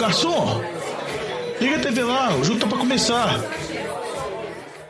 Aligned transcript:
garçom! 0.00 0.62
Liga 1.60 1.76
a 1.76 1.80
TV 1.80 2.02
lá, 2.02 2.34
o 2.34 2.42
jogo 2.42 2.58
tá 2.58 2.66
pra 2.66 2.78
começar. 2.78 3.38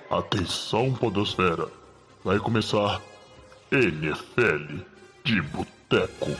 Atenção, 0.09 0.93
Podosfera. 0.93 1.67
Vai 2.25 2.39
começar 2.39 3.03
NFL 3.73 4.77
de 5.25 5.43
Boteco. 5.43 6.31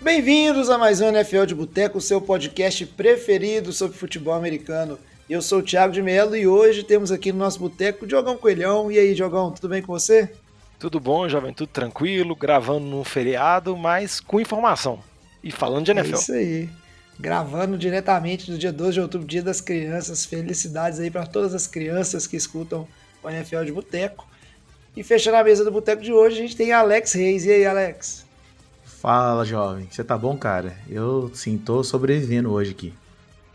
Bem-vindos 0.00 0.70
a 0.70 0.76
mais 0.76 1.00
um 1.00 1.06
NFL 1.06 1.44
de 1.44 1.54
Boteco, 1.54 2.00
seu 2.00 2.20
podcast 2.20 2.84
preferido 2.84 3.72
sobre 3.72 3.96
futebol 3.96 4.34
americano. 4.34 4.98
Eu 5.30 5.40
sou 5.40 5.60
o 5.60 5.62
Thiago 5.62 5.92
de 5.92 6.02
Mello 6.02 6.34
e 6.34 6.48
hoje 6.48 6.82
temos 6.82 7.12
aqui 7.12 7.30
no 7.30 7.38
nosso 7.38 7.60
boteco 7.60 8.04
o 8.04 8.08
Diogão 8.08 8.36
Coelhão. 8.36 8.90
E 8.90 8.98
aí, 8.98 9.14
Diogão, 9.14 9.52
tudo 9.52 9.68
bem 9.68 9.82
com 9.82 9.92
você? 9.92 10.32
Tudo 10.78 11.00
bom, 11.00 11.28
jovem, 11.28 11.52
tudo 11.52 11.68
tranquilo, 11.68 12.36
gravando 12.36 12.86
num 12.86 13.02
feriado, 13.02 13.76
mas 13.76 14.20
com 14.20 14.40
informação. 14.40 15.00
E 15.42 15.50
falando 15.50 15.84
de 15.84 15.90
NFL. 15.90 16.14
É 16.14 16.18
isso 16.18 16.32
aí. 16.32 16.68
Gravando 17.18 17.76
diretamente 17.76 18.48
do 18.48 18.56
dia 18.56 18.72
12 18.72 18.92
de 18.92 19.00
outubro, 19.00 19.26
Dia 19.26 19.42
das 19.42 19.60
Crianças. 19.60 20.24
Felicidades 20.24 21.00
aí 21.00 21.10
para 21.10 21.26
todas 21.26 21.52
as 21.52 21.66
crianças 21.66 22.28
que 22.28 22.36
escutam 22.36 22.86
o 23.22 23.28
NFL 23.28 23.64
de 23.64 23.72
Boteco. 23.72 24.24
E 24.96 25.02
fechando 25.02 25.36
a 25.36 25.44
mesa 25.44 25.64
do 25.64 25.72
Boteco 25.72 26.00
de 26.00 26.12
hoje, 26.12 26.38
a 26.38 26.42
gente 26.42 26.56
tem 26.56 26.72
Alex 26.72 27.12
Reis. 27.12 27.44
E 27.44 27.50
aí, 27.50 27.66
Alex? 27.66 28.24
Fala, 28.84 29.44
jovem. 29.44 29.88
Você 29.90 30.04
tá 30.04 30.16
bom, 30.16 30.36
cara? 30.36 30.76
Eu 30.88 31.30
sim, 31.34 31.58
tô 31.58 31.82
sobrevivendo 31.82 32.52
hoje 32.52 32.70
aqui. 32.70 32.94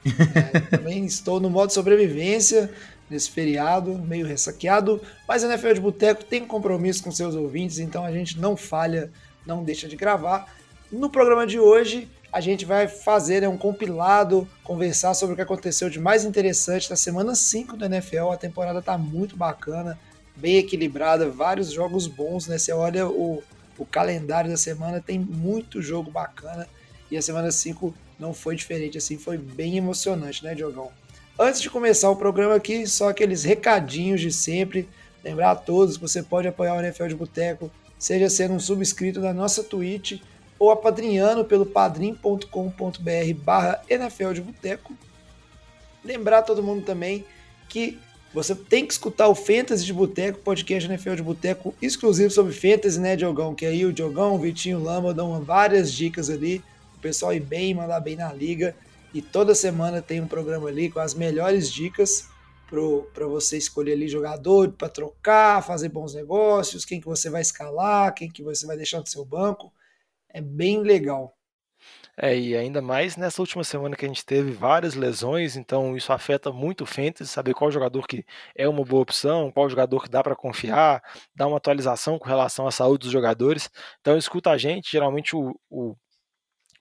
É, 0.35 0.59
também 0.59 1.05
estou 1.05 1.39
no 1.39 1.49
modo 1.49 1.71
sobrevivência 1.71 2.69
nesse 3.13 3.29
feriado, 3.29 3.97
meio 3.99 4.25
ressaqueado, 4.25 5.01
mas 5.27 5.43
a 5.43 5.47
NFL 5.47 5.73
de 5.73 5.79
Boteco 5.81 6.23
tem 6.23 6.45
compromisso 6.45 7.03
com 7.03 7.11
seus 7.11 7.35
ouvintes, 7.35 7.79
então 7.79 8.03
a 8.03 8.11
gente 8.11 8.39
não 8.39 8.57
falha, 8.57 9.11
não 9.45 9.63
deixa 9.63 9.87
de 9.87 9.95
gravar. 9.95 10.51
No 10.91 11.09
programa 11.09 11.47
de 11.47 11.59
hoje, 11.59 12.09
a 12.31 12.41
gente 12.41 12.65
vai 12.65 12.87
fazer 12.87 13.41
né, 13.41 13.47
um 13.47 13.57
compilado, 13.57 14.47
conversar 14.63 15.13
sobre 15.13 15.33
o 15.33 15.35
que 15.35 15.41
aconteceu 15.43 15.89
de 15.89 15.99
mais 15.99 16.25
interessante 16.25 16.89
na 16.89 16.95
semana 16.95 17.35
5 17.35 17.77
da 17.77 17.85
NFL. 17.85 18.31
A 18.31 18.37
temporada 18.37 18.81
tá 18.81 18.97
muito 18.97 19.37
bacana, 19.37 19.99
bem 20.35 20.57
equilibrada, 20.57 21.29
vários 21.29 21.71
jogos 21.71 22.07
bons, 22.07 22.47
né? 22.47 22.57
Você 22.57 22.71
olha 22.71 23.07
o, 23.07 23.43
o 23.77 23.85
calendário 23.85 24.49
da 24.49 24.57
semana, 24.57 24.99
tem 24.99 25.19
muito 25.19 25.79
jogo 25.79 26.09
bacana. 26.09 26.67
E 27.11 27.17
a 27.17 27.21
semana 27.21 27.51
5 27.51 27.93
não 28.19 28.33
foi 28.33 28.55
diferente, 28.55 28.97
assim, 28.97 29.17
foi 29.17 29.37
bem 29.37 29.77
emocionante, 29.77 30.43
né, 30.43 30.55
Diogão? 30.55 30.91
Antes 31.37 31.61
de 31.61 31.69
começar 31.69 32.09
o 32.09 32.15
programa 32.15 32.55
aqui, 32.55 32.85
só 32.85 33.09
aqueles 33.09 33.43
recadinhos 33.43 34.21
de 34.21 34.31
sempre. 34.31 34.87
Lembrar 35.23 35.51
a 35.51 35.55
todos 35.55 35.97
que 35.97 36.01
você 36.01 36.21
pode 36.21 36.47
apoiar 36.47 36.75
o 36.75 36.79
NFL 36.79 37.07
de 37.07 37.15
Boteco, 37.15 37.71
seja 37.97 38.29
sendo 38.29 38.53
um 38.53 38.59
subscrito 38.59 39.21
da 39.21 39.33
nossa 39.33 39.63
Twitch 39.63 40.21
ou 40.59 40.69
apadrinhando 40.69 41.45
pelo 41.45 41.65
padrim.com.br 41.65 42.47
barra 43.37 43.81
NFL 43.89 44.33
de 44.33 44.41
Boteco. 44.41 44.93
Lembrar 46.03 46.41
todo 46.41 46.61
mundo 46.61 46.85
também 46.85 47.25
que 47.69 47.97
você 48.33 48.53
tem 48.53 48.85
que 48.85 48.93
escutar 48.93 49.27
o 49.27 49.35
Fantasy 49.35 49.85
de 49.85 49.93
Boteco, 49.93 50.39
podcast 50.39 50.89
NFL 50.89 51.15
de 51.15 51.23
Boteco 51.23 51.73
exclusivo 51.81 52.29
sobre 52.29 52.53
Fantasy, 52.53 52.99
né, 52.99 53.15
Diogão? 53.15 53.55
Que 53.55 53.65
aí 53.65 53.85
o 53.85 53.93
Diogão, 53.93 54.35
o 54.35 54.39
Vitinho, 54.39 54.79
o 54.79 54.83
Lama 54.83 55.13
dão 55.13 55.41
várias 55.41 55.91
dicas 55.91 56.29
ali 56.29 56.61
pessoal 57.03 57.33
ir 57.33 57.41
bem, 57.41 57.75
mandar 57.75 57.99
bem 57.99 58.15
na 58.15 58.31
liga. 58.31 58.73
E 59.13 59.21
toda 59.21 59.53
semana 59.53 60.01
tem 60.01 60.19
um 60.19 60.27
programa 60.27 60.67
ali 60.69 60.89
com 60.89 60.99
as 60.99 61.13
melhores 61.13 61.71
dicas 61.71 62.27
para 63.13 63.27
você 63.27 63.57
escolher 63.57 63.93
ali 63.93 64.07
jogador 64.07 64.71
para 64.71 64.89
trocar, 64.89 65.61
fazer 65.61 65.89
bons 65.89 66.15
negócios, 66.15 66.83
quem 66.83 66.99
que 66.99 67.05
você 67.05 67.29
vai 67.29 67.41
escalar, 67.41 68.13
quem 68.15 68.31
que 68.31 68.41
você 68.41 68.65
vai 68.65 68.75
deixar 68.75 68.99
no 68.99 69.07
seu 69.07 69.23
banco. 69.23 69.71
É 70.29 70.41
bem 70.41 70.81
legal. 70.81 71.37
É, 72.15 72.37
e 72.37 72.55
ainda 72.55 72.79
mais 72.79 73.17
nessa 73.17 73.41
última 73.41 73.63
semana 73.63 73.95
que 73.95 74.05
a 74.05 74.07
gente 74.07 74.23
teve 74.23 74.51
várias 74.51 74.93
lesões, 74.93 75.55
então 75.55 75.97
isso 75.97 76.13
afeta 76.13 76.51
muito 76.51 76.83
o 76.83 76.85
fantasy, 76.85 77.29
saber 77.31 77.55
qual 77.55 77.71
jogador 77.71 78.07
que 78.07 78.23
é 78.55 78.67
uma 78.67 78.83
boa 78.85 79.01
opção, 79.01 79.51
qual 79.51 79.67
jogador 79.67 80.03
que 80.03 80.09
dá 80.09 80.21
para 80.21 80.35
confiar, 80.35 81.01
dar 81.35 81.47
uma 81.47 81.57
atualização 81.57 82.19
com 82.19 82.27
relação 82.27 82.67
à 82.67 82.71
saúde 82.71 83.05
dos 83.05 83.11
jogadores. 83.11 83.69
Então 83.99 84.15
escuta 84.15 84.51
a 84.51 84.57
gente, 84.57 84.91
geralmente 84.91 85.35
o, 85.35 85.59
o 85.71 85.95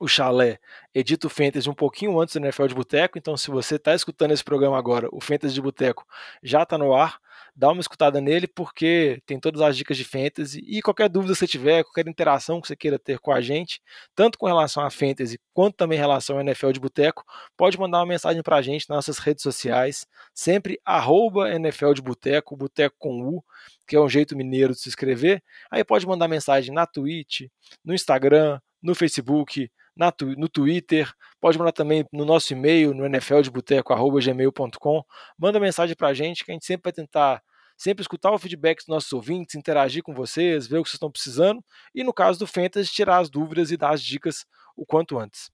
o 0.03 0.09
Chalé 0.09 0.59
edita 0.93 1.29
o 1.29 1.31
Fantasy 1.31 1.71
um 1.71 1.75
pouquinho 1.75 2.19
antes 2.19 2.35
do 2.35 2.45
NFL 2.45 2.67
de 2.67 2.75
Boteco, 2.75 3.17
então 3.17 3.37
se 3.37 3.53
você 3.53 3.77
está 3.77 3.95
escutando 3.95 4.33
esse 4.33 4.43
programa 4.43 4.77
agora, 4.77 5.09
o 5.13 5.21
Fantasy 5.21 5.55
de 5.55 5.63
Boteco 5.63 6.05
já 6.43 6.65
está 6.65 6.77
no 6.77 6.93
ar, 6.93 7.21
dá 7.55 7.71
uma 7.71 7.81
escutada 7.81 8.21
nele 8.21 8.49
porque 8.49 9.23
tem 9.25 9.39
todas 9.39 9.61
as 9.61 9.77
dicas 9.77 9.97
de 9.97 10.05
Fantasy 10.05 10.61
e 10.67 10.83
qualquer 10.83 11.09
dúvida 11.09 11.35
que 11.35 11.39
você 11.39 11.47
tiver, 11.47 11.85
qualquer 11.85 12.09
interação 12.09 12.61
que 12.61 12.67
você 12.67 12.75
queira 12.75 12.99
ter 12.99 13.21
com 13.21 13.31
a 13.31 13.41
gente, 13.41 13.81
tanto 14.13 14.37
com 14.37 14.47
relação 14.47 14.83
a 14.83 14.91
Fantasy 14.91 15.39
quanto 15.55 15.77
também 15.77 15.97
em 15.97 16.01
relação 16.01 16.35
ao 16.35 16.43
NFL 16.43 16.73
de 16.73 16.81
Boteco, 16.81 17.25
pode 17.57 17.79
mandar 17.79 18.01
uma 18.01 18.07
mensagem 18.07 18.43
para 18.43 18.57
a 18.57 18.63
gente 18.63 18.89
nas 18.89 18.97
nossas 18.97 19.19
redes 19.19 19.45
sociais, 19.45 20.05
sempre 20.35 20.81
arroba 20.85 21.49
NFL 21.49 21.93
de 21.93 22.03
Boteco, 22.03 22.57
Boteco 22.57 22.97
com 22.99 23.23
U, 23.23 23.45
que 23.87 23.95
é 23.95 24.01
um 24.01 24.09
jeito 24.09 24.37
mineiro 24.37 24.73
de 24.73 24.81
se 24.81 24.89
escrever, 24.89 25.45
aí 25.71 25.85
pode 25.85 26.05
mandar 26.09 26.27
mensagem 26.27 26.75
na 26.75 26.87
Twitch, 26.87 27.43
no 27.85 27.95
Instagram, 27.95 28.59
no 28.83 28.97
Facebook, 28.97 29.71
na, 29.97 30.13
no 30.37 30.49
Twitter, 30.49 31.13
pode 31.41 31.59
mandar 31.59 31.73
também 31.73 32.07
no 32.13 32.25
nosso 32.25 32.53
e-mail, 32.53 32.95
no 32.95 33.05
nfldeboteco.gmail.com. 33.09 35.05
Manda 35.39 35.61
mensagem 35.61 35.95
para 35.95 36.09
a 36.09 36.15
gente 36.15 36.45
que 36.45 36.51
a 36.51 36.55
gente 36.55 36.67
sempre 36.67 36.85
vai 36.85 36.93
tentar 36.93 37.43
sempre 37.77 38.03
escutar 38.03 38.31
o 38.31 38.39
feedback 38.39 38.79
dos 38.79 38.87
nossos 38.87 39.13
ouvintes, 39.13 39.55
interagir 39.57 40.03
com 40.03 40.15
vocês, 40.15 40.67
ver 40.67 40.79
o 40.79 40.83
que 40.83 40.89
vocês 40.89 40.97
estão 40.97 41.11
precisando 41.11 41.65
e, 41.95 42.05
no 42.05 42.13
caso 42.13 42.39
do 42.39 42.47
Fantasy, 42.47 42.93
tirar 42.93 43.19
as 43.19 43.29
dúvidas 43.29 43.71
e 43.73 43.77
dar 43.77 43.91
as 43.91 44.03
dicas 44.03 44.47
o 44.77 44.87
quanto 44.87 45.19
antes. 45.19 45.51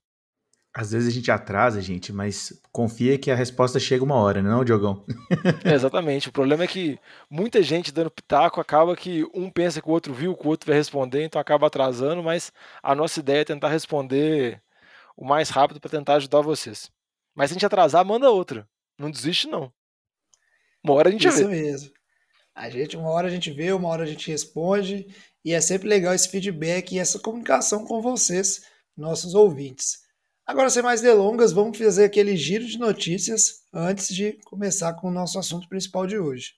Às 0.79 0.93
vezes 0.93 1.09
a 1.09 1.11
gente 1.11 1.29
atrasa, 1.29 1.83
gente, 1.83 2.13
mas 2.13 2.53
confia 2.71 3.19
que 3.19 3.33
a 3.33 3.35
resposta 3.35 3.81
chega 3.81 4.05
uma 4.05 4.15
hora, 4.15 4.41
não, 4.41 4.65
Diogão? 4.65 5.05
É, 5.65 5.75
exatamente. 5.75 6.29
O 6.29 6.33
problema 6.33 6.63
é 6.63 6.69
que 6.69 6.97
muita 7.29 7.61
gente 7.65 7.91
dando 7.91 8.13
pitaco 8.13 8.61
acaba 8.61 8.95
que 8.95 9.27
um 9.35 9.51
pensa 9.51 9.83
que 9.83 9.89
o 9.89 9.91
outro 9.91 10.15
viu, 10.15 10.37
que 10.37 10.47
o 10.47 10.49
outro 10.49 10.69
vai 10.69 10.77
responder, 10.77 11.25
então 11.25 11.41
acaba 11.41 11.67
atrasando, 11.67 12.23
mas 12.23 12.53
a 12.81 12.95
nossa 12.95 13.19
ideia 13.19 13.41
é 13.41 13.45
tentar 13.45 13.71
responder 13.71 14.63
o 15.17 15.25
mais 15.25 15.49
rápido 15.49 15.81
para 15.81 15.91
tentar 15.91 16.15
ajudar 16.15 16.43
vocês. 16.43 16.89
Mas 17.35 17.51
se 17.51 17.55
a 17.55 17.57
gente 17.57 17.67
atrasar, 17.67 18.05
manda 18.05 18.31
outra. 18.31 18.65
Não 18.97 19.11
desiste, 19.11 19.49
não. 19.49 19.73
Uma 20.81 20.95
hora 20.95 21.09
a 21.09 21.11
gente 21.13 21.27
Isso 21.27 21.39
vê. 21.39 21.61
mesmo. 21.61 21.91
A 22.55 22.71
gente, 22.71 22.97
uma 22.97 23.11
hora 23.11 23.27
a 23.27 23.31
gente 23.31 23.51
vê, 23.51 23.73
uma 23.73 23.89
hora 23.89 24.05
a 24.05 24.07
gente 24.07 24.31
responde, 24.31 25.09
e 25.45 25.53
é 25.53 25.61
sempre 25.61 25.89
legal 25.89 26.15
esse 26.15 26.29
feedback 26.29 26.93
e 26.93 27.01
essa 27.01 27.19
comunicação 27.19 27.85
com 27.85 28.01
vocês, 28.01 28.63
nossos 28.97 29.35
ouvintes. 29.35 30.07
Agora, 30.49 30.71
sem 30.71 30.83
mais 30.83 31.03
delongas, 31.03 31.53
vamos 31.53 31.77
fazer 31.77 32.05
aquele 32.05 32.35
giro 32.35 32.65
de 32.65 32.79
notícias 32.79 33.65
antes 33.71 34.09
de 34.09 34.33
começar 34.47 34.95
com 34.95 35.09
o 35.09 35.11
nosso 35.11 35.39
assunto 35.39 35.69
principal 35.69 36.07
de 36.07 36.19
hoje. 36.19 36.55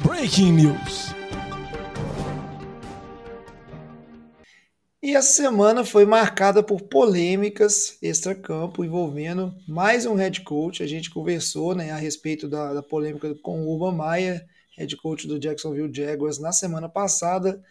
Breaking 0.00 0.50
News. 0.50 1.14
E 5.00 5.14
essa 5.14 5.34
semana 5.34 5.84
foi 5.84 6.04
marcada 6.04 6.64
por 6.64 6.82
polêmicas 6.82 7.96
extra-campo 8.02 8.84
envolvendo 8.84 9.54
mais 9.68 10.04
um 10.04 10.16
head 10.16 10.40
coach. 10.40 10.82
A 10.82 10.86
gente 10.88 11.10
conversou 11.10 11.76
né, 11.76 11.92
a 11.92 11.96
respeito 11.96 12.48
da, 12.48 12.74
da 12.74 12.82
polêmica 12.82 13.32
com 13.36 13.60
o 13.60 13.68
Urban 13.72 14.04
Meyer, 14.04 14.44
head 14.76 14.96
coach 14.96 15.28
do 15.28 15.38
Jacksonville 15.38 15.94
Jaguars, 15.94 16.40
na 16.40 16.50
semana 16.50 16.88
passada. 16.88 17.62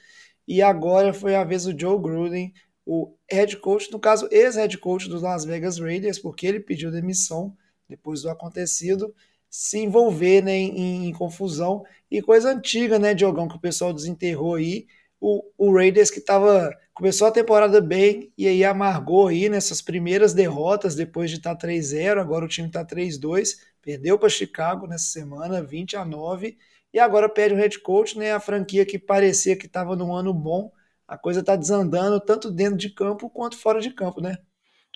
E 0.48 0.62
agora 0.62 1.12
foi 1.12 1.36
a 1.36 1.44
vez 1.44 1.66
do 1.66 1.78
Joe 1.78 2.00
Gruden 2.00 2.54
o 2.86 3.16
head 3.30 3.58
coach, 3.58 3.92
no 3.92 4.00
caso, 4.00 4.28
ex-head 4.32 4.78
coach 4.78 5.10
dos 5.10 5.22
Las 5.22 5.44
Vegas 5.44 5.80
Raiders, 5.80 6.20
porque 6.20 6.46
ele 6.46 6.60
pediu 6.60 6.92
demissão 6.92 7.56
depois 7.90 8.22
do 8.22 8.30
acontecido, 8.30 9.14
se 9.50 9.80
envolver 9.80 10.44
né, 10.44 10.54
em, 10.54 11.08
em, 11.08 11.14
confusão 11.14 11.84
e 12.12 12.22
coisa 12.22 12.52
antiga, 12.52 13.00
né, 13.00 13.14
Diogão, 13.14 13.48
que 13.48 13.56
o 13.56 13.60
pessoal 13.60 13.94
desenterrou 13.94 14.56
aí. 14.56 14.88
O, 15.20 15.44
o 15.58 15.74
Raiders 15.74 16.12
que 16.12 16.20
tava, 16.20 16.72
começou 16.94 17.28
a 17.28 17.32
temporada 17.32 17.80
bem 17.82 18.32
e 18.38 18.48
aí 18.48 18.64
amargou 18.64 19.30
aí 19.30 19.48
nessas 19.50 19.82
primeiras 19.82 20.34
derrotas 20.34 20.94
depois 20.94 21.32
de 21.32 21.38
estar 21.38 21.56
tá 21.56 21.68
3-0, 21.68 22.20
agora 22.20 22.46
o 22.46 22.50
time 22.50 22.68
está 22.68 22.86
3-2, 22.86 23.56
perdeu 23.82 24.20
para 24.20 24.30
Chicago 24.30 24.88
nessa 24.88 25.06
semana, 25.06 25.64
20 25.64 25.96
a 25.96 26.04
9, 26.04 26.58
e 26.94 27.00
agora 27.00 27.30
pede 27.30 27.54
um 27.54 27.58
head 27.58 27.80
coach, 27.80 28.18
né, 28.18 28.34
a 28.34 28.40
franquia 28.40 28.86
que 28.86 29.00
parecia 29.00 29.56
que 29.56 29.68
estava 29.68 29.96
num 29.96 30.14
ano 30.14 30.34
bom, 30.34 30.72
a 31.08 31.18
coisa 31.18 31.40
está 31.40 31.56
desandando 31.56 32.20
tanto 32.20 32.52
dentro 32.52 32.78
de 32.78 32.90
campo 32.90 33.30
quanto 33.30 33.58
fora 33.58 33.80
de 33.80 33.92
campo, 33.92 34.22
né? 34.22 34.38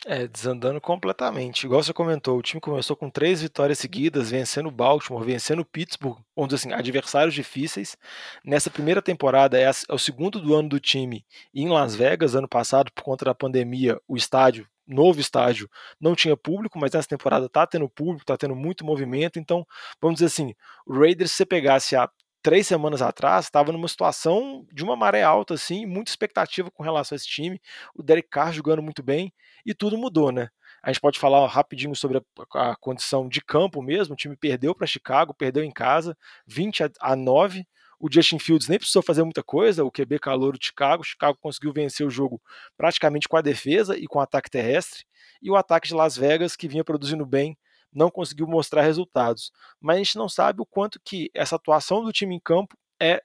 É, 0.06 0.28
desandando 0.28 0.80
completamente. 0.80 1.66
Igual 1.66 1.84
você 1.84 1.92
comentou, 1.92 2.38
o 2.38 2.42
time 2.42 2.62
começou 2.62 2.96
com 2.96 3.10
três 3.10 3.42
vitórias 3.42 3.80
seguidas, 3.80 4.32
vencendo 4.32 4.72
Baltimore, 4.72 5.26
vencendo 5.26 5.66
Pittsburgh, 5.66 6.18
vamos 6.34 6.54
dizer 6.54 6.68
assim, 6.68 6.74
adversários 6.74 7.34
difíceis. 7.34 7.98
Nessa 8.44 8.70
primeira 8.70 9.02
temporada, 9.02 9.60
é, 9.60 9.64
é 9.64 9.94
o 9.94 10.00
segundo 10.00 10.40
do 10.40 10.56
ano 10.56 10.70
do 10.70 10.80
time 10.80 11.26
em 11.54 11.68
Las 11.68 11.96
Vegas. 11.96 12.34
Ano 12.34 12.48
passado, 12.48 12.92
por 12.94 13.04
conta 13.04 13.26
da 13.26 13.36
pandemia, 13.36 14.00
o 14.08 14.16
estádio 14.16 14.66
novo 14.90 15.20
estádio 15.20 15.70
não 16.02 16.16
tinha 16.16 16.36
público, 16.36 16.80
mas 16.80 16.92
nessa 16.92 17.08
temporada 17.08 17.48
tá 17.48 17.68
tendo 17.68 17.88
público, 17.88 18.26
tá 18.26 18.36
tendo 18.36 18.56
muito 18.56 18.84
movimento. 18.84 19.38
Então, 19.38 19.66
vamos 20.02 20.16
dizer 20.16 20.26
assim, 20.26 20.56
o 20.86 20.98
Raiders, 20.98 21.32
se 21.32 21.38
você 21.38 21.46
pegasse 21.46 21.96
a 21.96 22.10
três 22.42 22.68
semanas 22.68 23.02
atrás, 23.02 23.46
estava 23.46 23.72
numa 23.72 23.88
situação 23.88 24.66
de 24.72 24.84
uma 24.84 24.96
maré 24.96 25.24
alta, 25.24 25.54
assim, 25.54 25.86
muita 25.86 26.12
expectativa 26.12 26.72
com 26.72 26.84
relação 26.84 27.16
a 27.16 27.18
esse 27.18 27.28
time, 27.28 27.62
o 27.96 28.02
Derek 28.02 28.30
Carr 28.30 28.54
jogando 28.54 28.82
muito 28.82 29.04
bem, 29.04 29.34
e 29.66 29.74
tudo 29.74 29.98
mudou, 29.98 30.32
né? 30.32 30.50
A 30.82 30.92
gente 30.92 31.02
pode 31.02 31.20
falar 31.20 31.46
rapidinho 31.48 31.96
sobre 31.96 32.20
a, 32.56 32.72
a 32.72 32.76
condição 32.76 33.28
de 33.28 33.42
campo 33.42 33.82
mesmo. 33.82 34.14
O 34.14 34.18
time 34.18 34.36
perdeu 34.36 34.74
para 34.74 34.88
Chicago, 34.88 35.34
perdeu 35.34 35.64
em 35.64 35.72
casa, 35.72 36.18
20 36.48 36.84
a, 36.84 36.90
a 37.02 37.16
9. 37.16 37.68
O 38.00 38.08
Justin 38.10 38.40
Fields 38.40 38.70
nem 38.70 38.80
precisou 38.80 39.02
fazer 39.02 39.24
muita 39.24 39.44
coisa, 39.44 39.84
o 39.84 39.92
QB 39.92 40.20
calor 40.20 40.58
de 40.58 40.68
Chicago. 40.68 41.04
Chicago 41.04 41.38
conseguiu 41.42 41.74
vencer 41.74 42.08
o 42.08 42.10
jogo 42.10 42.42
praticamente 42.78 43.28
com 43.28 43.36
a 43.36 43.42
defesa 43.42 43.98
e 43.98 44.08
com 44.08 44.20
o 44.20 44.22
ataque 44.22 44.50
terrestre. 44.50 45.04
E 45.42 45.52
o 45.52 45.56
ataque 45.58 45.90
de 45.90 45.94
Las 45.94 46.16
Vegas, 46.16 46.56
que 46.56 46.68
vinha 46.68 46.84
produzindo 46.84 47.26
bem, 47.26 47.58
não 47.94 48.10
conseguiu 48.10 48.48
mostrar 48.48 48.82
resultados. 48.82 49.52
Mas 49.80 49.96
a 49.96 50.00
gente 50.00 50.18
não 50.18 50.30
sabe 50.30 50.62
o 50.62 50.66
quanto 50.66 51.00
que 51.04 51.30
essa 51.34 51.56
atuação 51.56 52.04
do 52.04 52.12
time 52.12 52.36
em 52.36 52.40
campo 52.40 52.78
é 53.00 53.22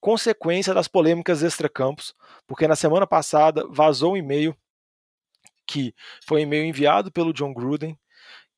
consequência 0.00 0.72
das 0.72 0.88
polêmicas 0.88 1.42
extra-campos, 1.42 2.14
porque 2.46 2.68
na 2.68 2.76
semana 2.76 3.06
passada 3.06 3.66
vazou 3.68 4.12
um 4.12 4.16
e-mail 4.16 4.56
que 5.66 5.94
foi 6.24 6.40
um 6.40 6.44
e-mail 6.44 6.64
enviado 6.64 7.12
pelo 7.12 7.32
John 7.32 7.52
Gruden, 7.52 7.98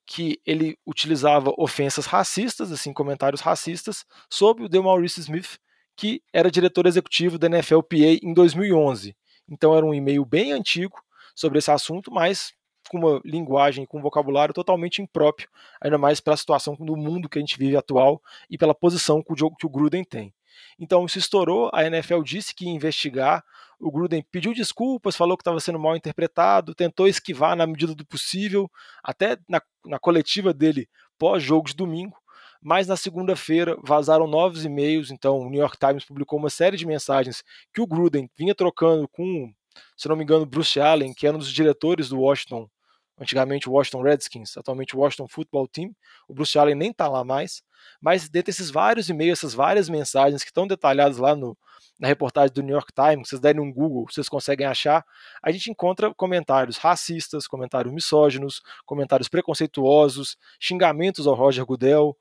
que 0.06 0.40
ele 0.46 0.78
utilizava 0.86 1.52
ofensas 1.56 2.06
racistas, 2.06 2.70
assim, 2.72 2.92
comentários 2.92 3.40
racistas, 3.40 4.04
sobre 4.28 4.64
o 4.64 4.68
DeMaurice 4.68 5.20
Smith, 5.20 5.58
que 5.96 6.22
era 6.32 6.50
diretor 6.50 6.86
executivo 6.86 7.38
da 7.38 7.48
NFLPA 7.48 8.18
em 8.22 8.32
2011. 8.32 9.16
Então 9.48 9.76
era 9.76 9.84
um 9.84 9.94
e-mail 9.94 10.24
bem 10.24 10.52
antigo 10.52 10.96
sobre 11.34 11.58
esse 11.58 11.70
assunto, 11.70 12.10
mas 12.12 12.52
com 12.90 12.98
uma 12.98 13.20
linguagem, 13.24 13.86
com 13.86 13.98
um 13.98 14.02
vocabulário 14.02 14.52
totalmente 14.52 15.00
impróprio, 15.00 15.48
ainda 15.80 15.96
mais 15.96 16.18
para 16.18 16.34
a 16.34 16.36
situação 16.36 16.74
do 16.74 16.96
mundo 16.96 17.28
que 17.28 17.38
a 17.38 17.40
gente 17.40 17.56
vive 17.56 17.76
atual 17.76 18.20
e 18.50 18.58
pela 18.58 18.74
posição 18.74 19.22
que 19.22 19.32
o, 19.32 19.50
que 19.54 19.64
o 19.64 19.70
Gruden 19.70 20.02
tem. 20.02 20.34
Então 20.76 21.06
isso 21.06 21.16
estourou, 21.16 21.70
a 21.72 21.84
NFL 21.84 22.20
disse 22.22 22.52
que 22.52 22.64
ia 22.64 22.72
investigar, 22.72 23.44
o 23.78 23.92
Gruden 23.92 24.24
pediu 24.32 24.52
desculpas, 24.52 25.14
falou 25.14 25.36
que 25.36 25.42
estava 25.42 25.60
sendo 25.60 25.78
mal 25.78 25.94
interpretado, 25.94 26.74
tentou 26.74 27.06
esquivar 27.06 27.54
na 27.54 27.64
medida 27.64 27.94
do 27.94 28.04
possível, 28.04 28.68
até 29.04 29.38
na, 29.48 29.62
na 29.86 30.00
coletiva 30.00 30.52
dele 30.52 30.88
pós-jogo 31.16 31.68
de 31.68 31.76
domingo, 31.76 32.16
mas 32.60 32.88
na 32.88 32.96
segunda-feira 32.96 33.76
vazaram 33.84 34.26
novos 34.26 34.64
e-mails, 34.64 35.12
então 35.12 35.38
o 35.38 35.48
New 35.48 35.60
York 35.60 35.78
Times 35.78 36.04
publicou 36.04 36.40
uma 36.40 36.50
série 36.50 36.76
de 36.76 36.84
mensagens 36.84 37.44
que 37.72 37.80
o 37.80 37.86
Gruden 37.86 38.28
vinha 38.36 38.54
trocando 38.54 39.06
com, 39.06 39.54
se 39.96 40.08
não 40.08 40.16
me 40.16 40.24
engano, 40.24 40.44
Bruce 40.44 40.80
Allen, 40.80 41.14
que 41.14 41.24
era 41.24 41.36
um 41.36 41.38
dos 41.38 41.52
diretores 41.52 42.08
do 42.08 42.18
Washington 42.18 42.68
antigamente 43.20 43.68
o 43.68 43.72
Washington 43.72 44.02
Redskins, 44.02 44.56
atualmente 44.56 44.96
o 44.96 45.00
Washington 45.00 45.28
Football 45.28 45.68
Team. 45.68 45.94
O 46.26 46.32
Bruce 46.32 46.58
Allen 46.58 46.74
nem 46.74 46.90
está 46.90 47.06
lá 47.06 47.22
mais, 47.22 47.62
mas 48.00 48.28
dentro 48.28 48.46
desses 48.46 48.70
vários 48.70 49.10
e-mails, 49.10 49.40
essas 49.40 49.52
várias 49.52 49.88
mensagens 49.88 50.42
que 50.42 50.48
estão 50.48 50.66
detalhadas 50.66 51.18
lá 51.18 51.36
no, 51.36 51.56
na 51.98 52.08
reportagem 52.08 52.52
do 52.54 52.62
New 52.62 52.74
York 52.74 52.92
Times, 52.92 53.28
vocês 53.28 53.40
derem 53.40 53.60
um 53.60 53.70
Google, 53.70 54.06
vocês 54.10 54.28
conseguem 54.28 54.66
achar, 54.66 55.04
a 55.42 55.50
gente 55.50 55.70
encontra 55.70 56.12
comentários 56.14 56.78
racistas, 56.78 57.46
comentários 57.46 57.92
misóginos, 57.92 58.62
comentários 58.86 59.28
preconceituosos, 59.28 60.36
xingamentos 60.58 61.26
ao 61.26 61.34
Roger 61.34 61.64
Goodell, 61.66 62.16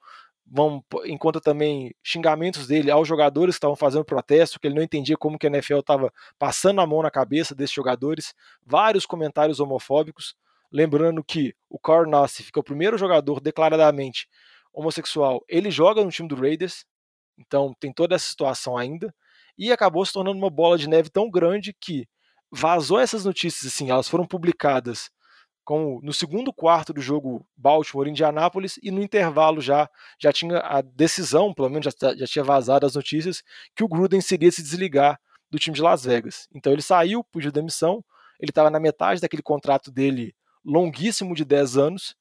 vão 0.52 0.84
encontra 1.06 1.40
também 1.40 1.94
xingamentos 2.04 2.68
dele 2.68 2.90
aos 2.90 3.08
jogadores 3.08 3.56
que 3.56 3.58
estavam 3.58 3.76
fazendo 3.76 4.04
protesto, 4.04 4.60
que 4.60 4.68
ele 4.68 4.76
não 4.76 4.82
entendia 4.82 5.16
como 5.16 5.38
que 5.38 5.46
a 5.46 5.50
NFL 5.50 5.80
estava 5.80 6.12
passando 6.38 6.82
a 6.82 6.88
mão 6.88 7.04
na 7.04 7.12
cabeça 7.12 7.54
desses 7.54 7.74
jogadores, 7.74 8.34
vários 8.66 9.06
comentários 9.06 9.60
homofóbicos, 9.60 10.36
Lembrando 10.72 11.24
que 11.24 11.54
o 11.70 11.80
Carl 11.80 12.08
Nassif, 12.08 12.52
que 12.52 12.60
é 12.60 12.62
o 12.62 12.64
primeiro 12.64 12.98
jogador 12.98 13.40
declaradamente 13.40 14.28
homossexual, 14.74 15.44
ele 15.48 15.72
joga 15.72 16.04
no 16.04 16.12
time 16.12 16.28
do 16.28 16.36
Raiders, 16.36 16.86
então 17.38 17.74
tem 17.80 17.92
toda 17.92 18.16
essa 18.16 18.28
situação 18.28 18.78
ainda, 18.78 19.14
e 19.58 19.72
acabou 19.72 20.06
se 20.06 20.14
tornando 20.14 20.38
uma 20.38 20.50
bola 20.50 20.78
de 20.78 20.88
neve 20.88 21.10
tão 21.10 21.30
grande 21.30 21.74
que 21.74 22.08
vazou 22.52 23.00
essas 23.00 23.26
notícias, 23.26 23.72
assim, 23.72 23.90
elas 23.90 24.08
foram 24.08 24.26
publicadas 24.26 25.10
com, 25.66 26.00
no 26.02 26.14
segundo 26.14 26.52
quarto 26.52 26.94
do 26.94 27.02
jogo 27.02 27.46
Baltimore-Indianápolis, 27.56 28.80
e 28.82 28.90
no 28.90 29.04
intervalo 29.04 29.62
já, 29.62 29.88
já 30.20 30.32
tinha 30.34 30.60
a 30.60 30.82
decisão, 30.82 31.54
pelo 31.54 31.70
menos 31.70 31.86
já, 31.86 32.16
já 32.16 32.26
tinha 32.26 32.44
vazado 32.44 32.86
as 32.86 32.96
notícias, 32.96 33.44
que 33.76 33.84
o 33.84 33.88
Gruden 33.88 34.22
seria 34.22 34.52
se 34.52 34.64
desligar 34.64 35.20
do 35.52 35.60
time 35.60 35.76
de 35.76 35.82
Las 35.82 36.04
Vegas. 36.04 36.48
Então 36.54 36.74
ele 36.74 36.82
saiu, 36.82 37.24
pediu 37.24 37.52
demissão, 37.52 38.04
ele 38.40 38.50
estava 38.52 38.70
na 38.70 38.80
metade 38.80 39.22
daquele 39.22 39.44
contrato 39.44 39.92
dele 39.92 40.34
longuíssimo 40.64 41.36
de 41.36 41.46
10 41.46 41.78
anos. 41.78 42.16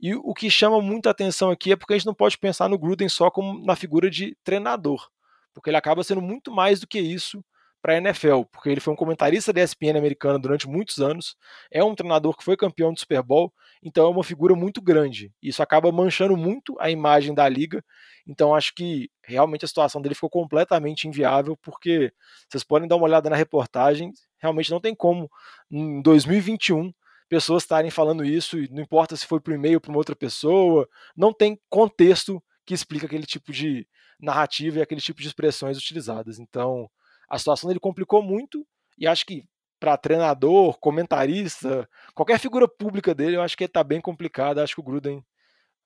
E 0.00 0.14
o 0.14 0.34
que 0.34 0.50
chama 0.50 0.80
muita 0.80 1.10
atenção 1.10 1.50
aqui 1.50 1.72
é 1.72 1.76
porque 1.76 1.94
a 1.94 1.96
gente 1.96 2.06
não 2.06 2.14
pode 2.14 2.36
pensar 2.36 2.68
no 2.68 2.78
Gruden 2.78 3.08
só 3.08 3.30
como 3.30 3.64
na 3.64 3.76
figura 3.76 4.10
de 4.10 4.36
treinador, 4.42 5.08
porque 5.54 5.70
ele 5.70 5.76
acaba 5.76 6.02
sendo 6.02 6.20
muito 6.20 6.50
mais 6.50 6.80
do 6.80 6.86
que 6.88 6.98
isso 6.98 7.44
para 7.82 7.94
a 7.94 7.96
NFL, 7.96 8.42
porque 8.50 8.68
ele 8.68 8.80
foi 8.80 8.92
um 8.92 8.96
comentarista 8.96 9.52
da 9.52 9.60
ESPN 9.60 9.98
americana 9.98 10.38
durante 10.38 10.68
muitos 10.68 10.98
anos, 10.98 11.36
é 11.70 11.82
um 11.82 11.96
treinador 11.96 12.36
que 12.36 12.44
foi 12.44 12.56
campeão 12.56 12.92
do 12.92 13.00
Super 13.00 13.22
Bowl, 13.22 13.52
então 13.82 14.06
é 14.06 14.08
uma 14.08 14.22
figura 14.22 14.54
muito 14.54 14.80
grande. 14.80 15.32
Isso 15.42 15.60
acaba 15.62 15.90
manchando 15.90 16.36
muito 16.36 16.76
a 16.78 16.90
imagem 16.90 17.34
da 17.34 17.48
liga. 17.48 17.84
Então 18.24 18.54
acho 18.54 18.72
que 18.72 19.10
realmente 19.24 19.64
a 19.64 19.68
situação 19.68 20.00
dele 20.00 20.14
ficou 20.14 20.30
completamente 20.30 21.08
inviável, 21.08 21.56
porque 21.60 22.12
vocês 22.48 22.62
podem 22.62 22.88
dar 22.88 22.94
uma 22.94 23.04
olhada 23.04 23.28
na 23.28 23.34
reportagem, 23.34 24.12
realmente 24.38 24.70
não 24.70 24.80
tem 24.80 24.94
como 24.94 25.28
em 25.68 26.00
2021 26.02 26.92
pessoas 27.32 27.62
estarem 27.62 27.90
falando 27.90 28.26
isso, 28.26 28.58
e 28.58 28.68
não 28.68 28.82
importa 28.82 29.16
se 29.16 29.26
foi 29.26 29.40
por 29.40 29.54
e-mail 29.54 29.80
para 29.80 29.88
uma 29.90 29.96
outra 29.96 30.14
pessoa, 30.14 30.86
não 31.16 31.32
tem 31.32 31.58
contexto 31.70 32.42
que 32.66 32.74
explica 32.74 33.06
aquele 33.06 33.24
tipo 33.24 33.50
de 33.50 33.88
narrativa 34.20 34.78
e 34.78 34.82
aquele 34.82 35.00
tipo 35.00 35.18
de 35.18 35.28
expressões 35.28 35.78
utilizadas. 35.78 36.38
Então, 36.38 36.90
a 37.30 37.38
situação 37.38 37.68
dele 37.68 37.80
complicou 37.80 38.22
muito 38.22 38.66
e 38.98 39.06
acho 39.06 39.24
que 39.24 39.46
para 39.80 39.96
treinador, 39.96 40.78
comentarista, 40.78 41.88
qualquer 42.14 42.38
figura 42.38 42.68
pública 42.68 43.14
dele, 43.14 43.36
eu 43.36 43.42
acho 43.42 43.56
que 43.56 43.64
está 43.64 43.82
bem 43.82 43.98
complicado. 43.98 44.58
Acho 44.58 44.74
que 44.74 44.82
o 44.82 44.84
Gruden, 44.84 45.24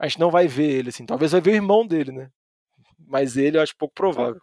a 0.00 0.08
gente 0.08 0.18
não 0.18 0.32
vai 0.32 0.48
ver 0.48 0.68
ele 0.68 0.88
assim. 0.88 1.06
Talvez 1.06 1.30
vai 1.30 1.40
ver 1.40 1.52
o 1.52 1.54
irmão 1.54 1.86
dele, 1.86 2.10
né? 2.10 2.28
Mas 2.98 3.36
ele 3.36 3.56
eu 3.56 3.62
acho 3.62 3.76
pouco 3.78 3.94
provável. 3.94 4.40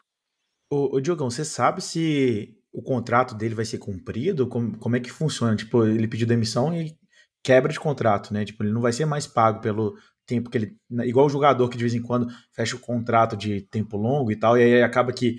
Ô, 0.69 0.95
ô 0.95 1.01
Diogão, 1.01 1.29
você 1.29 1.43
sabe 1.43 1.81
se 1.81 2.57
o 2.73 2.81
contrato 2.81 3.35
dele 3.35 3.53
vai 3.53 3.63
ser 3.63 3.77
cumprido? 3.77 4.47
Como, 4.47 4.77
como 4.79 4.95
é 4.95 4.99
que 4.99 5.11
funciona? 5.11 5.55
Tipo, 5.55 5.85
ele 5.85 6.07
pediu 6.07 6.25
demissão 6.25 6.73
e 6.73 6.97
quebra 7.43 7.71
de 7.71 7.79
contrato, 7.79 8.33
né? 8.33 8.43
Tipo, 8.43 8.63
ele 8.63 8.73
não 8.73 8.81
vai 8.81 8.91
ser 8.91 9.05
mais 9.05 9.27
pago 9.27 9.61
pelo 9.61 9.95
tempo 10.25 10.49
que 10.49 10.57
ele. 10.57 10.75
Igual 11.03 11.27
o 11.27 11.29
jogador 11.29 11.69
que 11.69 11.77
de 11.77 11.83
vez 11.83 11.93
em 11.93 12.01
quando 12.01 12.27
fecha 12.51 12.75
o 12.75 12.79
contrato 12.79 13.37
de 13.37 13.61
tempo 13.61 13.95
longo 13.95 14.31
e 14.31 14.35
tal, 14.35 14.57
e 14.57 14.63
aí 14.63 14.81
acaba 14.81 15.13
que 15.13 15.37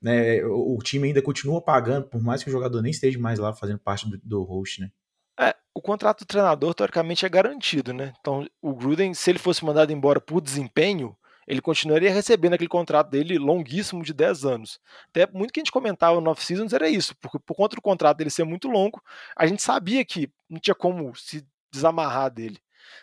né, 0.00 0.42
o, 0.44 0.76
o 0.76 0.78
time 0.82 1.08
ainda 1.08 1.20
continua 1.20 1.62
pagando, 1.62 2.08
por 2.08 2.22
mais 2.22 2.42
que 2.42 2.48
o 2.48 2.52
jogador 2.52 2.80
nem 2.80 2.90
esteja 2.90 3.18
mais 3.18 3.38
lá 3.38 3.52
fazendo 3.52 3.78
parte 3.78 4.08
do, 4.08 4.18
do 4.24 4.42
host, 4.42 4.80
né? 4.80 4.90
É, 5.38 5.54
o 5.74 5.80
contrato 5.80 6.20
do 6.20 6.26
treinador, 6.26 6.74
teoricamente, 6.74 7.24
é 7.26 7.28
garantido, 7.28 7.92
né? 7.92 8.12
Então, 8.20 8.46
o 8.60 8.74
Gruden, 8.74 9.14
se 9.14 9.30
ele 9.30 9.38
fosse 9.38 9.64
mandado 9.64 9.92
embora 9.92 10.20
por 10.20 10.40
desempenho, 10.40 11.16
ele 11.46 11.60
continuaria 11.60 12.12
recebendo 12.12 12.54
aquele 12.54 12.68
contrato 12.68 13.10
dele 13.10 13.38
longuíssimo 13.38 14.02
de 14.02 14.12
10 14.12 14.44
anos. 14.44 14.80
Até 15.08 15.26
muito 15.32 15.52
que 15.52 15.60
a 15.60 15.62
gente 15.62 15.72
comentava 15.72 16.20
no 16.20 16.30
off-seasons 16.30 16.72
era 16.72 16.88
isso, 16.88 17.14
porque 17.20 17.38
por 17.38 17.54
conta 17.54 17.76
do 17.76 17.82
contrato 17.82 18.18
dele 18.18 18.30
ser 18.30 18.44
muito 18.44 18.68
longo, 18.68 19.02
a 19.36 19.46
gente 19.46 19.62
sabia 19.62 20.04
que 20.04 20.30
não 20.48 20.60
tinha 20.60 20.74
como 20.74 21.14
se 21.14 21.46
desamarrar 21.72 22.30
dele. 22.30 22.58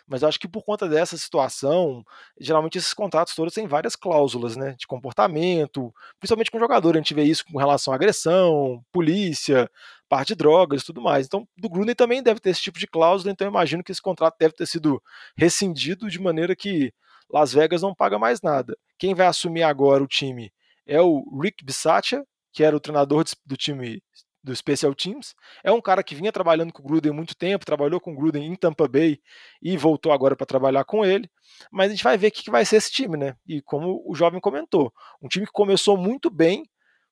Mas 0.06 0.22
eu 0.22 0.28
acho 0.28 0.38
que 0.38 0.48
por 0.48 0.64
conta 0.64 0.88
dessa 0.88 1.16
situação, 1.16 2.04
geralmente 2.38 2.78
esses 2.78 2.94
contratos 2.94 3.34
todos 3.34 3.54
têm 3.54 3.66
várias 3.66 3.96
cláusulas, 3.96 4.56
né, 4.56 4.74
de 4.78 4.86
comportamento, 4.86 5.92
principalmente 6.18 6.50
com 6.50 6.58
o 6.58 6.60
jogador, 6.60 6.94
a 6.94 6.98
gente 6.98 7.14
vê 7.14 7.22
isso 7.22 7.44
com 7.44 7.58
relação 7.58 7.92
à 7.92 7.96
agressão, 7.96 8.84
polícia, 8.92 9.70
parte 10.08 10.28
de 10.28 10.34
drogas 10.34 10.84
tudo 10.84 11.00
mais. 11.00 11.26
Então, 11.26 11.46
do 11.56 11.68
Gruden 11.68 11.94
também 11.94 12.22
deve 12.22 12.40
ter 12.40 12.50
esse 12.50 12.62
tipo 12.62 12.78
de 12.78 12.86
cláusula, 12.86 13.32
então 13.32 13.46
eu 13.46 13.50
imagino 13.50 13.82
que 13.82 13.92
esse 13.92 14.02
contrato 14.02 14.36
deve 14.38 14.54
ter 14.54 14.66
sido 14.66 15.02
rescindido 15.36 16.08
de 16.08 16.20
maneira 16.20 16.54
que 16.56 16.92
Las 17.32 17.52
Vegas 17.52 17.82
não 17.82 17.94
paga 17.94 18.18
mais 18.18 18.40
nada. 18.42 18.76
Quem 18.98 19.14
vai 19.14 19.26
assumir 19.26 19.62
agora 19.62 20.02
o 20.02 20.08
time 20.08 20.52
é 20.86 21.00
o 21.00 21.24
Rick 21.40 21.64
Bisaccia, 21.64 22.24
que 22.52 22.64
era 22.64 22.76
o 22.76 22.80
treinador 22.80 23.24
do 23.46 23.56
time 23.56 24.02
do 24.42 24.54
Special 24.56 24.94
Teams. 24.94 25.34
É 25.62 25.70
um 25.70 25.80
cara 25.80 26.02
que 26.02 26.14
vinha 26.14 26.32
trabalhando 26.32 26.72
com 26.72 26.82
o 26.82 26.86
Gruden 26.86 27.12
há 27.12 27.14
muito 27.14 27.36
tempo, 27.36 27.64
trabalhou 27.64 28.00
com 28.00 28.12
o 28.12 28.16
Gruden 28.16 28.44
em 28.44 28.56
Tampa 28.56 28.88
Bay 28.88 29.20
e 29.62 29.76
voltou 29.76 30.12
agora 30.12 30.34
para 30.34 30.46
trabalhar 30.46 30.84
com 30.84 31.04
ele. 31.04 31.30
Mas 31.70 31.88
a 31.88 31.90
gente 31.90 32.04
vai 32.04 32.16
ver 32.16 32.28
o 32.28 32.32
que 32.32 32.50
vai 32.50 32.64
ser 32.64 32.76
esse 32.76 32.90
time, 32.90 33.16
né? 33.16 33.36
E 33.46 33.60
como 33.62 34.02
o 34.06 34.14
jovem 34.14 34.40
comentou, 34.40 34.92
um 35.22 35.28
time 35.28 35.46
que 35.46 35.52
começou 35.52 35.96
muito 35.96 36.30
bem, 36.30 36.64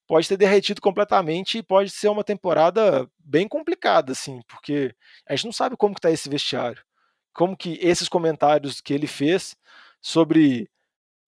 pode 0.06 0.26
ter 0.26 0.38
derretido 0.38 0.80
completamente 0.80 1.58
e 1.58 1.62
pode 1.62 1.90
ser 1.90 2.08
uma 2.08 2.24
temporada 2.24 3.08
bem 3.18 3.46
complicada, 3.46 4.12
assim, 4.12 4.40
porque 4.48 4.94
a 5.28 5.36
gente 5.36 5.44
não 5.44 5.52
sabe 5.52 5.76
como 5.76 5.94
que 5.94 6.00
tá 6.00 6.10
esse 6.10 6.30
vestiário, 6.30 6.82
como 7.34 7.56
que 7.56 7.78
esses 7.82 8.08
comentários 8.08 8.80
que 8.80 8.94
ele 8.94 9.06
fez 9.06 9.54
sobre 10.00 10.68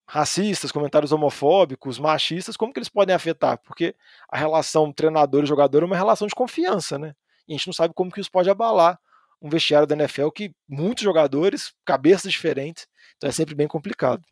racistas, 0.07 0.73
comentários 0.73 1.13
homofóbicos, 1.13 1.99
machistas, 1.99 2.57
como 2.57 2.73
que 2.73 2.79
eles 2.81 2.89
podem 2.89 3.15
afetar? 3.15 3.59
Porque 3.59 3.95
a 4.29 4.37
relação 4.37 4.93
treinador 4.93 5.45
e 5.45 5.47
jogador 5.47 5.83
é 5.83 5.87
uma 5.87 5.97
relação 5.97 6.27
de 6.27 6.35
confiança, 6.35 6.99
né? 6.99 7.15
E 7.47 7.53
a 7.53 7.57
gente 7.57 7.69
não 7.69 7.73
sabe 7.73 7.95
como 7.95 8.11
que 8.11 8.21
isso 8.21 8.31
pode 8.31 8.51
abalar 8.51 8.99
um 9.41 9.49
vestiário 9.49 9.87
da 9.87 9.95
NFL 9.95 10.29
que 10.31 10.53
muitos 10.69 11.05
jogadores, 11.05 11.73
cabeças 11.85 12.33
diferentes, 12.33 12.87
então 13.17 13.29
é 13.29 13.33
sempre 13.33 13.55
bem 13.55 13.69
complicado. 13.69 14.23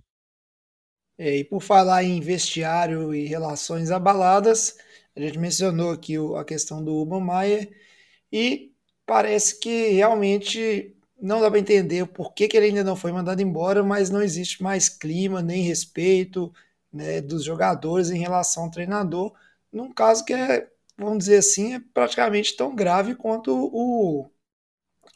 É, 1.16 1.38
e 1.38 1.45
por 1.45 1.61
falar 1.61 2.04
em 2.04 2.21
vestiário 2.21 3.14
e 3.14 3.26
relações 3.26 3.90
abaladas, 3.90 4.76
a 5.16 5.21
gente 5.21 5.38
mencionou 5.38 5.92
aqui 5.92 6.14
a 6.37 6.45
questão 6.45 6.85
do 6.85 6.95
Urban 6.95 7.25
Meyer 7.25 7.71
e 8.33 8.73
parece 9.07 9.59
que 9.59 9.88
realmente 9.90 10.97
não 11.20 11.40
dá 11.40 11.50
para 11.50 11.58
entender 11.58 12.06
por 12.06 12.32
que, 12.32 12.48
que 12.48 12.56
ele 12.56 12.66
ainda 12.66 12.84
não 12.84 12.96
foi 12.96 13.12
mandado 13.12 13.42
embora, 13.42 13.82
mas 13.82 14.10
não 14.10 14.22
existe 14.22 14.62
mais 14.62 14.88
clima 14.88 15.42
nem 15.42 15.62
respeito 15.62 16.52
né, 16.92 17.20
dos 17.20 17.44
jogadores 17.44 18.10
em 18.10 18.18
relação 18.18 18.64
ao 18.64 18.70
treinador, 18.70 19.32
num 19.72 19.92
caso 19.92 20.25
que 20.25 20.32
é, 20.32 20.68
vamos 20.96 21.18
dizer 21.18 21.38
assim, 21.38 21.75
é 21.75 21.80
praticamente 21.92 22.56
tão 22.56 22.75
grave 22.75 23.14
quanto 23.14 23.52
o, 23.52 24.30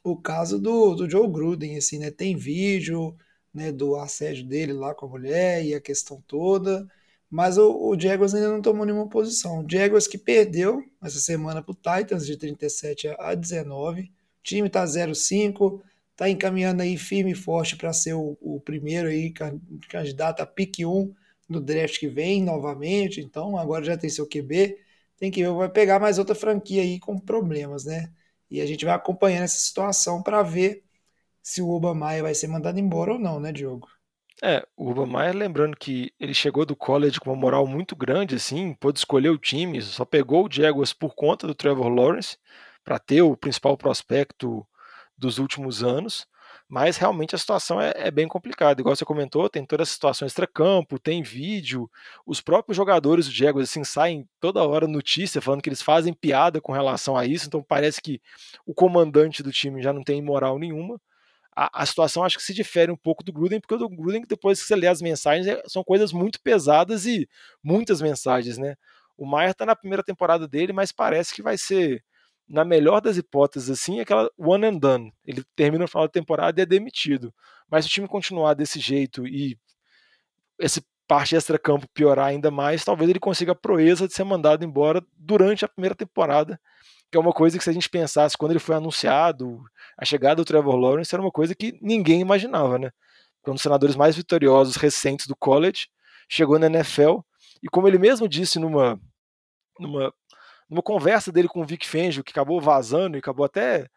o 0.04 0.16
caso 0.16 0.59
do, 0.59 0.94
do 0.94 1.09
Joe 1.11 1.28
Gruden, 1.28 1.76
assim, 1.76 1.99
né? 1.99 2.11
Tem 2.11 2.37
vídeo 2.37 3.16
né, 3.52 3.73
do 3.73 3.97
assédio 3.97 4.47
dele 4.47 4.73
lá 4.73 4.94
com 4.94 5.06
a 5.06 5.09
mulher 5.09 5.64
e 5.64 5.75
a 5.75 5.80
questão 5.80 6.23
toda, 6.26 6.87
mas 7.30 7.59
o, 7.59 7.90
o 7.90 7.99
Jaguars 7.99 8.35
ainda 8.35 8.50
não 8.50 8.62
tomou 8.62 8.85
nenhuma 8.87 9.09
posição. 9.09 9.61
O 9.64 9.71
Jaguars 9.71 10.06
que 10.06 10.18
perdeu 10.18 10.82
essa 11.02 11.18
semana 11.18 11.62
para 11.62 11.73
o 11.73 11.75
Titans 11.75 12.26
de 12.26 12.37
37 12.37 13.09
a 13.18 13.35
19, 13.35 14.02
o 14.02 14.09
time 14.42 14.68
está 14.68 14.85
0-5, 14.85 15.80
está 16.12 16.28
encaminhando 16.28 16.83
aí 16.83 16.97
firme 16.97 17.33
e 17.33 17.35
forte 17.35 17.76
para 17.76 17.92
ser 17.92 18.14
o, 18.14 18.37
o, 18.40 18.61
primeiro 18.61 19.09
aí 19.09 19.33
candidato 19.88 20.40
a 20.40 20.47
pique 20.47 20.87
1 20.87 21.14
no 21.49 21.61
draft 21.61 21.99
que 21.99 22.09
vem 22.09 22.42
novamente, 22.42 23.21
então 23.21 23.59
agora 23.59 23.85
já 23.85 23.97
tem 23.97 24.09
seu 24.09 24.26
QB, 24.26 24.78
tem 25.19 25.31
que 25.31 25.47
vai 25.49 25.69
pegar 25.69 25.99
mais 25.99 26.19
outra 26.19 26.35
franquia 26.35 26.83
aí 26.83 26.99
com 26.99 27.19
problemas, 27.19 27.85
né? 27.85 28.12
E 28.50 28.61
a 28.61 28.66
gente 28.66 28.85
vai 28.85 28.95
acompanhando 28.95 29.45
essa 29.45 29.59
situação 29.59 30.23
para 30.23 30.42
ver 30.42 30.85
se 31.42 31.61
o 31.61 31.71
Obama 31.71 32.23
vai 32.23 32.35
ser 32.35 32.47
mandado 32.49 32.78
embora 32.78 33.14
ou 33.14 33.19
não, 33.19 33.40
né, 33.40 33.52
Diogo? 33.52 33.88
É, 34.42 34.66
o 34.76 34.90
Obama, 34.90 35.31
lembrando 35.31 35.76
que 35.76 36.12
ele 36.19 36.35
chegou 36.35 36.66
do 36.66 36.75
college 36.75 37.21
com 37.21 37.31
uma 37.31 37.37
moral 37.37 37.66
muito 37.66 37.95
grande, 37.95 38.35
assim, 38.35 38.75
pôde 38.75 38.99
escolher 38.99 39.31
o 39.31 39.38
time, 39.38 39.81
só 39.81 40.04
pegou 40.04 40.47
o 40.47 40.52
Jaguars 40.52 40.92
por 40.92 41.14
conta 41.14 41.47
do 41.47 41.54
Trevor 41.54 41.88
Lawrence, 41.88 42.37
para 42.85 42.99
ter 42.99 43.23
o 43.23 43.37
principal 43.37 43.76
prospecto 43.76 44.66
dos 45.23 45.38
últimos 45.38 45.83
anos, 45.85 46.26
mas 46.69 46.97
realmente 46.97 47.35
a 47.35 47.38
situação 47.38 47.81
é, 47.81 47.93
é, 47.97 48.11
bem 48.11 48.26
complicada. 48.26 48.81
Igual 48.81 48.97
você 48.97 49.05
comentou, 49.05 49.49
tem 49.49 49.64
toda 49.64 49.85
essa 49.85 49.93
situação 49.93 50.26
extra-campo, 50.26 50.99
tem 50.99 51.23
vídeo, 51.23 51.88
os 52.26 52.41
próprios 52.41 52.76
jogadores 52.76 53.26
do 53.26 53.33
Jaguars 53.33 53.71
assim, 53.71 53.85
saem 53.85 54.29
toda 54.41 54.67
hora 54.67 54.88
notícia 54.88 55.41
falando 55.41 55.62
que 55.62 55.69
eles 55.69 55.81
fazem 55.81 56.12
piada 56.12 56.61
com 56.61 56.73
relação 56.73 57.17
a 57.17 57.25
isso, 57.25 57.47
então 57.47 57.62
parece 57.62 58.02
que 58.02 58.21
o 58.67 58.75
comandante 58.75 59.43
do 59.43 59.52
time 59.52 59.81
já 59.81 59.93
não 59.93 60.02
tem 60.02 60.21
moral 60.21 60.59
nenhuma. 60.59 61.00
A, 61.55 61.83
a 61.83 61.87
situação 61.87 62.25
acho 62.25 62.38
que 62.38 62.43
se 62.43 62.55
difere 62.55 62.91
um 62.91 62.97
pouco 62.97 63.23
do 63.23 63.33
Gruden, 63.33 63.61
porque 63.61 63.75
o 63.75 63.88
Gruden, 63.88 64.25
depois 64.26 64.61
que 64.61 64.67
você 64.67 64.75
lê 64.75 64.87
as 64.88 65.00
mensagens, 65.00 65.47
é, 65.47 65.62
são 65.69 65.85
coisas 65.85 66.12
muito 66.12 66.41
pesadas 66.43 67.07
e 67.07 67.29
muitas 67.62 68.00
mensagens, 68.00 68.59
né? 68.59 68.75
O 69.17 69.26
Maier 69.26 69.52
está 69.52 69.64
na 69.64 69.76
primeira 69.76 70.02
temporada 70.02 70.49
dele, 70.49 70.73
mas 70.73 70.91
parece 70.91 71.35
que 71.35 71.43
vai 71.43 71.57
ser 71.59 72.02
na 72.52 72.66
melhor 72.66 73.00
das 73.00 73.16
hipóteses, 73.16 73.71
assim, 73.71 73.99
é 73.99 74.02
aquela 74.02 74.30
one 74.37 74.66
and 74.66 74.76
done. 74.76 75.14
Ele 75.25 75.42
termina 75.56 75.85
no 75.85 75.88
final 75.88 76.06
da 76.06 76.12
temporada 76.12 76.61
e 76.61 76.62
é 76.62 76.66
demitido. 76.66 77.32
Mas 77.71 77.87
se 77.87 77.90
o 77.90 77.92
time 77.94 78.06
continuar 78.06 78.52
desse 78.52 78.78
jeito 78.78 79.26
e 79.26 79.59
esse 80.61 80.85
parte 81.09 81.35
extra-campo 81.35 81.88
piorar 81.94 82.26
ainda 82.26 82.50
mais, 82.50 82.85
talvez 82.85 83.09
ele 83.09 83.18
consiga 83.18 83.52
a 83.52 83.54
proeza 83.54 84.06
de 84.06 84.12
ser 84.12 84.25
mandado 84.25 84.66
embora 84.66 85.02
durante 85.16 85.64
a 85.64 85.68
primeira 85.68 85.94
temporada, 85.94 86.61
que 87.11 87.16
é 87.16 87.21
uma 87.21 87.32
coisa 87.32 87.56
que 87.56 87.64
se 87.64 87.71
a 87.71 87.73
gente 87.73 87.88
pensasse 87.88 88.37
quando 88.37 88.52
ele 88.52 88.61
foi 88.61 88.76
anunciado, 88.76 89.62
a 89.99 90.04
chegada 90.04 90.37
do 90.37 90.44
Trevor 90.44 90.76
Lawrence 90.76 91.14
era 91.14 91.23
uma 91.23 91.32
coisa 91.32 91.54
que 91.54 91.78
ninguém 91.80 92.21
imaginava, 92.21 92.78
né? 92.78 92.90
Um 93.47 93.54
dos 93.54 93.62
senadores 93.62 93.97
mais 93.97 94.14
vitoriosos 94.14 94.76
recentes 94.76 95.26
do 95.26 95.35
college, 95.35 95.88
chegou 96.28 96.59
na 96.59 96.66
NFL, 96.66 97.21
e 97.62 97.68
como 97.68 97.88
ele 97.88 97.99
mesmo 97.99 98.28
disse 98.28 98.59
numa, 98.59 99.00
numa 99.80 100.12
numa 100.69 100.83
conversa 100.83 101.33
dele 101.33 101.49
com 101.49 101.61
o 101.61 101.66
Vic 101.66 101.87
Fangio, 101.88 102.25
que 102.25 102.33
acabou 102.33 102.61
vazando 102.61 103.16
e 103.16 103.21
acabou 103.21 103.45
até. 103.45 103.88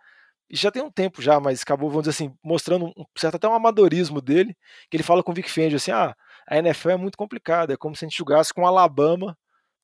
Já 0.49 0.71
tem 0.71 0.83
um 0.83 0.91
tempo 0.91 1.21
já, 1.21 1.39
mas 1.39 1.61
acabou, 1.63 1.89
vamos 1.89 2.03
dizer 2.07 2.11
assim, 2.25 2.35
mostrando 2.43 2.87
um 2.97 3.05
certo 3.17 3.35
até 3.35 3.47
um 3.47 3.53
amadorismo 3.53 4.21
dele, 4.21 4.55
que 4.89 4.97
ele 4.97 5.03
fala 5.03 5.23
com 5.23 5.31
o 5.31 5.35
Vic 5.35 5.49
Fangio 5.49 5.77
assim: 5.77 5.91
ah, 5.91 6.15
a 6.47 6.57
NFL 6.57 6.91
é 6.91 6.97
muito 6.97 7.17
complicada, 7.17 7.73
é 7.73 7.77
como 7.77 7.95
se 7.95 8.05
a 8.05 8.07
gente 8.07 8.17
jogasse 8.17 8.53
com 8.53 8.65
Alabama 8.67 9.37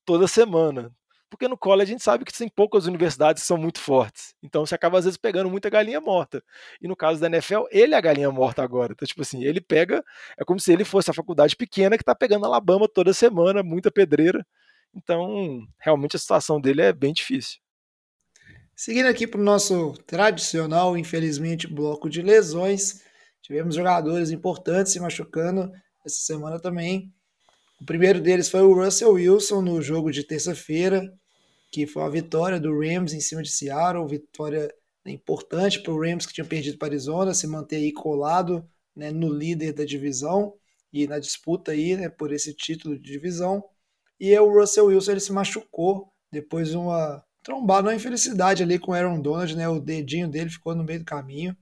toda 0.04 0.28
semana. 0.28 0.92
Porque 1.32 1.48
no 1.48 1.56
college 1.56 1.90
a 1.90 1.94
gente 1.94 2.04
sabe 2.04 2.26
que 2.26 2.32
tem 2.36 2.46
poucas 2.46 2.84
universidades 2.84 3.42
que 3.42 3.46
são 3.46 3.56
muito 3.56 3.80
fortes. 3.80 4.34
Então 4.42 4.66
você 4.66 4.74
acaba 4.74 4.98
às 4.98 5.06
vezes 5.06 5.16
pegando 5.16 5.48
muita 5.48 5.70
galinha 5.70 5.98
morta. 5.98 6.44
E 6.78 6.86
no 6.86 6.94
caso 6.94 7.18
da 7.18 7.26
NFL, 7.26 7.62
ele 7.70 7.94
é 7.94 7.96
a 7.96 8.00
galinha 8.02 8.30
morta 8.30 8.62
agora. 8.62 8.92
Então, 8.92 9.08
tipo 9.08 9.22
assim, 9.22 9.42
ele 9.42 9.58
pega. 9.58 10.04
É 10.38 10.44
como 10.44 10.60
se 10.60 10.70
ele 10.70 10.84
fosse 10.84 11.10
a 11.10 11.14
faculdade 11.14 11.56
pequena 11.56 11.96
que 11.96 12.04
tá 12.04 12.14
pegando 12.14 12.44
Alabama 12.44 12.86
toda 12.86 13.14
semana, 13.14 13.62
muita 13.62 13.90
pedreira. 13.90 14.46
Então, 14.94 15.66
realmente 15.78 16.16
a 16.16 16.18
situação 16.18 16.60
dele 16.60 16.82
é 16.82 16.92
bem 16.92 17.12
difícil. 17.12 17.58
Seguindo 18.74 19.06
aqui 19.06 19.26
para 19.26 19.40
o 19.40 19.44
nosso 19.44 19.92
tradicional, 20.06 20.96
infelizmente, 20.96 21.66
bloco 21.66 22.10
de 22.10 22.20
lesões, 22.20 23.02
tivemos 23.40 23.74
jogadores 23.74 24.30
importantes 24.30 24.92
se 24.92 25.00
machucando 25.00 25.70
essa 26.04 26.20
semana 26.20 26.58
também. 26.58 27.12
O 27.80 27.84
primeiro 27.84 28.20
deles 28.20 28.48
foi 28.48 28.62
o 28.62 28.74
Russell 28.74 29.12
Wilson 29.12 29.60
no 29.62 29.80
jogo 29.82 30.10
de 30.10 30.24
terça-feira, 30.24 31.12
que 31.70 31.86
foi 31.86 32.02
a 32.02 32.08
vitória 32.08 32.60
do 32.60 32.78
Rams 32.78 33.12
em 33.12 33.20
cima 33.20 33.42
de 33.42 33.50
Seattle, 33.50 34.06
vitória 34.06 34.72
importante 35.10 35.82
para 35.82 35.92
o 35.92 36.00
Rams 36.00 36.26
que 36.26 36.32
tinha 36.32 36.44
perdido 36.44 36.78
para 36.78 36.88
Arizona, 36.88 37.34
se 37.34 37.46
manter 37.46 37.76
aí 37.76 37.92
colado 37.92 38.64
né, 38.94 39.10
no 39.10 39.32
líder 39.32 39.72
da 39.72 39.84
divisão 39.84 40.54
e 40.92 41.06
na 41.06 41.18
disputa 41.18 41.72
aí 41.72 41.96
né, 41.96 42.08
por 42.08 42.32
esse 42.32 42.54
título 42.54 42.96
de 42.96 43.02
divisão. 43.02 43.64
E 44.22 44.38
o 44.38 44.48
Russell 44.56 44.86
Wilson 44.86 45.10
ele 45.10 45.20
se 45.20 45.32
machucou 45.32 46.06
depois 46.30 46.68
de 46.68 46.76
uma 46.76 47.24
trombada, 47.42 47.88
uma 47.88 47.94
infelicidade 47.96 48.62
ali 48.62 48.78
com 48.78 48.92
o 48.92 48.94
Aaron 48.94 49.20
Donald, 49.20 49.56
né? 49.56 49.68
O 49.68 49.80
dedinho 49.80 50.28
dele 50.28 50.48
ficou 50.48 50.76
no 50.76 50.84
meio 50.84 51.00
do 51.00 51.04
caminho. 51.04 51.56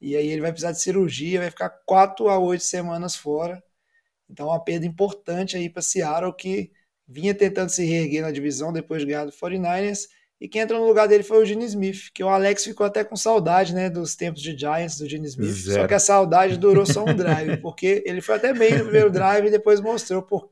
E 0.00 0.16
aí 0.16 0.26
ele 0.26 0.40
vai 0.40 0.50
precisar 0.50 0.72
de 0.72 0.80
cirurgia, 0.80 1.40
vai 1.40 1.50
ficar 1.50 1.68
4 1.84 2.30
a 2.30 2.38
8 2.38 2.64
semanas 2.64 3.14
fora. 3.14 3.62
Então 4.26 4.46
uma 4.46 4.58
perda 4.58 4.86
importante 4.86 5.54
aí 5.54 5.68
para 5.68 5.82
Seattle 5.82 6.34
que 6.34 6.72
vinha 7.06 7.34
tentando 7.34 7.68
se 7.68 7.84
reerguer 7.84 8.22
na 8.22 8.30
divisão 8.30 8.72
depois 8.72 9.02
de 9.02 9.08
ganhar 9.08 9.26
do 9.26 9.32
49ers. 9.32 10.06
E 10.40 10.48
quem 10.48 10.62
entrou 10.62 10.80
no 10.80 10.86
lugar 10.86 11.08
dele 11.08 11.22
foi 11.22 11.42
o 11.42 11.44
Gene 11.44 11.66
Smith, 11.66 12.10
que 12.14 12.24
o 12.24 12.28
Alex 12.30 12.64
ficou 12.64 12.86
até 12.86 13.04
com 13.04 13.16
saudade, 13.16 13.74
né, 13.74 13.90
dos 13.90 14.16
tempos 14.16 14.40
de 14.40 14.56
Giants 14.56 14.96
do 14.96 15.06
Gene 15.06 15.26
Smith. 15.26 15.50
Zero. 15.50 15.82
Só 15.82 15.86
que 15.86 15.92
a 15.92 15.98
saudade 15.98 16.56
durou 16.56 16.86
só 16.86 17.04
um 17.04 17.14
drive, 17.14 17.58
porque 17.60 18.02
ele 18.06 18.22
foi 18.22 18.36
até 18.36 18.54
bem 18.54 18.78
no 18.78 18.84
primeiro 18.84 19.10
drive 19.10 19.48
e 19.48 19.50
depois 19.50 19.78
mostrou 19.78 20.22
por 20.22 20.48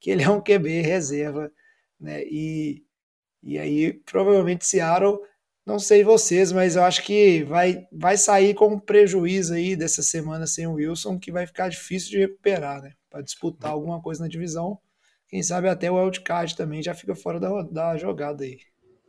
que 0.00 0.10
ele 0.10 0.22
é 0.22 0.30
um 0.30 0.40
QB 0.40 0.80
reserva, 0.80 1.52
né? 2.00 2.22
E, 2.24 2.82
e 3.42 3.58
aí 3.58 3.92
provavelmente 3.92 4.66
Seattle, 4.66 5.18
não 5.66 5.78
sei 5.78 6.02
vocês, 6.02 6.50
mas 6.50 6.74
eu 6.74 6.82
acho 6.82 7.04
que 7.04 7.44
vai, 7.44 7.86
vai 7.92 8.16
sair 8.16 8.54
com 8.54 8.74
um 8.74 8.78
prejuízo 8.78 9.54
aí 9.54 9.76
dessa 9.76 10.02
semana 10.02 10.46
sem 10.46 10.66
o 10.66 10.72
Wilson, 10.72 11.18
que 11.18 11.30
vai 11.30 11.46
ficar 11.46 11.68
difícil 11.68 12.10
de 12.10 12.18
recuperar, 12.18 12.82
né? 12.82 12.92
Para 13.08 13.22
disputar 13.22 13.70
alguma 13.70 14.00
coisa 14.00 14.22
na 14.22 14.28
divisão. 14.28 14.78
Quem 15.28 15.42
sabe 15.42 15.68
até 15.68 15.90
o 15.90 15.94
wildcard 15.94 16.56
também 16.56 16.82
já 16.82 16.94
fica 16.94 17.14
fora 17.14 17.38
da, 17.38 17.62
da 17.62 17.96
jogada 17.96 18.42
aí. 18.42 18.58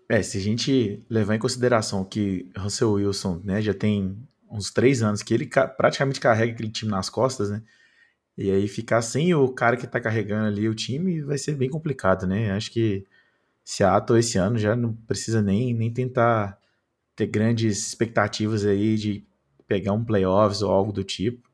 É, 0.07 0.21
se 0.21 0.37
a 0.37 0.41
gente 0.41 1.03
levar 1.09 1.35
em 1.35 1.39
consideração 1.39 2.03
que 2.03 2.51
Russell 2.55 2.91
Wilson 2.91 3.41
né, 3.43 3.61
já 3.61 3.73
tem 3.73 4.17
uns 4.51 4.69
três 4.69 5.01
anos 5.01 5.23
que 5.23 5.33
ele 5.33 5.49
praticamente 5.77 6.19
carrega 6.19 6.51
aquele 6.51 6.69
time 6.69 6.91
nas 6.91 7.09
costas, 7.09 7.49
né? 7.49 7.63
E 8.37 8.49
aí 8.49 8.67
ficar 8.67 9.01
sem 9.01 9.33
o 9.33 9.47
cara 9.49 9.77
que 9.77 9.87
tá 9.87 9.99
carregando 9.99 10.47
ali 10.47 10.67
o 10.67 10.75
time 10.75 11.21
vai 11.21 11.37
ser 11.37 11.53
bem 11.55 11.69
complicado, 11.69 12.25
né? 12.25 12.51
Acho 12.51 12.71
que 12.71 13.05
Seattle 13.63 14.19
esse 14.19 14.37
ano 14.37 14.57
já 14.57 14.75
não 14.75 14.93
precisa 14.93 15.41
nem, 15.41 15.73
nem 15.73 15.91
tentar 15.91 16.57
ter 17.15 17.27
grandes 17.27 17.87
expectativas 17.87 18.65
aí 18.65 18.95
de 18.97 19.25
pegar 19.67 19.93
um 19.93 20.03
playoffs 20.03 20.61
ou 20.61 20.71
algo 20.71 20.91
do 20.91 21.03
tipo. 21.03 21.49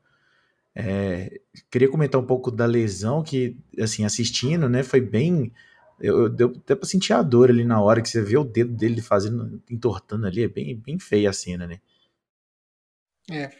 É, 0.74 1.40
queria 1.70 1.88
comentar 1.90 2.20
um 2.20 2.26
pouco 2.26 2.50
da 2.50 2.64
lesão 2.64 3.22
que, 3.22 3.56
assim, 3.80 4.04
assistindo, 4.04 4.68
né, 4.68 4.82
foi 4.82 5.00
bem... 5.00 5.52
Eu, 6.00 6.22
eu 6.22 6.28
deu 6.28 6.52
até 6.56 6.76
pra 6.76 6.86
sentir 6.88 7.12
a 7.12 7.22
dor 7.22 7.50
ali 7.50 7.64
na 7.64 7.80
hora 7.82 8.00
que 8.00 8.08
você 8.08 8.22
vê 8.22 8.36
o 8.36 8.44
dedo 8.44 8.72
dele 8.72 9.02
fazendo, 9.02 9.60
entortando 9.68 10.26
ali, 10.26 10.44
é 10.44 10.48
bem, 10.48 10.76
bem 10.76 10.98
feia 10.98 11.30
a 11.30 11.32
cena, 11.32 11.66
né? 11.66 11.80
É, 13.30 13.50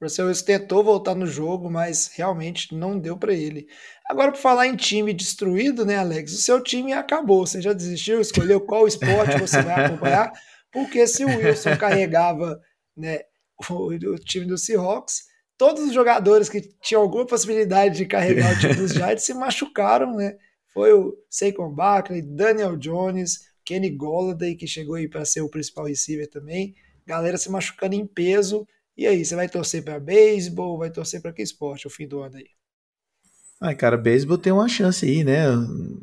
Russell 0.00 0.26
Wilson 0.26 0.44
tentou 0.44 0.84
voltar 0.84 1.14
no 1.14 1.26
jogo, 1.26 1.70
mas 1.70 2.10
realmente 2.14 2.74
não 2.74 2.98
deu 2.98 3.16
para 3.16 3.32
ele. 3.32 3.66
Agora, 4.08 4.30
por 4.30 4.38
falar 4.38 4.66
em 4.66 4.76
time 4.76 5.12
destruído, 5.12 5.86
né, 5.86 5.96
Alex? 5.96 6.32
O 6.32 6.38
seu 6.38 6.62
time 6.62 6.92
acabou. 6.92 7.46
Você 7.46 7.62
já 7.62 7.72
desistiu? 7.72 8.20
Escolheu 8.20 8.60
qual 8.60 8.86
esporte 8.88 9.38
você 9.38 9.62
vai 9.62 9.86
acompanhar? 9.86 10.32
Porque 10.70 11.06
se 11.06 11.24
o 11.24 11.28
Wilson 11.28 11.76
carregava 11.78 12.60
né, 12.94 13.20
o, 13.70 13.92
o, 13.92 14.18
time 14.18 14.44
do 14.44 14.58
Seahawks, 14.58 15.24
todos 15.56 15.82
os 15.82 15.94
jogadores 15.94 16.50
que 16.50 16.60
tinham 16.82 17.00
alguma 17.00 17.26
possibilidade 17.26 17.96
de 17.96 18.04
carregar 18.06 18.52
o 18.52 18.60
time 18.60 18.74
dos 18.74 18.92
Giants 18.94 19.24
se 19.24 19.32
machucaram, 19.32 20.14
né? 20.14 20.36
Foi 20.74 20.92
o 20.92 21.16
Saquon 21.30 21.74
Barkley, 21.74 22.20
Daniel 22.20 22.76
Jones, 22.76 23.46
Kenny 23.64 23.88
Golladay, 23.88 24.54
que 24.54 24.66
chegou 24.66 24.96
aí 24.96 25.08
para 25.08 25.24
ser 25.24 25.40
o 25.40 25.48
principal 25.48 25.86
receiver 25.86 26.28
também. 26.28 26.74
Galera 27.06 27.38
se 27.38 27.50
machucando 27.50 27.94
em 27.94 28.06
peso 28.06 28.66
e 28.96 29.06
aí, 29.06 29.24
você 29.24 29.34
vai 29.34 29.48
torcer 29.48 29.82
para 29.84 30.00
beisebol, 30.00 30.78
vai 30.78 30.90
torcer 30.90 31.20
para 31.20 31.32
que 31.32 31.42
esporte 31.42 31.86
o 31.86 31.90
fim 31.90 32.06
do 32.08 32.20
ano 32.20 32.36
aí? 32.36 32.48
Ai, 33.58 33.74
cara, 33.74 33.96
beisebol 33.96 34.36
tem 34.36 34.52
uma 34.52 34.68
chance 34.68 35.06
aí, 35.06 35.24
né? 35.24 35.46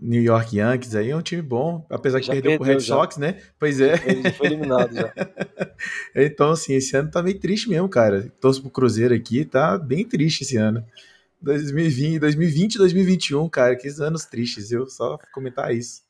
New 0.01 0.23
York 0.23 0.57
Yankees 0.57 0.95
aí 0.95 1.11
é 1.11 1.15
um 1.15 1.21
time 1.21 1.41
bom, 1.41 1.85
apesar 1.87 2.19
que 2.19 2.25
perdeu, 2.25 2.51
perdeu 2.51 2.57
pro 2.57 2.67
Red 2.67 2.79
já. 2.79 2.95
Sox, 2.95 3.17
né? 3.17 3.39
Pois 3.59 3.79
é. 3.79 3.93
Ele 4.07 4.31
foi 4.31 4.47
eliminado 4.47 4.95
já. 4.95 5.13
então, 6.15 6.51
assim, 6.51 6.73
esse 6.73 6.97
ano 6.97 7.11
tá 7.11 7.21
meio 7.21 7.39
triste 7.39 7.69
mesmo, 7.69 7.87
cara. 7.87 8.31
Torço 8.41 8.59
pro 8.59 8.71
Cruzeiro 8.71 9.13
aqui, 9.13 9.45
tá 9.45 9.77
bem 9.77 10.03
triste 10.03 10.41
esse 10.41 10.57
ano. 10.57 10.83
2020, 11.41 12.19
2020 12.19 12.77
2021, 12.77 13.49
cara, 13.49 13.75
que 13.75 13.87
anos 14.01 14.25
tristes, 14.25 14.71
eu 14.71 14.87
só 14.87 15.19
comentar 15.31 15.75
isso. 15.75 16.01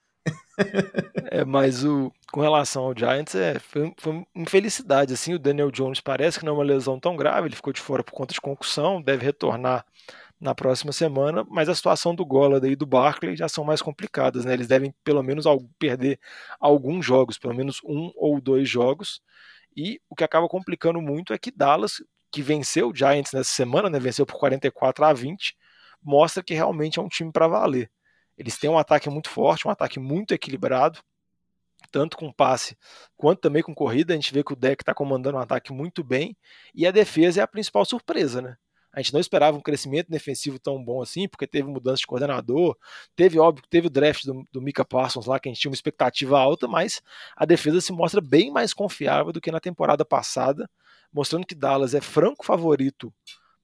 É, 1.31 1.43
mas 1.43 1.83
o, 1.83 2.12
com 2.31 2.41
relação 2.41 2.86
ao 2.86 2.98
Giants, 2.98 3.36
é, 3.36 3.60
foi, 3.60 3.93
foi 3.98 4.25
infelicidade. 4.36 5.13
Assim, 5.13 5.33
o 5.33 5.39
Daniel 5.39 5.72
Jones 5.72 6.00
parece 6.00 6.39
que 6.39 6.45
não 6.45 6.53
é 6.53 6.55
uma 6.57 6.63
lesão 6.63 7.00
tão 7.00 7.15
grave, 7.15 7.48
ele 7.48 7.55
ficou 7.55 7.74
de 7.74 7.81
fora 7.81 8.03
por 8.03 8.13
conta 8.13 8.33
de 8.33 8.41
concussão, 8.41 9.01
deve 9.01 9.25
retornar 9.25 9.86
na 10.39 10.53
próxima 10.53 10.91
semana, 10.91 11.45
mas 11.50 11.69
a 11.69 11.75
situação 11.75 12.13
do 12.13 12.25
Golladay 12.25 12.74
e 12.74 12.75
do 12.75 12.86
Barkley 12.86 13.36
já 13.36 13.48
são 13.48 13.63
mais 13.63 13.81
complicadas, 13.81 14.43
né? 14.43 14.53
Eles 14.53 14.67
devem 14.67 14.93
pelo 15.03 15.24
menos 15.24 15.45
perder 15.79 16.19
alguns 16.60 17.05
jogos, 17.05 17.38
pelo 17.38 17.55
menos 17.55 17.79
um 17.86 18.12
ou 18.15 18.41
dois 18.41 18.67
jogos. 18.67 19.22
E 19.75 20.01
o 20.10 20.15
que 20.15 20.24
acaba 20.24 20.48
complicando 20.50 21.01
muito 21.01 21.33
é 21.33 21.38
que 21.38 21.50
Dallas 21.50 22.03
que 22.33 22.41
venceu 22.41 22.89
o 22.89 22.95
Giants 22.95 23.31
nessa 23.31 23.51
semana, 23.51 23.89
né, 23.89 24.00
venceu 24.00 24.25
por 24.25 24.39
44 24.39 25.05
a 25.05 25.13
20, 25.13 25.55
mostra 26.01 26.43
que 26.43 26.55
realmente 26.55 27.00
é 27.00 27.01
um 27.01 27.07
time 27.07 27.31
para 27.31 27.48
valer. 27.48 27.91
Eles 28.38 28.58
têm 28.58 28.70
um 28.70 28.78
ataque 28.78 29.10
muito 29.10 29.30
forte, 29.30 29.68
um 29.68 29.72
ataque 29.72 30.00
muito 30.00 30.34
equilibrado, 30.34 31.00
tanto 31.92 32.18
com 32.18 32.32
passe 32.32 32.78
quanto 33.16 33.40
também 33.40 33.62
com 33.62 33.74
corrida. 33.74 34.13
A 34.13 34.16
gente 34.16 34.34
vê 34.34 34.44
que 34.44 34.54
o 34.54 34.56
deck 34.56 34.82
está 34.82 34.94
comandando 34.94 35.38
um 35.38 35.42
ataque 35.42 35.72
muito 35.72 36.04
bem 36.04 36.36
e 36.74 36.88
a 36.88 36.92
defesa 36.92 37.42
é 37.42 37.44
a 37.44 37.48
principal 37.48 37.86
surpresa, 37.86 38.42
né? 38.42 38.58
A 38.92 39.02
gente 39.02 39.13
não 39.13 39.20
esperava 39.20 39.58
um 39.58 39.62
crescimento 39.62 40.12
defensivo 40.12 40.60
tão 40.60 40.84
bom 40.84 41.02
assim, 41.02 41.28
porque 41.28 41.48
teve 41.48 41.68
mudança 41.68 41.98
de 41.98 42.06
coordenador, 42.06 42.78
teve, 43.16 43.40
óbvio, 43.40 43.66
teve 43.68 43.88
o 43.88 43.90
draft 43.90 44.24
do, 44.24 44.44
do 44.52 44.62
Mika 44.62 44.86
Parsons 44.86 45.25
lá, 45.25 45.40
que 45.40 45.50
a 45.50 45.52
gente 45.52 45.60
tinha 45.60 45.72
uma 45.72 45.75
expectativa 45.75 46.40
alta, 46.40 46.68
mas 46.68 47.02
a 47.36 47.44
defesa 47.44 47.82
se 47.82 47.92
mostra 47.92 48.22
bem 48.22 48.52
mais 48.52 48.72
confiável 48.72 49.34
do 49.34 49.42
que 49.42 49.52
na 49.52 49.60
temporada 49.60 50.06
passada 50.06 50.70
mostrando 51.13 51.46
que 51.46 51.56
Dallas 51.56 51.94
é 51.94 52.02
franco 52.02 52.44
favorito 52.44 53.13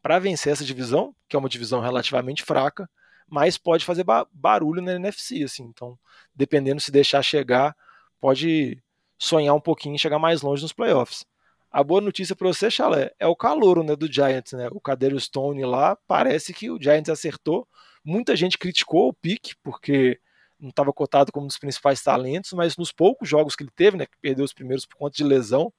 para 0.01 0.19
vencer 0.19 0.53
essa 0.53 0.63
divisão, 0.63 1.13
que 1.27 1.35
é 1.35 1.39
uma 1.39 1.49
divisão 1.49 1.81
relativamente 1.81 2.43
fraca, 2.43 2.89
mas 3.29 3.57
pode 3.57 3.85
fazer 3.85 4.03
ba 4.03 4.27
barulho 4.31 4.81
na 4.81 4.93
NFC, 4.93 5.43
assim. 5.43 5.63
Então, 5.63 5.97
dependendo 6.35 6.81
se 6.81 6.91
deixar 6.91 7.21
chegar, 7.21 7.75
pode 8.19 8.81
sonhar 9.17 9.55
um 9.55 9.61
pouquinho 9.61 9.95
e 9.95 9.99
chegar 9.99 10.19
mais 10.19 10.41
longe 10.41 10.61
nos 10.61 10.73
playoffs. 10.73 11.25
A 11.71 11.83
boa 11.83 12.01
notícia 12.01 12.35
para 12.35 12.47
você, 12.47 12.71
Chalé, 12.71 13.11
é 13.19 13.27
o 13.27 13.35
calor 13.35 13.83
né, 13.83 13.95
do 13.95 14.11
Giants, 14.11 14.53
né? 14.53 14.69
O 14.71 14.81
Cadeiro 14.81 15.19
Stone 15.19 15.63
lá, 15.65 15.95
parece 16.07 16.51
que 16.53 16.71
o 16.71 16.81
Giants 16.81 17.09
acertou. 17.09 17.67
Muita 18.03 18.35
gente 18.35 18.57
criticou 18.57 19.09
o 19.09 19.13
pique, 19.13 19.53
porque 19.61 20.19
não 20.59 20.69
estava 20.69 20.91
cotado 20.91 21.31
como 21.31 21.45
um 21.45 21.47
dos 21.47 21.59
principais 21.59 22.01
talentos, 22.01 22.53
mas 22.53 22.75
nos 22.75 22.91
poucos 22.91 23.29
jogos 23.29 23.55
que 23.55 23.63
ele 23.63 23.71
teve, 23.75 23.97
né, 23.97 24.05
que 24.05 24.17
perdeu 24.19 24.43
os 24.43 24.53
primeiros 24.53 24.85
por 24.85 24.97
conta 24.97 25.15
de 25.15 25.23
lesão, 25.23 25.71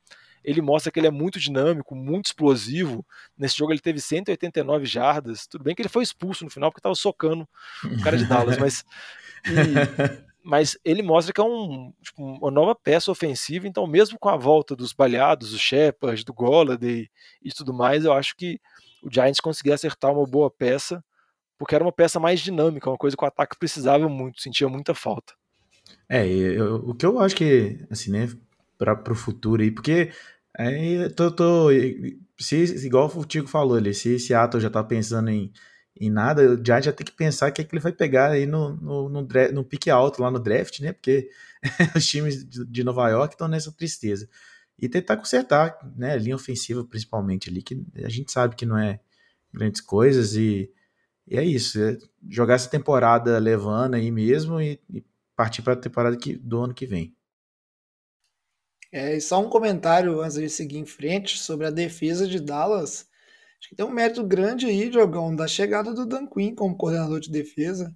ele 0.43 0.61
mostra 0.63 0.91
que 0.91 0.99
ele 0.99 1.07
é 1.07 1.11
muito 1.11 1.39
dinâmico, 1.39 1.95
muito 1.95 2.27
explosivo. 2.27 3.05
Nesse 3.37 3.59
jogo 3.59 3.73
ele 3.73 3.81
teve 3.81 4.01
189 4.01 4.87
jardas. 4.87 5.47
Tudo 5.47 5.65
bem 5.65 5.75
que 5.75 5.83
ele 5.83 5.89
foi 5.89 6.03
expulso 6.03 6.45
no 6.45 6.51
final 6.51 6.71
porque 6.71 6.81
estava 6.81 6.95
socando 6.95 7.49
o 7.85 8.03
cara 8.03 8.17
de 8.17 8.25
Dallas, 8.25 8.59
mas 8.59 8.85
e, 9.47 10.31
mas 10.43 10.79
ele 10.85 11.03
mostra 11.03 11.33
que 11.33 11.41
é 11.41 11.45
um, 11.45 11.93
tipo, 12.03 12.23
uma 12.23 12.51
nova 12.51 12.75
peça 12.75 13.11
ofensiva. 13.11 13.69
Então, 13.69 13.87
mesmo 13.87 14.19
com 14.19 14.29
a 14.29 14.37
volta 14.37 14.75
dos 14.75 14.93
baleados, 14.93 15.51
do 15.51 15.59
Shepard, 15.59 16.25
do 16.25 16.33
Golladay 16.33 17.11
e 17.43 17.53
tudo 17.53 17.75
mais, 17.75 18.05
eu 18.05 18.13
acho 18.13 18.35
que 18.37 18.61
o 19.03 19.13
Giants 19.13 19.41
conseguiu 19.41 19.75
acertar 19.75 20.13
uma 20.13 20.27
boa 20.27 20.51
peça, 20.51 21.05
porque 21.59 21.75
era 21.75 21.85
uma 21.85 21.93
peça 21.93 22.19
mais 22.19 22.41
dinâmica, 22.41 22.89
uma 22.89 22.99
coisa 22.99 23.17
que 23.17 23.25
o 23.25 23.29
ataque 23.29 23.59
precisava 23.59 24.09
muito, 24.09 24.41
sentia 24.41 24.69
muita 24.69 24.95
falta. 24.95 25.35
É, 26.09 26.27
eu, 26.27 26.77
o 26.77 26.95
que 26.95 27.05
eu 27.05 27.21
acho 27.21 27.37
que, 27.37 27.85
assim, 27.91 28.11
né, 28.11 28.29
para 28.81 29.13
o 29.13 29.15
futuro 29.15 29.63
aí, 29.63 29.71
porque 29.71 30.11
aí 30.57 31.11
tô, 31.11 31.31
tô 31.31 31.69
se, 32.39 32.57
igual 32.87 33.13
o 33.15 33.25
Tico 33.25 33.49
falou 33.49 33.77
ali, 33.77 33.93
se 33.93 34.19
Seattle 34.19 34.63
já 34.63 34.71
tá 34.71 34.83
pensando 34.83 35.29
em, 35.29 35.53
em 36.01 36.11
nada, 36.11 36.43
o 36.55 36.65
Giants 36.65 36.87
já 36.87 36.93
tem 36.93 37.05
que 37.05 37.13
pensar 37.13 37.51
o 37.51 37.53
que, 37.53 37.61
é 37.61 37.65
que 37.65 37.75
ele 37.75 37.83
vai 37.83 37.93
pegar 37.93 38.31
aí 38.31 38.47
no, 38.47 38.75
no, 38.77 39.09
no, 39.09 39.29
no 39.53 39.65
pique 39.65 39.91
alto 39.91 40.23
lá 40.23 40.31
no 40.31 40.39
draft, 40.39 40.81
né? 40.81 40.93
Porque 40.93 41.29
os 41.95 42.07
times 42.07 42.45
de, 42.45 42.83
Nova 42.85 43.09
York 43.11 43.35
estão 43.35 43.49
nessa 43.49 43.71
tristeza. 43.73 44.29
E 44.79 44.89
tentar 44.89 45.19
consertar, 45.19 45.77
né? 45.97 46.17
Linha 46.17 46.37
ofensiva, 46.37 46.85
principalmente 46.85 47.51
ali, 47.51 47.63
que 47.63 47.85
a 48.03 48.09
gente 48.09 48.33
sabe 48.33 48.57
que 48.57 48.65
não 48.65 48.79
é 48.79 49.01
grandes 49.53 49.83
coisas 49.83 50.35
e, 50.35 50.73
e 51.27 51.37
é 51.37 51.45
isso. 51.45 51.79
É 51.79 51.99
jogar 52.29 52.55
essa 52.55 52.71
temporada 52.71 53.39
levando 53.39 53.95
aí 53.95 54.11
mesmo 54.11 54.61
e, 54.61 54.81
e 54.89 55.05
partir 55.37 55.63
para 55.63 55.75
a 55.75 55.77
temporada 55.77 56.17
que, 56.17 56.35
do 56.37 56.63
ano 56.63 56.75
que 56.75 56.87
vem. 56.87 57.15
É, 58.93 59.17
e 59.17 59.21
só 59.21 59.41
um 59.41 59.49
comentário 59.49 60.21
antes 60.21 60.37
de 60.37 60.49
seguir 60.49 60.79
em 60.79 60.87
frente 60.87 61.39
sobre 61.39 61.67
a 61.67 61.71
defesa 61.71 62.27
de 62.27 62.41
Dallas. 62.41 63.09
Acho 63.59 63.69
que 63.69 63.77
tem 63.77 63.87
um 63.87 63.91
mérito 63.91 64.27
grande 64.27 64.67
aí, 64.67 64.91
Diogão, 64.91 65.35
da 65.35 65.47
chegada 65.47 65.93
do 65.95 66.07
Dan 66.07 66.27
Quinn 66.27 66.55
como 66.55 66.77
coordenador 66.77 67.21
de 67.21 67.31
defesa. 67.31 67.95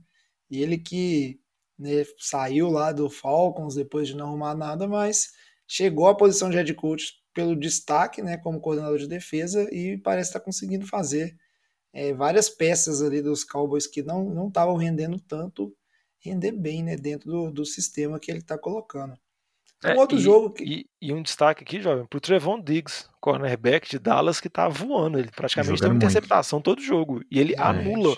E 0.51 0.63
ele 0.63 0.79
que 0.79 1.41
né, 1.79 2.05
saiu 2.19 2.71
lá 2.71 2.93
do 2.93 3.11
Falcons 3.11 3.75
depois 3.75 4.09
de 4.09 4.17
não 4.17 4.29
arrumar 4.29 4.55
nada, 4.55 4.87
mas 4.87 5.33
chegou 5.67 6.07
à 6.09 6.17
posição 6.17 6.51
de 6.51 6.57
head 6.57 6.75
coach 6.75 7.15
pelo 7.33 7.57
destaque 7.57 8.23
né, 8.23 8.37
como 8.37 8.61
coordenador 8.61 8.99
de 8.99 9.09
defesa 9.09 9.69
e 9.73 9.99
parece 9.99 10.31
estar 10.31 10.41
conseguindo 10.41 10.87
fazer 10.87 11.37
é, 11.93 12.13
várias 12.13 12.49
peças 12.49 13.03
ali 13.03 13.21
dos 13.23 13.45
Cowboys 13.45 13.87
que 13.87 14.03
não 14.03 14.49
estavam 14.49 14.77
rendendo 14.77 15.19
tanto, 15.21 15.75
render 16.21 16.53
bem 16.53 16.83
né, 16.85 16.97
dentro 16.97 17.31
do, 17.31 17.51
do 17.51 17.65
sistema 17.65 18.21
que 18.21 18.31
ele 18.31 18.39
está 18.41 18.59
colocando. 18.59 19.19
Um 19.85 19.89
é, 19.89 19.95
outro 19.97 20.17
e, 20.17 20.21
jogo 20.21 20.51
que... 20.51 20.65
e, 20.65 20.87
e, 21.01 21.13
um 21.13 21.23
destaque 21.23 21.63
aqui, 21.63 21.81
jovem, 21.81 22.07
pro 22.07 22.21
Trevon 22.21 22.61
Diggs, 22.61 23.07
cornerback 23.21 23.89
de 23.89 23.99
Dallas, 23.99 24.41
que 24.41 24.49
tá 24.49 24.69
voando. 24.69 25.19
Ele 25.19 25.31
praticamente 25.31 25.81
tem 25.81 25.91
uma 25.91 25.97
interceptação 25.97 26.61
todo 26.61 26.81
jogo. 26.81 27.23
E 27.31 27.39
ele 27.39 27.55
anula 27.57 28.17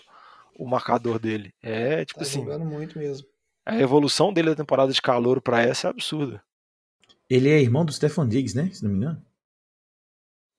o 0.58 0.66
marcador 0.66 1.18
dele. 1.18 1.52
É, 1.62 2.04
tipo 2.04 2.20
tá 2.20 2.24
assim. 2.24 2.40
jogando 2.40 2.64
muito 2.64 2.98
mesmo. 2.98 3.26
A 3.64 3.76
evolução 3.80 4.32
dele 4.32 4.50
da 4.50 4.56
temporada 4.56 4.92
de 4.92 5.02
calor 5.02 5.40
para 5.40 5.60
essa 5.60 5.88
é 5.88 5.90
absurda. 5.90 6.40
Ele 7.28 7.48
é 7.48 7.60
irmão 7.60 7.84
do 7.84 7.92
Stefan 7.92 8.28
Diggs, 8.28 8.56
né? 8.56 8.70
Se 8.72 8.84
não 8.84 8.90
me 8.90 8.96
engano. 8.98 9.20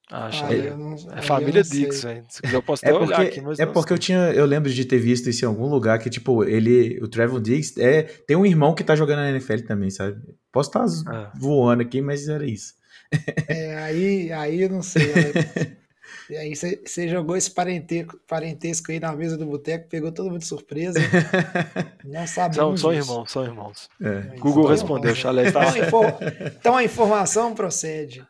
Ah, 0.09 0.29
ah, 0.31 0.53
é, 0.53 0.73
não, 0.73 0.95
é 1.11 1.21
família 1.21 1.61
Dix, 1.61 2.03
velho. 2.03 2.25
Se 2.29 2.41
quiser 2.41 2.55
eu 2.55 2.63
posso 2.63 2.85
é 2.85 2.97
porque, 2.97 3.13
aqui, 3.13 3.41
É 3.59 3.65
porque 3.65 3.91
eu 3.91 3.97
tinha, 3.97 4.31
eu 4.31 4.45
lembro 4.45 4.71
de 4.71 4.85
ter 4.85 4.99
visto 4.99 5.29
isso 5.29 5.43
em 5.43 5.47
algum 5.47 5.67
lugar 5.67 5.99
que 5.99 6.09
tipo, 6.09 6.45
ele, 6.45 6.97
o 7.01 7.09
Trevor 7.09 7.41
Diggs 7.41 7.75
é, 7.77 8.03
tem 8.03 8.37
um 8.37 8.45
irmão 8.45 8.73
que 8.73 8.85
tá 8.85 8.95
jogando 8.95 9.19
na 9.19 9.31
NFL 9.31 9.65
também, 9.67 9.89
sabe? 9.89 10.17
Posso 10.49 10.69
estar 10.69 10.85
tá 10.85 11.11
ah. 11.11 11.31
voando 11.37 11.81
aqui, 11.81 12.01
mas 12.01 12.29
era 12.29 12.45
isso. 12.45 12.73
É, 13.49 13.75
aí, 13.79 14.31
aí 14.31 14.61
eu 14.61 14.69
não 14.69 14.81
sei. 14.81 15.07
Né? 15.07 15.75
e 16.29 16.37
aí 16.37 16.55
você 16.55 17.07
jogou 17.09 17.35
esse 17.35 17.51
parentesco, 17.51 18.17
parentesco 18.25 18.91
aí 18.93 19.01
na 19.01 19.13
mesa 19.13 19.37
do 19.37 19.45
boteco, 19.45 19.89
pegou 19.89 20.11
todo 20.11 20.29
mundo 20.29 20.39
de 20.39 20.47
surpresa. 20.47 20.99
Não 22.05 22.25
sabemos. 22.25 22.55
São, 22.55 22.77
são 22.77 22.93
irmãos, 22.93 23.31
são 23.31 23.43
irmãos. 23.43 23.89
É. 24.01 24.37
Google 24.39 24.67
respondeu, 24.67 25.13
Chalé 25.13 25.47
está 25.47 25.77
então, 25.77 26.01
então 26.57 26.77
a 26.77 26.83
informação 26.83 27.53
procede. 27.53 28.25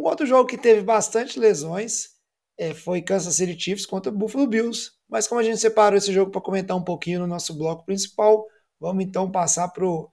Um 0.00 0.04
outro 0.04 0.24
jogo 0.24 0.48
que 0.48 0.56
teve 0.56 0.80
bastante 0.80 1.38
lesões 1.38 2.12
é, 2.58 2.72
foi 2.72 3.02
Kansas 3.02 3.36
City 3.36 3.54
Chiefs 3.60 3.84
contra 3.84 4.10
Buffalo 4.10 4.46
Bills. 4.46 4.92
Mas 5.06 5.28
como 5.28 5.38
a 5.38 5.44
gente 5.44 5.58
separou 5.58 5.98
esse 5.98 6.10
jogo 6.10 6.30
para 6.30 6.40
comentar 6.40 6.74
um 6.74 6.82
pouquinho 6.82 7.20
no 7.20 7.26
nosso 7.26 7.52
bloco 7.52 7.84
principal, 7.84 8.46
vamos 8.80 9.04
então 9.04 9.30
passar 9.30 9.68
para 9.68 9.84
o 9.84 10.10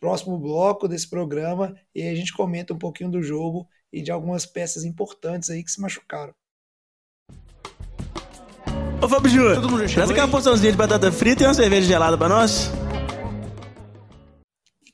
próximo 0.00 0.36
bloco 0.40 0.88
desse 0.88 1.08
programa 1.08 1.72
e 1.94 2.02
a 2.02 2.14
gente 2.16 2.32
comenta 2.32 2.74
um 2.74 2.78
pouquinho 2.78 3.12
do 3.12 3.22
jogo 3.22 3.64
e 3.92 4.02
de 4.02 4.10
algumas 4.10 4.44
peças 4.44 4.82
importantes 4.82 5.50
aí 5.50 5.62
que 5.62 5.70
se 5.70 5.80
machucaram. 5.80 6.34
Ô 9.00 9.08
Fábio 9.08 9.30
Júnior, 9.30 9.88
traz 9.88 10.10
aquela 10.10 10.26
porçãozinha 10.26 10.72
de 10.72 10.78
batata 10.78 11.12
frita 11.12 11.44
e 11.44 11.46
uma 11.46 11.54
cerveja 11.54 11.86
gelada 11.86 12.18
para 12.18 12.28
nós. 12.28 12.72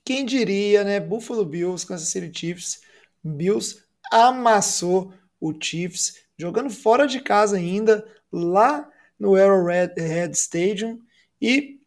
Quem 0.04 0.26
diria, 0.26 0.84
né? 0.84 1.00
Buffalo 1.00 1.46
Bills, 1.46 1.86
Kansas 1.86 2.10
City 2.10 2.38
Chiefs, 2.38 2.80
Bills 3.24 3.87
amassou 4.10 5.12
o 5.40 5.52
Chiefs, 5.58 6.14
jogando 6.36 6.70
fora 6.70 7.06
de 7.06 7.20
casa 7.20 7.56
ainda, 7.56 8.06
lá 8.32 8.88
no 9.18 9.34
Arrowhead 9.34 9.92
Stadium. 10.36 10.98
E 11.40 11.78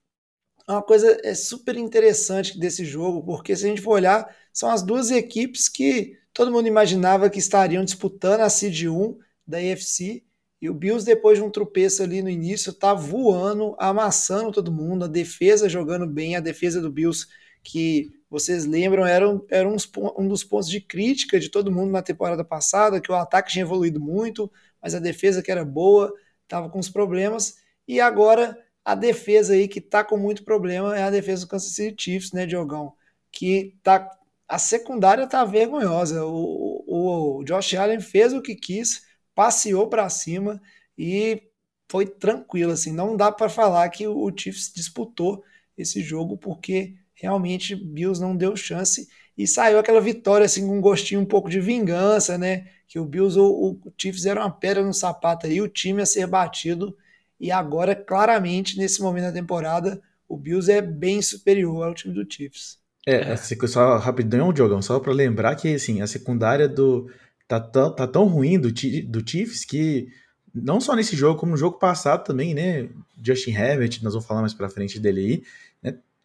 uma 0.67 0.81
coisa 0.81 1.19
é 1.23 1.33
super 1.33 1.75
interessante 1.77 2.59
desse 2.59 2.85
jogo, 2.85 3.23
porque 3.23 3.55
se 3.55 3.65
a 3.65 3.69
gente 3.69 3.81
for 3.81 3.91
olhar, 3.91 4.35
são 4.53 4.69
as 4.69 4.81
duas 4.81 5.11
equipes 5.11 5.67
que 5.67 6.17
todo 6.33 6.51
mundo 6.51 6.67
imaginava 6.67 7.29
que 7.29 7.39
estariam 7.39 7.83
disputando 7.83 8.41
a 8.41 8.49
Seed 8.49 8.85
1 8.87 9.17
da 9.45 9.57
AFC. 9.57 10.23
E 10.61 10.69
o 10.69 10.73
Bills, 10.73 11.05
depois 11.05 11.37
de 11.39 11.43
um 11.43 11.49
tropeço 11.49 12.03
ali 12.03 12.21
no 12.21 12.29
início, 12.29 12.71
tá 12.71 12.93
voando, 12.93 13.75
amassando 13.79 14.51
todo 14.51 14.71
mundo, 14.71 15.05
a 15.05 15.07
defesa 15.07 15.67
jogando 15.67 16.05
bem, 16.05 16.35
a 16.35 16.39
defesa 16.39 16.79
do 16.79 16.91
Bills 16.91 17.27
que 17.63 18.11
vocês 18.31 18.65
lembram, 18.65 19.05
era, 19.05 19.29
um, 19.29 19.45
era 19.49 19.67
uns, 19.67 19.91
um 20.17 20.25
dos 20.25 20.41
pontos 20.41 20.69
de 20.69 20.79
crítica 20.79 21.37
de 21.37 21.49
todo 21.49 21.71
mundo 21.71 21.91
na 21.91 22.01
temporada 22.01 22.45
passada, 22.45 23.01
que 23.01 23.11
o 23.11 23.15
ataque 23.15 23.51
tinha 23.51 23.63
evoluído 23.63 23.99
muito, 23.99 24.49
mas 24.81 24.95
a 24.95 24.99
defesa 24.99 25.43
que 25.43 25.51
era 25.51 25.65
boa 25.65 26.13
estava 26.43 26.69
com 26.69 26.79
os 26.79 26.87
problemas. 26.89 27.57
E 27.85 27.99
agora 27.99 28.57
a 28.85 28.95
defesa 28.95 29.53
aí 29.53 29.67
que 29.67 29.81
tá 29.81 30.01
com 30.01 30.15
muito 30.17 30.45
problema 30.45 30.97
é 30.97 31.03
a 31.03 31.09
defesa 31.09 31.45
do 31.45 31.49
Kansas 31.49 31.73
City 31.73 32.03
Chiefs, 32.03 32.31
né, 32.31 32.45
Diogão? 32.45 32.93
Que 33.29 33.77
tá 33.83 34.09
a 34.47 34.57
secundária 34.57 35.27
tá 35.27 35.43
vergonhosa. 35.43 36.25
O, 36.25 36.85
o, 36.87 37.39
o 37.39 37.43
Josh 37.43 37.73
Allen 37.75 37.99
fez 37.99 38.33
o 38.33 38.41
que 38.41 38.55
quis, 38.55 39.05
passeou 39.35 39.87
para 39.89 40.09
cima 40.09 40.61
e 40.97 41.43
foi 41.89 42.05
tranquilo 42.05 42.71
assim. 42.71 42.93
Não 42.93 43.17
dá 43.17 43.29
para 43.29 43.49
falar 43.49 43.89
que 43.89 44.07
o 44.07 44.31
Chiefs 44.35 44.71
disputou 44.73 45.43
esse 45.77 46.01
jogo 46.01 46.37
porque 46.37 46.95
realmente 47.21 47.75
Bills 47.75 48.21
não 48.21 48.35
deu 48.35 48.55
chance 48.55 49.07
e 49.37 49.47
saiu 49.47 49.79
aquela 49.79 50.01
vitória 50.01 50.45
assim 50.45 50.67
com 50.67 50.77
um 50.77 50.81
gostinho 50.81 51.21
um 51.21 51.25
pouco 51.25 51.49
de 51.49 51.59
vingança, 51.59 52.37
né? 52.37 52.67
Que 52.87 52.99
o 52.99 53.05
Bills, 53.05 53.39
o, 53.39 53.79
o 53.83 53.93
Chiefs 53.97 54.25
era 54.25 54.41
uma 54.41 54.51
pedra 54.51 54.83
no 54.83 54.93
sapato 54.93 55.45
aí, 55.45 55.61
o 55.61 55.67
time 55.67 56.01
a 56.01 56.05
ser 56.05 56.27
batido 56.27 56.95
e 57.39 57.51
agora 57.51 57.95
claramente 57.95 58.77
nesse 58.77 59.01
momento 59.01 59.25
da 59.25 59.31
temporada 59.31 60.01
o 60.27 60.37
Bills 60.37 60.71
é 60.71 60.81
bem 60.81 61.21
superior 61.21 61.87
ao 61.87 61.93
time 61.93 62.13
do 62.13 62.25
Chiefs. 62.31 62.79
É, 63.05 63.31
assim, 63.31 63.55
só 63.67 63.97
rapidão, 63.97 64.53
Diogão, 64.53 64.81
só 64.81 64.99
para 64.99 65.11
lembrar 65.11 65.55
que 65.55 65.73
assim, 65.73 66.01
a 66.01 66.07
secundária 66.07 66.67
do 66.67 67.09
tá 67.47 67.59
tão, 67.59 67.95
tá 67.95 68.07
tão 68.07 68.25
ruim 68.25 68.59
do, 68.59 68.71
do 68.71 69.29
Chiefs 69.29 69.65
que 69.65 70.07
não 70.53 70.79
só 70.81 70.95
nesse 70.95 71.15
jogo, 71.15 71.39
como 71.39 71.53
no 71.53 71.57
jogo 71.57 71.79
passado 71.79 72.23
também, 72.23 72.53
né? 72.53 72.89
Justin 73.23 73.51
Herbert, 73.51 73.99
nós 74.01 74.13
vamos 74.13 74.27
falar 74.27 74.41
mais 74.41 74.53
pra 74.53 74.69
frente 74.69 74.99
dele 74.99 75.21
aí? 75.21 75.43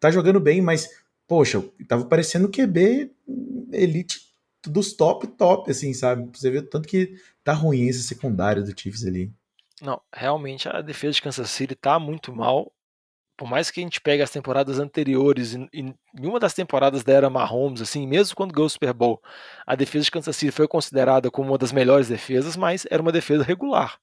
Tá 0.07 0.11
jogando 0.12 0.38
bem, 0.38 0.62
mas, 0.62 0.88
poxa, 1.27 1.61
tava 1.88 2.05
parecendo 2.05 2.49
QB 2.49 3.11
elite 3.73 4.21
dos 4.64 4.92
top, 4.92 5.27
top, 5.27 5.69
assim, 5.69 5.92
sabe? 5.92 6.31
Você 6.33 6.49
vê 6.49 6.62
tanto 6.62 6.87
que 6.87 7.16
tá 7.42 7.53
ruim 7.53 7.88
esse 7.88 8.05
secundário 8.05 8.62
do 8.62 8.81
Chiefs 8.81 9.05
ali. 9.05 9.33
Não, 9.83 10.01
realmente 10.14 10.69
a 10.69 10.81
defesa 10.81 11.14
de 11.14 11.23
Kansas 11.23 11.51
City 11.51 11.75
tá 11.75 11.99
muito 11.99 12.33
mal 12.33 12.73
por 13.37 13.49
mais 13.49 13.69
que 13.69 13.81
a 13.81 13.83
gente 13.83 14.01
pegue 14.01 14.23
as 14.23 14.31
temporadas 14.31 14.79
anteriores, 14.79 15.55
e, 15.55 15.69
e 15.73 15.95
nenhuma 16.14 16.38
das 16.38 16.55
temporadas 16.55 17.03
da 17.03 17.12
era 17.12 17.29
Mahomes, 17.29 17.83
assim, 17.83 18.07
mesmo 18.07 18.35
quando 18.37 18.55
ganhou 18.55 18.66
o 18.66 18.71
Super 18.71 18.95
Bowl, 18.95 19.21
a 19.66 19.75
defesa 19.75 20.05
de 20.05 20.11
Kansas 20.11 20.37
City 20.37 20.53
foi 20.53 20.69
considerada 20.69 21.31
como 21.33 21.51
uma 21.51 21.59
das 21.59 21.73
melhores 21.73 22.09
defesas, 22.09 22.57
mas 22.57 22.87
era 22.90 23.03
uma 23.03 23.12
defesa 23.12 23.42
regular. 23.42 23.99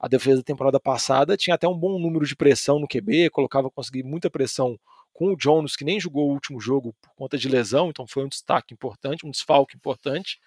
A 0.00 0.08
defesa 0.08 0.38
da 0.38 0.42
temporada 0.42 0.80
passada 0.80 1.36
tinha 1.36 1.54
até 1.54 1.68
um 1.68 1.78
bom 1.78 1.96
número 2.00 2.26
de 2.26 2.34
pressão 2.34 2.80
no 2.80 2.88
QB, 2.88 3.30
colocava 3.30 3.70
conseguir 3.70 4.02
muita 4.02 4.28
pressão 4.28 4.76
com 5.12 5.32
o 5.32 5.36
Jones, 5.36 5.76
que 5.76 5.84
nem 5.84 6.00
jogou 6.00 6.28
o 6.28 6.32
último 6.32 6.60
jogo 6.60 6.94
por 7.00 7.14
conta 7.14 7.36
de 7.36 7.48
lesão, 7.48 7.90
então 7.90 8.06
foi 8.06 8.24
um 8.24 8.28
destaque 8.28 8.72
importante, 8.72 9.26
um 9.26 9.30
desfalque 9.30 9.76
importante. 9.76 10.40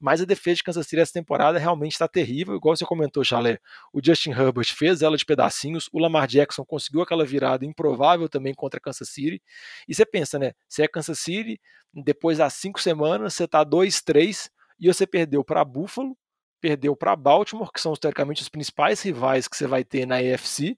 Mas 0.00 0.20
a 0.20 0.24
defesa 0.24 0.56
de 0.56 0.64
Kansas 0.64 0.86
City 0.86 1.00
essa 1.00 1.12
temporada 1.12 1.58
realmente 1.58 1.92
está 1.92 2.08
terrível, 2.08 2.56
igual 2.56 2.74
você 2.74 2.84
comentou, 2.84 3.22
Chalé. 3.22 3.58
O 3.92 4.00
Justin 4.02 4.30
Herbert 4.30 4.74
fez 4.74 5.02
ela 5.02 5.16
de 5.16 5.24
pedacinhos, 5.24 5.88
o 5.92 5.98
Lamar 5.98 6.26
Jackson 6.26 6.64
conseguiu 6.64 7.02
aquela 7.02 7.24
virada 7.24 7.64
improvável 7.64 8.28
também 8.28 8.54
contra 8.54 8.80
Kansas 8.80 9.08
City. 9.08 9.42
E 9.86 9.94
você 9.94 10.06
pensa, 10.06 10.38
né? 10.38 10.52
Você 10.68 10.82
é 10.82 10.88
Kansas 10.88 11.18
City, 11.18 11.60
depois 11.92 12.38
das 12.38 12.54
cinco 12.54 12.80
semanas, 12.80 13.34
você 13.34 13.44
está 13.44 13.64
2-3 13.64 14.50
e 14.80 14.86
você 14.86 15.06
perdeu 15.06 15.44
para 15.44 15.64
Buffalo, 15.64 16.16
perdeu 16.60 16.96
para 16.96 17.14
Baltimore, 17.14 17.70
que 17.72 17.80
são 17.80 17.92
teoricamente 17.94 18.42
os 18.42 18.48
principais 18.48 19.02
rivais 19.02 19.46
que 19.46 19.56
você 19.56 19.66
vai 19.66 19.84
ter 19.84 20.06
na 20.06 20.16
AFC 20.16 20.76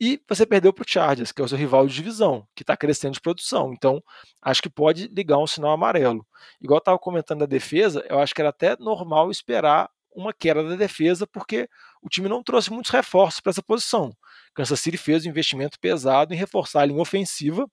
e 0.00 0.22
você 0.28 0.46
perdeu 0.46 0.72
para 0.72 0.82
o 0.82 0.88
Chargers, 0.88 1.32
que 1.32 1.42
é 1.42 1.44
o 1.44 1.48
seu 1.48 1.58
rival 1.58 1.86
de 1.86 1.94
divisão, 1.94 2.46
que 2.54 2.62
está 2.62 2.76
crescendo 2.76 3.14
de 3.14 3.20
produção. 3.20 3.72
Então, 3.72 4.02
acho 4.40 4.62
que 4.62 4.70
pode 4.70 5.08
ligar 5.08 5.38
um 5.38 5.46
sinal 5.46 5.72
amarelo. 5.72 6.26
Igual 6.60 6.78
estava 6.78 6.98
comentando 6.98 7.40
da 7.40 7.46
defesa, 7.46 8.04
eu 8.08 8.18
acho 8.20 8.34
que 8.34 8.40
era 8.40 8.50
até 8.50 8.76
normal 8.78 9.30
esperar 9.30 9.90
uma 10.14 10.32
queda 10.32 10.62
da 10.62 10.76
defesa, 10.76 11.26
porque 11.26 11.68
o 12.02 12.08
time 12.08 12.28
não 12.28 12.42
trouxe 12.42 12.70
muitos 12.70 12.90
reforços 12.90 13.40
para 13.40 13.50
essa 13.50 13.62
posição. 13.62 14.12
Kansas 14.54 14.80
City 14.80 14.96
fez 14.96 15.26
um 15.26 15.28
investimento 15.28 15.78
pesado 15.80 16.32
em 16.32 16.36
reforçar 16.36 16.82
a 16.82 16.86
linha 16.86 17.00
ofensiva 17.00 17.68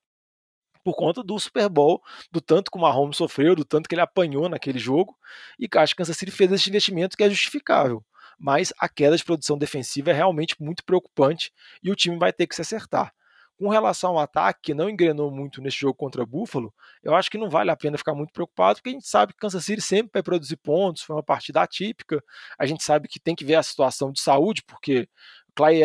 por 0.83 0.95
conta 0.95 1.23
do 1.23 1.39
Super 1.39 1.67
Bowl, 1.67 2.01
do 2.31 2.39
tanto 2.39 2.69
que 2.69 2.77
o 2.77 2.81
Mahomes 2.81 3.17
sofreu, 3.17 3.55
do 3.55 3.65
tanto 3.65 3.89
que 3.89 3.95
ele 3.95 4.01
apanhou 4.01 4.47
naquele 4.47 4.77
jogo, 4.77 5.17
e 5.59 5.67
acho 5.77 5.95
que 5.95 5.97
Kansas 5.97 6.15
City 6.15 6.31
fez 6.31 6.51
esse 6.51 6.69
investimento 6.69 7.17
que 7.17 7.23
é 7.23 7.29
justificável 7.29 8.03
mas 8.39 8.73
a 8.79 8.87
queda 8.89 9.17
de 9.17 9.23
produção 9.23 9.57
defensiva 9.57 10.11
é 10.11 10.13
realmente 10.13 10.55
muito 10.59 10.83
preocupante 10.83 11.51
e 11.83 11.91
o 11.91 11.95
time 11.95 12.17
vai 12.17 12.31
ter 12.33 12.47
que 12.47 12.55
se 12.55 12.61
acertar. 12.61 13.13
Com 13.57 13.69
relação 13.69 14.11
ao 14.11 14.19
ataque, 14.19 14.59
que 14.63 14.73
não 14.73 14.89
engrenou 14.89 15.31
muito 15.31 15.61
nesse 15.61 15.77
jogo 15.77 15.93
contra 15.93 16.25
Buffalo, 16.25 16.73
eu 17.01 17.15
acho 17.15 17.31
que 17.31 17.37
não 17.37 17.49
vale 17.49 17.71
a 17.71 17.75
pena 17.77 17.97
ficar 17.97 18.13
muito 18.13 18.33
preocupado, 18.33 18.75
porque 18.75 18.89
a 18.89 18.93
gente 18.93 19.07
sabe 19.07 19.31
que 19.31 19.39
Kansas 19.39 19.63
City 19.63 19.81
sempre 19.81 20.11
vai 20.13 20.21
produzir 20.21 20.57
pontos, 20.57 21.03
foi 21.03 21.15
uma 21.15 21.23
partida 21.23 21.61
atípica, 21.61 22.21
a 22.59 22.65
gente 22.65 22.83
sabe 22.83 23.07
que 23.07 23.17
tem 23.17 23.33
que 23.33 23.45
ver 23.45 23.55
a 23.55 23.63
situação 23.63 24.11
de 24.11 24.19
saúde, 24.19 24.61
porque 24.63 25.07
Clay 25.55 25.83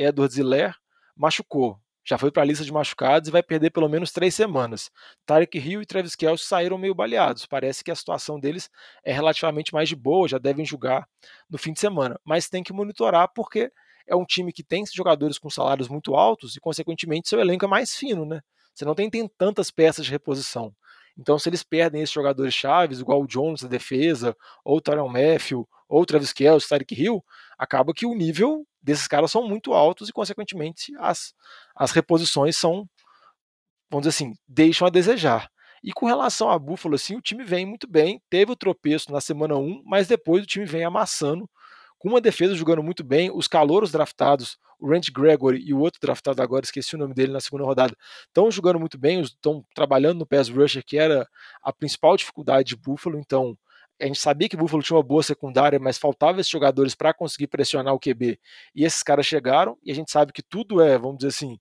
Edwards 0.00 0.38
e 0.38 0.42
Lair 0.42 0.74
machucou, 1.14 1.78
já 2.04 2.18
foi 2.18 2.30
para 2.30 2.42
a 2.42 2.46
lista 2.46 2.64
de 2.64 2.72
machucados 2.72 3.28
e 3.28 3.32
vai 3.32 3.42
perder 3.42 3.70
pelo 3.70 3.88
menos 3.88 4.12
três 4.12 4.34
semanas. 4.34 4.90
Tarek 5.24 5.58
Hill 5.58 5.80
e 5.80 5.86
Travis 5.86 6.14
Kelce 6.14 6.44
saíram 6.44 6.76
meio 6.76 6.94
baleados. 6.94 7.46
Parece 7.46 7.82
que 7.82 7.90
a 7.90 7.94
situação 7.94 8.38
deles 8.38 8.70
é 9.02 9.12
relativamente 9.12 9.72
mais 9.72 9.88
de 9.88 9.96
boa, 9.96 10.28
já 10.28 10.38
devem 10.38 10.64
jogar 10.64 11.08
no 11.48 11.56
fim 11.56 11.72
de 11.72 11.80
semana. 11.80 12.20
Mas 12.24 12.48
tem 12.48 12.62
que 12.62 12.72
monitorar 12.72 13.28
porque 13.34 13.72
é 14.06 14.14
um 14.14 14.24
time 14.24 14.52
que 14.52 14.62
tem 14.62 14.84
jogadores 14.92 15.38
com 15.38 15.48
salários 15.48 15.88
muito 15.88 16.14
altos 16.14 16.56
e, 16.56 16.60
consequentemente, 16.60 17.28
seu 17.28 17.40
elenco 17.40 17.64
é 17.64 17.68
mais 17.68 17.94
fino, 17.94 18.26
né? 18.26 18.40
Você 18.74 18.84
não 18.84 18.94
tem, 18.94 19.08
tem 19.08 19.26
tantas 19.38 19.70
peças 19.70 20.04
de 20.04 20.10
reposição. 20.10 20.74
Então, 21.16 21.38
se 21.38 21.48
eles 21.48 21.62
perdem 21.62 22.02
esses 22.02 22.12
jogadores 22.12 22.52
chaves, 22.52 23.00
igual 23.00 23.22
o 23.22 23.26
Jones 23.26 23.62
da 23.62 23.68
defesa, 23.68 24.36
ou 24.64 24.78
o 24.78 24.80
Tyron 24.80 25.08
Matthew, 25.08 25.66
ou 25.88 26.02
o 26.02 26.06
Travis 26.06 26.32
Kelce, 26.32 26.68
Tarek 26.68 27.00
Hill, 27.00 27.24
acaba 27.56 27.94
que 27.94 28.04
o 28.04 28.14
nível 28.14 28.66
desses 28.84 29.08
caras 29.08 29.30
são 29.30 29.48
muito 29.48 29.72
altos 29.72 30.08
e, 30.08 30.12
consequentemente, 30.12 30.92
as, 30.98 31.32
as 31.74 31.90
reposições 31.90 32.56
são, 32.56 32.86
vamos 33.90 34.06
dizer 34.06 34.10
assim, 34.10 34.34
deixam 34.46 34.86
a 34.86 34.90
desejar. 34.90 35.48
E 35.82 35.92
com 35.92 36.06
relação 36.06 36.50
a 36.50 36.58
Buffalo, 36.58 36.94
assim, 36.94 37.16
o 37.16 37.20
time 37.20 37.44
vem 37.44 37.66
muito 37.66 37.88
bem, 37.88 38.20
teve 38.30 38.52
o 38.52 38.56
tropeço 38.56 39.10
na 39.10 39.20
semana 39.20 39.56
1, 39.56 39.82
mas 39.84 40.06
depois 40.06 40.44
o 40.44 40.46
time 40.46 40.66
vem 40.66 40.84
amassando, 40.84 41.48
com 41.98 42.10
uma 42.10 42.20
defesa 42.20 42.54
jogando 42.54 42.82
muito 42.82 43.02
bem, 43.02 43.30
os 43.34 43.48
calouros 43.48 43.90
draftados, 43.90 44.58
o 44.78 44.90
Randy 44.90 45.10
Gregory 45.10 45.62
e 45.64 45.72
o 45.72 45.78
outro 45.78 45.98
draftado 46.00 46.42
agora, 46.42 46.64
esqueci 46.64 46.94
o 46.94 46.98
nome 46.98 47.14
dele 47.14 47.32
na 47.32 47.40
segunda 47.40 47.64
rodada, 47.64 47.96
estão 48.26 48.50
jogando 48.50 48.78
muito 48.78 48.98
bem, 48.98 49.20
estão 49.20 49.64
trabalhando 49.74 50.18
no 50.18 50.26
pass 50.26 50.50
rusher, 50.50 50.84
que 50.84 50.98
era 50.98 51.26
a 51.62 51.72
principal 51.72 52.14
dificuldade 52.16 52.68
de 52.68 52.76
Buffalo, 52.76 53.18
então 53.18 53.56
a 54.00 54.06
gente 54.06 54.18
sabia 54.18 54.48
que 54.48 54.56
o 54.56 54.58
Buffalo 54.58 54.82
tinha 54.82 54.96
uma 54.96 55.02
boa 55.02 55.22
secundária, 55.22 55.78
mas 55.78 55.98
faltava 55.98 56.40
esses 56.40 56.50
jogadores 56.50 56.94
para 56.94 57.14
conseguir 57.14 57.46
pressionar 57.46 57.94
o 57.94 57.98
QB. 57.98 58.38
E 58.74 58.84
esses 58.84 59.02
caras 59.02 59.26
chegaram, 59.26 59.78
e 59.84 59.92
a 59.92 59.94
gente 59.94 60.10
sabe 60.10 60.32
que 60.32 60.42
tudo 60.42 60.82
é, 60.82 60.98
vamos 60.98 61.18
dizer 61.18 61.28
assim, 61.28 61.58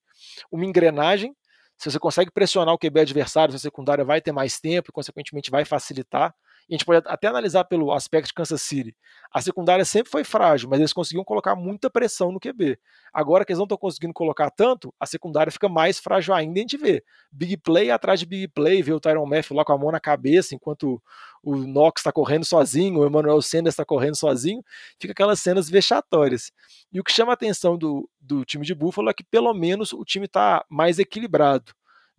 uma 0.52 0.66
engrenagem. 0.66 1.36
Se 1.78 1.92
você 1.92 2.00
consegue 2.00 2.32
pressionar 2.32 2.74
o 2.74 2.78
QB 2.78 3.02
adversário, 3.02 3.54
a 3.54 3.60
secundária 3.60 4.04
vai 4.04 4.22
ter 4.22 4.32
mais 4.32 4.60
tempo 4.60 4.90
e, 4.90 4.94
consequentemente, 4.94 5.52
vai 5.52 5.66
facilitar. 5.66 6.34
A 6.70 6.74
gente 6.74 6.86
pode 6.86 7.06
até 7.08 7.28
analisar 7.28 7.66
pelo 7.66 7.92
aspecto 7.92 8.28
de 8.28 8.34
Kansas 8.34 8.62
City. 8.62 8.96
A 9.34 9.42
secundária 9.42 9.84
sempre 9.84 10.12
foi 10.12 10.24
frágil, 10.24 10.70
mas 10.70 10.80
eles 10.80 10.94
conseguiam 10.94 11.24
colocar 11.24 11.56
muita 11.56 11.90
pressão 11.90 12.32
no 12.32 12.40
QB. 12.40 12.80
Agora 13.14 13.44
que 13.44 13.52
eles 13.52 13.58
não 13.58 13.66
estão 13.66 13.78
conseguindo 13.78 14.14
colocar 14.14 14.50
tanto, 14.50 14.94
a 15.00 15.06
secundária 15.06 15.52
fica 15.52 15.68
mais 15.68 16.00
frágil 16.00 16.34
ainda. 16.34 16.60
A 16.60 16.62
gente 16.62 16.78
vê 16.78 17.04
big 17.32 17.58
play 17.58 17.92
atrás 17.92 18.20
de 18.20 18.26
big 18.26 18.48
play, 18.50 18.82
vê 18.82 18.94
o 18.94 19.00
Tyron 19.00 19.26
Matthew 19.26 19.58
lá 19.58 19.66
com 19.66 19.74
a 19.74 19.78
mão 19.78 19.92
na 19.92 20.00
cabeça, 20.00 20.56
enquanto 20.56 21.02
o 21.44 21.56
Knox 21.58 22.00
está 22.00 22.12
correndo 22.12 22.46
sozinho, 22.46 23.00
o 23.00 23.06
Emmanuel 23.08 23.42
Sanders 23.42 23.74
está 23.74 23.84
correndo 23.84 24.16
sozinho. 24.16 24.64
Fica 25.00 25.12
aquelas 25.12 25.40
cenas 25.40 25.70
vexatórias. 25.70 26.52
E 26.92 27.00
o 27.00 27.04
que 27.04 27.12
chama 27.12 27.32
a 27.32 27.36
atenção 27.36 27.78
do, 27.78 28.10
do 28.22 28.46
time 28.46 28.66
de 28.66 28.74
Buffalo 28.74 29.10
é 29.10 29.14
que 29.14 29.24
pelo 29.24 29.54
menos 29.54 29.92
o 29.92 30.06
time 30.06 30.26
está 30.26 30.64
mais 30.70 31.00
equilibrado. 31.00 31.74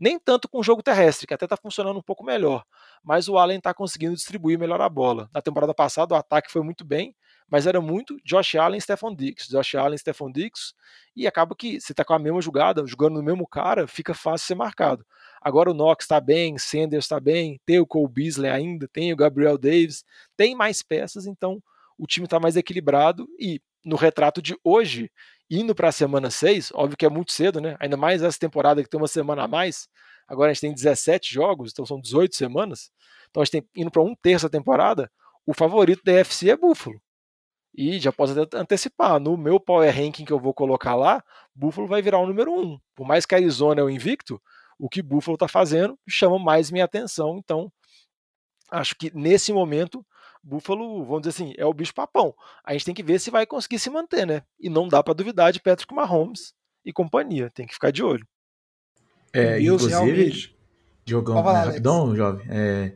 Nem 0.04 0.18
tanto 0.18 0.50
com 0.50 0.58
o 0.58 0.62
jogo 0.62 0.82
terrestre, 0.82 1.26
que 1.26 1.32
até 1.32 1.46
está 1.46 1.56
funcionando 1.56 1.98
um 1.98 2.02
pouco 2.02 2.22
melhor, 2.22 2.62
mas 3.02 3.26
o 3.26 3.38
Allen 3.38 3.56
está 3.56 3.72
conseguindo 3.72 4.14
distribuir 4.14 4.58
melhor 4.58 4.78
a 4.82 4.86
bola. 4.86 5.30
Na 5.32 5.40
temporada 5.40 5.72
passada 5.72 6.12
o 6.12 6.18
ataque 6.18 6.52
foi 6.52 6.62
muito 6.62 6.84
bem, 6.84 7.16
mas 7.48 7.66
era 7.66 7.80
muito 7.80 8.18
Josh 8.22 8.54
Allen 8.54 8.76
e 8.76 8.82
Stephon 8.82 9.14
Diggs, 9.14 9.48
Josh 9.48 9.74
Allen 9.76 9.94
e 9.94 9.98
Stephon 9.98 10.30
Diggs, 10.30 10.74
e 11.16 11.26
acaba 11.26 11.56
que 11.56 11.80
você 11.80 11.94
está 11.94 12.04
com 12.04 12.12
a 12.12 12.18
mesma 12.18 12.42
jogada, 12.42 12.86
jogando 12.86 13.14
no 13.14 13.22
mesmo 13.22 13.46
cara, 13.46 13.86
fica 13.86 14.12
fácil 14.12 14.46
ser 14.46 14.54
marcado. 14.54 15.06
Agora 15.40 15.70
o 15.70 15.74
Knox 15.74 16.04
está 16.04 16.20
bem, 16.20 16.58
Sanders 16.58 17.06
está 17.06 17.18
bem, 17.18 17.58
tem 17.64 17.80
o 17.80 17.86
Cole 17.86 18.12
Beasley 18.12 18.50
ainda, 18.50 18.86
tem 18.86 19.10
o 19.10 19.16
Gabriel 19.16 19.56
Davis, 19.56 20.04
tem 20.36 20.54
mais 20.54 20.82
peças, 20.82 21.26
então 21.26 21.62
o 21.96 22.06
time 22.06 22.26
está 22.26 22.38
mais 22.38 22.56
equilibrado 22.56 23.26
e 23.40 23.58
no 23.84 23.96
retrato 23.96 24.40
de 24.40 24.54
hoje, 24.64 25.10
indo 25.60 25.74
para 25.74 25.88
a 25.88 25.92
semana 25.92 26.30
6, 26.30 26.72
óbvio 26.74 26.96
que 26.96 27.06
é 27.06 27.08
muito 27.08 27.32
cedo, 27.32 27.60
né? 27.60 27.76
Ainda 27.80 27.96
mais 27.96 28.22
essa 28.22 28.38
temporada 28.38 28.82
que 28.82 28.88
tem 28.88 29.00
uma 29.00 29.08
semana 29.08 29.44
a 29.44 29.48
mais. 29.48 29.88
Agora 30.26 30.50
a 30.50 30.54
gente 30.54 30.62
tem 30.62 30.74
17 30.74 31.32
jogos, 31.32 31.72
então 31.72 31.84
são 31.84 32.00
18 32.00 32.34
semanas. 32.34 32.90
Então 33.30 33.42
a 33.42 33.44
gente 33.44 33.52
tem 33.52 33.68
indo 33.76 33.90
para 33.90 34.02
um 34.02 34.14
terço 34.14 34.46
da 34.46 34.50
temporada. 34.50 35.10
O 35.46 35.52
favorito 35.52 36.02
da 36.04 36.12
UFC 36.12 36.50
é 36.50 36.56
Buffalo. 36.56 37.00
E 37.76 37.98
já 37.98 38.12
posso 38.12 38.38
até 38.40 38.56
antecipar, 38.56 39.18
no 39.18 39.36
meu 39.36 39.58
power 39.58 39.92
ranking 39.92 40.24
que 40.24 40.32
eu 40.32 40.38
vou 40.38 40.54
colocar 40.54 40.94
lá, 40.94 41.22
Buffalo 41.54 41.88
vai 41.88 42.00
virar 42.00 42.20
o 42.20 42.26
número 42.26 42.52
1. 42.52 42.60
Um. 42.60 42.78
Por 42.94 43.06
mais 43.06 43.26
que 43.26 43.34
a 43.34 43.38
Arizona 43.38 43.80
é 43.80 43.84
o 43.84 43.90
invicto, 43.90 44.40
o 44.78 44.88
que 44.88 45.02
Buffalo 45.02 45.34
está 45.34 45.48
fazendo 45.48 45.98
chama 46.08 46.38
mais 46.38 46.70
minha 46.70 46.84
atenção. 46.84 47.36
Então, 47.36 47.70
acho 48.70 48.94
que 48.96 49.10
nesse 49.14 49.52
momento 49.52 50.06
Buffalo, 50.44 51.04
vamos 51.04 51.22
dizer 51.22 51.30
assim, 51.30 51.54
é 51.56 51.64
o 51.64 51.72
bicho 51.72 51.94
papão. 51.94 52.34
A 52.64 52.72
gente 52.72 52.84
tem 52.84 52.94
que 52.94 53.02
ver 53.02 53.18
se 53.18 53.30
vai 53.30 53.46
conseguir 53.46 53.78
se 53.78 53.88
manter, 53.90 54.26
né? 54.26 54.42
E 54.60 54.68
não 54.68 54.86
dá 54.86 55.02
para 55.02 55.14
duvidar 55.14 55.52
de 55.52 55.60
Patrick 55.60 55.94
Mahomes 55.94 56.52
e 56.84 56.92
companhia. 56.92 57.50
Tem 57.50 57.66
que 57.66 57.72
ficar 57.74 57.90
de 57.90 58.02
olho. 58.02 58.26
É, 59.32 59.56
Bills 59.58 59.86
inclusive, 59.86 60.54
falar, 61.42 61.52
né, 61.60 61.66
rapidão, 61.66 62.14
jovem. 62.14 62.46
É, 62.50 62.92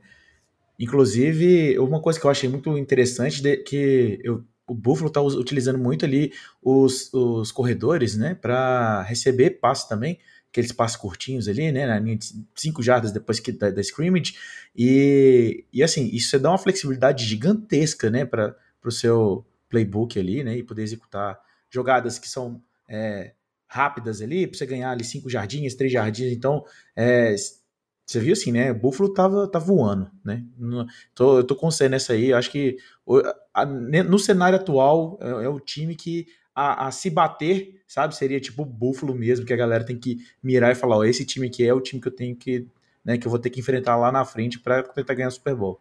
inclusive, 0.79 1.79
uma 1.79 2.01
coisa 2.01 2.21
que 2.21 2.27
eu 2.27 2.31
achei 2.31 2.49
muito 2.49 2.77
interessante 2.79 3.43
de, 3.43 3.57
que 3.59 4.21
eu- 4.23 4.45
o 4.67 4.75
Buffalo 4.75 5.11
tá 5.11 5.21
us- 5.21 5.35
utilizando 5.35 5.79
muito 5.79 6.05
ali 6.05 6.33
os, 6.63 7.13
os 7.13 7.51
corredores, 7.51 8.17
né, 8.17 8.35
para 8.35 9.03
receber 9.03 9.59
passe 9.59 9.89
também, 9.89 10.19
aqueles 10.59 10.73
passes 10.73 10.97
curtinhos 10.97 11.47
ali, 11.47 11.71
né, 11.71 11.87
na 11.87 11.99
linha 12.01 12.17
de 12.17 12.35
5 12.57 12.83
jardas 12.83 13.13
depois 13.13 13.39
que 13.39 13.53
da, 13.53 13.71
da 13.71 13.81
scrimmage. 13.81 14.35
E, 14.77 15.65
e 15.73 15.83
assim, 15.83 16.09
isso 16.13 16.39
dá 16.39 16.51
uma 16.51 16.59
flexibilidade 16.59 17.25
gigantesca, 17.25 18.11
né, 18.11 18.25
para 18.25 18.57
o 18.85 18.91
seu 18.91 19.47
playbook 19.69 20.19
ali, 20.19 20.43
né, 20.43 20.57
e 20.57 20.65
poder 20.65 20.83
executar 20.83 21.39
jogadas 21.71 22.19
que 22.19 22.29
são 22.29 22.61
é, 22.89 23.33
rápidas 23.69 24.21
ali, 24.21 24.47
para 24.47 24.59
você 24.59 24.67
ganhar 24.67 24.91
ali 24.91 25.05
5 25.05 25.31
jardinhas, 25.31 25.75
3 25.75 25.93
jardinhas. 25.93 26.33
Então, 26.33 26.65
é, 26.97 27.37
você 28.05 28.21
viu 28.21 28.33
assim, 28.33 28.51
né? 28.51 28.73
O 28.73 28.75
Buffalo 28.75 29.13
tava, 29.13 29.47
tá 29.47 29.59
voando, 29.59 30.11
né? 30.25 30.43
Tô, 31.15 31.39
eu 31.39 31.45
tô 31.45 31.55
com 31.55 31.71
você 31.71 31.91
nessa 31.91 32.15
aí. 32.15 32.33
Acho 32.33 32.51
que 32.51 32.79
no 34.09 34.19
cenário 34.19 34.59
atual 34.59 35.19
é, 35.21 35.45
é 35.45 35.49
o 35.49 35.61
time 35.61 35.95
que 35.95 36.27
a, 36.59 36.89
a 36.89 36.91
se 36.91 37.09
bater, 37.09 37.81
sabe? 37.87 38.17
Seria 38.17 38.41
tipo 38.41 38.63
o 38.63 38.67
Buffalo 38.67 39.15
mesmo, 39.15 39.47
que 39.47 39.53
a 39.53 39.57
galera 39.57 39.85
tem 39.85 39.97
que 39.97 40.19
mirar 40.43 40.73
e 40.73 40.75
falar: 40.75 40.97
ó, 40.97 41.05
esse 41.05 41.25
time 41.25 41.47
aqui 41.47 41.65
é 41.65 41.73
o 41.73 41.81
time 41.81 42.03
que 42.03 42.09
eu 42.09 42.15
tenho 42.15 42.35
que, 42.35 42.67
né? 43.05 43.17
Que 43.17 43.29
eu 43.29 43.31
vou 43.31 43.39
ter 43.39 43.51
que 43.51 43.61
enfrentar 43.61 43.97
lá 43.97 44.11
na 44.11 44.25
frente 44.25 44.59
para 44.59 44.83
tentar 44.83 45.15
ganhar 45.15 45.29
o 45.29 45.31
Super 45.31 45.55
Bowl. 45.55 45.81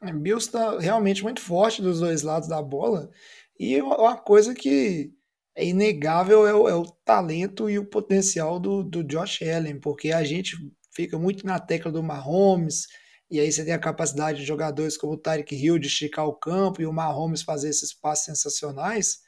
O 0.00 0.12
Bills 0.12 0.46
está 0.46 0.78
realmente 0.78 1.24
muito 1.24 1.40
forte 1.40 1.82
dos 1.82 1.98
dois 1.98 2.22
lados 2.22 2.48
da 2.48 2.62
bola. 2.62 3.10
E 3.58 3.80
uma 3.82 4.16
coisa 4.16 4.54
que 4.54 5.12
é 5.56 5.66
inegável 5.66 6.46
é 6.46 6.54
o, 6.54 6.68
é 6.68 6.74
o 6.74 6.86
talento 7.04 7.68
e 7.68 7.78
o 7.78 7.84
potencial 7.84 8.60
do, 8.60 8.84
do 8.84 9.02
Josh 9.02 9.42
Allen, 9.42 9.80
porque 9.80 10.12
a 10.12 10.22
gente 10.22 10.56
fica 10.92 11.18
muito 11.18 11.44
na 11.44 11.58
tecla 11.58 11.90
do 11.90 12.02
Mahomes, 12.02 12.86
e 13.30 13.40
aí 13.40 13.50
você 13.50 13.64
tem 13.64 13.74
a 13.74 13.78
capacidade 13.78 14.38
de 14.38 14.44
jogadores 14.44 14.96
como 14.96 15.14
o 15.14 15.16
Tyreek 15.16 15.54
Hill 15.54 15.78
de 15.78 15.86
esticar 15.88 16.26
o 16.26 16.34
campo 16.34 16.82
e 16.82 16.86
o 16.86 16.92
Mahomes 16.92 17.42
fazer 17.42 17.70
esses 17.70 17.92
passes 17.92 18.26
sensacionais. 18.26 19.22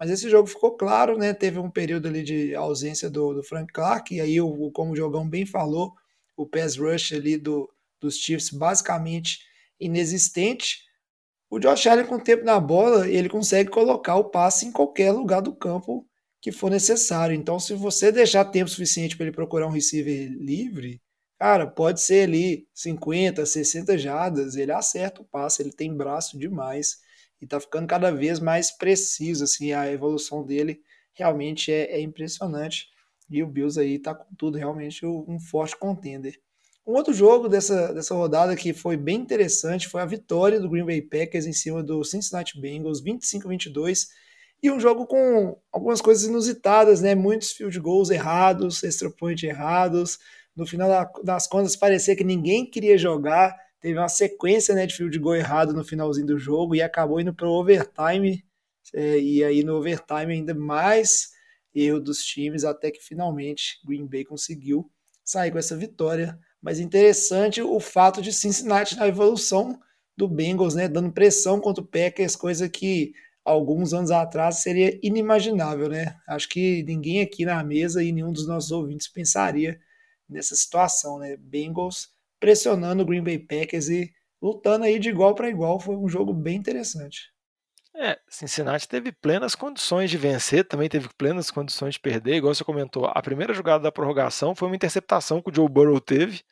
Mas 0.00 0.10
esse 0.10 0.30
jogo 0.30 0.48
ficou 0.48 0.78
claro, 0.78 1.18
né? 1.18 1.34
Teve 1.34 1.58
um 1.58 1.70
período 1.70 2.08
ali 2.08 2.22
de 2.22 2.54
ausência 2.54 3.10
do, 3.10 3.34
do 3.34 3.42
Frank 3.42 3.70
Clark, 3.70 4.14
e 4.14 4.18
aí, 4.18 4.40
o, 4.40 4.70
como 4.70 4.92
o 4.92 4.96
Jogão 4.96 5.28
bem 5.28 5.44
falou, 5.44 5.92
o 6.34 6.46
pass 6.46 6.78
rush 6.78 7.12
ali 7.12 7.36
do, 7.36 7.70
dos 8.00 8.16
Chiefs 8.16 8.48
basicamente 8.48 9.40
inexistente. 9.78 10.78
O 11.50 11.58
Josh 11.58 11.86
Allen, 11.86 12.06
com 12.06 12.14
o 12.14 12.22
tempo 12.22 12.44
na 12.44 12.58
bola, 12.58 13.06
ele 13.08 13.28
consegue 13.28 13.68
colocar 13.68 14.16
o 14.16 14.30
passe 14.30 14.64
em 14.64 14.72
qualquer 14.72 15.12
lugar 15.12 15.42
do 15.42 15.54
campo 15.54 16.06
que 16.40 16.50
for 16.50 16.70
necessário. 16.70 17.36
Então, 17.36 17.58
se 17.58 17.74
você 17.74 18.10
deixar 18.10 18.46
tempo 18.46 18.70
suficiente 18.70 19.18
para 19.18 19.26
ele 19.26 19.36
procurar 19.36 19.66
um 19.66 19.72
receiver 19.72 20.30
livre, 20.30 21.02
cara, 21.38 21.66
pode 21.66 22.00
ser 22.00 22.26
ali 22.26 22.66
50, 22.72 23.44
60 23.44 23.98
jardas, 23.98 24.56
ele 24.56 24.72
acerta 24.72 25.20
o 25.20 25.26
passe, 25.26 25.60
ele 25.60 25.72
tem 25.72 25.94
braço 25.94 26.38
demais 26.38 26.98
e 27.40 27.46
tá 27.46 27.58
ficando 27.60 27.86
cada 27.86 28.10
vez 28.10 28.38
mais 28.38 28.70
preciso, 28.70 29.44
assim, 29.44 29.72
a 29.72 29.90
evolução 29.90 30.44
dele 30.44 30.80
realmente 31.12 31.72
é, 31.72 31.92
é 31.92 32.00
impressionante. 32.00 32.88
E 33.30 33.42
o 33.42 33.46
Bills 33.46 33.80
aí 33.80 33.98
tá 33.98 34.14
com 34.14 34.34
tudo, 34.34 34.58
realmente 34.58 35.06
um 35.06 35.38
forte 35.38 35.76
contender. 35.76 36.40
Um 36.86 36.94
outro 36.94 37.12
jogo 37.12 37.48
dessa, 37.48 37.92
dessa 37.94 38.14
rodada 38.14 38.56
que 38.56 38.72
foi 38.72 38.96
bem 38.96 39.20
interessante 39.20 39.88
foi 39.88 40.02
a 40.02 40.06
vitória 40.06 40.58
do 40.58 40.68
Green 40.68 40.84
Bay 40.84 41.00
Packers 41.00 41.46
em 41.46 41.52
cima 41.52 41.82
do 41.82 42.02
Cincinnati 42.02 42.60
Bengals, 42.60 43.02
25-22, 43.02 44.08
e 44.62 44.70
um 44.70 44.80
jogo 44.80 45.06
com 45.06 45.56
algumas 45.72 46.00
coisas 46.00 46.24
inusitadas, 46.24 47.00
né? 47.00 47.14
Muitos 47.14 47.52
field 47.52 47.78
goals 47.80 48.10
errados, 48.10 48.82
extra 48.82 49.10
point 49.10 49.46
errados. 49.46 50.18
No 50.54 50.66
final 50.66 51.10
das 51.22 51.46
contas, 51.46 51.76
parecia 51.76 52.16
que 52.16 52.24
ninguém 52.24 52.68
queria 52.68 52.98
jogar. 52.98 53.54
Teve 53.80 53.98
uma 53.98 54.08
sequência 54.08 54.74
né, 54.74 54.86
de 54.86 54.94
field 54.94 55.18
goal 55.18 55.36
errado 55.36 55.72
no 55.72 55.82
finalzinho 55.82 56.26
do 56.26 56.38
jogo 56.38 56.74
e 56.74 56.82
acabou 56.82 57.20
indo 57.20 57.34
para 57.34 57.48
o 57.48 57.52
overtime. 57.52 58.44
É, 58.94 59.18
e 59.18 59.42
aí 59.42 59.62
no 59.62 59.76
overtime 59.76 60.34
ainda 60.34 60.54
mais 60.54 61.30
erro 61.74 62.00
dos 62.00 62.24
times, 62.24 62.64
até 62.64 62.90
que 62.90 63.00
finalmente 63.00 63.80
Green 63.84 64.06
Bay 64.06 64.24
conseguiu 64.24 64.90
sair 65.24 65.50
com 65.50 65.58
essa 65.58 65.76
vitória. 65.76 66.38
Mas 66.60 66.78
interessante 66.78 67.62
o 67.62 67.80
fato 67.80 68.20
de 68.20 68.32
Cincinnati 68.32 68.96
na 68.96 69.08
evolução 69.08 69.80
do 70.16 70.28
Bengals, 70.28 70.74
né, 70.74 70.86
dando 70.86 71.12
pressão 71.12 71.58
contra 71.60 71.82
o 71.82 71.86
Packers, 71.86 72.36
coisa 72.36 72.68
que 72.68 73.14
alguns 73.42 73.94
anos 73.94 74.10
atrás 74.10 74.56
seria 74.56 74.98
inimaginável, 75.02 75.88
né? 75.88 76.16
Acho 76.28 76.48
que 76.48 76.82
ninguém 76.82 77.22
aqui 77.22 77.46
na 77.46 77.62
mesa 77.64 78.02
e 78.02 78.12
nenhum 78.12 78.32
dos 78.32 78.46
nossos 78.46 78.70
ouvintes 78.70 79.08
pensaria 79.08 79.80
nessa 80.28 80.54
situação, 80.54 81.18
né? 81.18 81.36
Bengals 81.38 82.10
pressionando 82.40 83.02
o 83.02 83.06
Green 83.06 83.22
Bay 83.22 83.38
Packers 83.38 83.88
e 83.88 84.10
lutando 84.42 84.84
aí 84.84 84.98
de 84.98 85.10
igual 85.10 85.34
para 85.34 85.50
igual, 85.50 85.78
foi 85.78 85.94
um 85.94 86.08
jogo 86.08 86.32
bem 86.32 86.56
interessante. 86.56 87.30
É, 87.94 88.18
Cincinnati 88.28 88.88
teve 88.88 89.12
plenas 89.12 89.54
condições 89.54 90.10
de 90.10 90.16
vencer, 90.16 90.64
também 90.64 90.88
teve 90.88 91.08
plenas 91.18 91.50
condições 91.50 91.94
de 91.94 92.00
perder, 92.00 92.36
igual 92.36 92.54
você 92.54 92.64
comentou. 92.64 93.04
A 93.06 93.20
primeira 93.20 93.52
jogada 93.52 93.82
da 93.82 93.92
prorrogação 93.92 94.54
foi 94.54 94.68
uma 94.68 94.76
interceptação 94.76 95.42
que 95.42 95.50
o 95.50 95.54
Joe 95.54 95.68
Burrow 95.68 96.00
teve. 96.00 96.42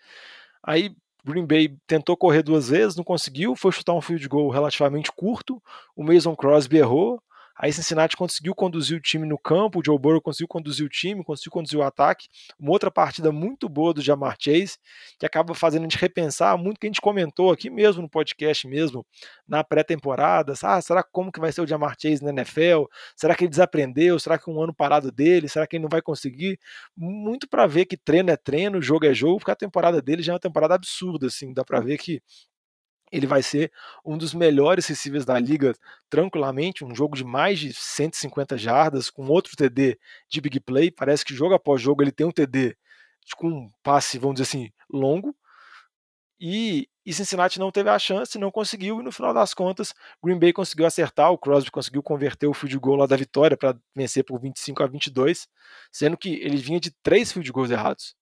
Aí 0.63 0.95
Green 1.25 1.47
Bay 1.47 1.77
tentou 1.87 2.17
correr 2.17 2.43
duas 2.43 2.69
vezes, 2.69 2.97
não 2.97 3.05
conseguiu, 3.05 3.55
foi 3.55 3.73
chutar 3.73 3.95
um 3.95 4.01
field 4.01 4.27
goal 4.29 4.51
relativamente 4.51 5.13
curto. 5.13 5.63
O 5.97 6.03
Mason 6.03 6.35
Crosby 6.35 6.79
errou. 6.79 7.23
Aí 7.59 7.73
Cincinnati 7.73 8.17
conseguiu 8.17 8.55
conduzir 8.55 8.97
o 8.97 9.01
time 9.01 9.27
no 9.27 9.37
campo, 9.37 9.81
o 9.81 9.83
Joe 9.85 9.99
Burrow 9.99 10.21
conseguiu 10.21 10.47
conduzir 10.47 10.87
o 10.87 10.89
time, 10.89 11.25
conseguiu 11.25 11.51
conduzir 11.51 11.77
o 11.79 11.83
ataque. 11.83 12.29
Uma 12.59 12.71
outra 12.71 12.89
partida 12.89 13.33
muito 13.33 13.69
boa 13.69 13.93
do 13.93 14.01
Jamar 14.01 14.37
Chase, 14.39 14.79
que 15.19 15.27
acaba 15.27 15.55
fazendo 15.55 15.83
a 15.83 15.85
gente 15.89 15.99
repensar 15.99 16.57
muito 16.57 16.79
que 16.79 16.87
a 16.87 16.89
gente 16.89 17.01
comentou 17.01 17.51
aqui 17.51 17.69
mesmo 17.69 18.03
no 18.03 18.09
podcast 18.09 18.67
mesmo, 18.69 19.05
na 19.47 19.65
pré-temporada. 19.65 20.55
Ah, 20.63 20.81
será 20.81 21.03
como 21.03 21.33
que 21.33 21.41
vai 21.41 21.51
ser 21.51 21.63
o 21.63 21.67
Jamar 21.67 21.97
Chase 22.01 22.23
na 22.23 22.31
NFL? 22.31 22.85
Será 23.17 23.35
que 23.35 23.45
ele 23.45 23.51
desaprendeu? 23.51 24.19
Será 24.21 24.39
que 24.39 24.49
um 24.49 24.63
ano 24.63 24.73
parado 24.73 25.11
dele? 25.11 25.49
Será 25.49 25.67
que 25.67 25.77
ele 25.77 25.83
não 25.83 25.91
vai 25.91 26.01
conseguir? 26.01 26.61
Muito 26.97 27.49
para 27.49 27.67
ver 27.67 27.87
que 27.87 27.97
treino 27.97 28.31
é 28.31 28.37
treino, 28.37 28.81
jogo 28.81 29.07
é 29.07 29.13
jogo, 29.13 29.39
porque 29.39 29.51
a 29.51 29.57
temporada 29.57 30.01
dele 30.01 30.23
já 30.23 30.33
é 30.33 30.35
uma 30.35 30.41
temporada 30.41 30.75
absurda, 30.75 31.27
assim, 31.27 31.53
dá 31.53 31.65
para 31.65 31.81
ver 31.81 31.99
que 31.99 32.23
ele 33.11 33.27
vai 33.27 33.43
ser 33.43 33.73
um 34.05 34.17
dos 34.17 34.35
melhores 34.35 34.87
receivers 34.87 35.25
da 35.25 35.39
liga 35.39 35.75
tranquilamente, 36.09 36.85
um 36.85 36.95
jogo 36.95 37.17
de 37.17 37.25
mais 37.25 37.59
de 37.59 37.73
150 37.73 38.57
jardas, 38.59 39.11
com 39.11 39.27
outro 39.27 39.57
TD 39.57 39.99
de 40.29 40.41
big 40.41 40.61
play, 40.61 40.91
parece 40.91 41.25
que 41.25 41.35
jogo 41.35 41.55
após 41.55 41.81
jogo 41.81 42.03
ele 42.03 42.13
tem 42.13 42.27
um 42.27 42.33
TD 42.33 42.77
com 43.37 43.49
um 43.49 43.71
passe, 43.83 44.19
vamos 44.19 44.37
dizer 44.37 44.49
assim, 44.49 44.71
longo, 44.91 45.35
e, 46.41 46.89
e, 47.05 47.13
Cincinnati 47.13 47.59
não 47.59 47.73
teve 47.73 47.91
a 47.91 47.99
chance, 47.99 48.39
não 48.39 48.51
conseguiu, 48.51 49.01
e 49.01 49.03
no 49.03 49.11
final 49.11 49.35
das 49.35 49.53
contas, 49.53 49.93
Green 50.23 50.39
Bay 50.39 50.53
conseguiu 50.53 50.87
acertar, 50.87 51.33
o 51.33 51.39
Crosby 51.39 51.71
conseguiu 51.71 52.01
converter 52.03 52.47
o 52.47 52.55
field 52.55 52.79
goal 52.79 52.97
lá 52.97 53.07
da 53.07 53.17
vitória 53.17 53.57
para 53.57 53.77
vencer 53.95 54.25
por 54.25 54.41
25 54.41 54.83
a 54.83 54.87
22, 54.87 55.49
sendo 55.91 56.17
que 56.17 56.35
ele 56.37 56.57
vinha 56.57 56.79
de 56.79 56.93
três 57.03 57.33
field 57.33 57.51
goals 57.51 57.71
errados, 57.71 58.15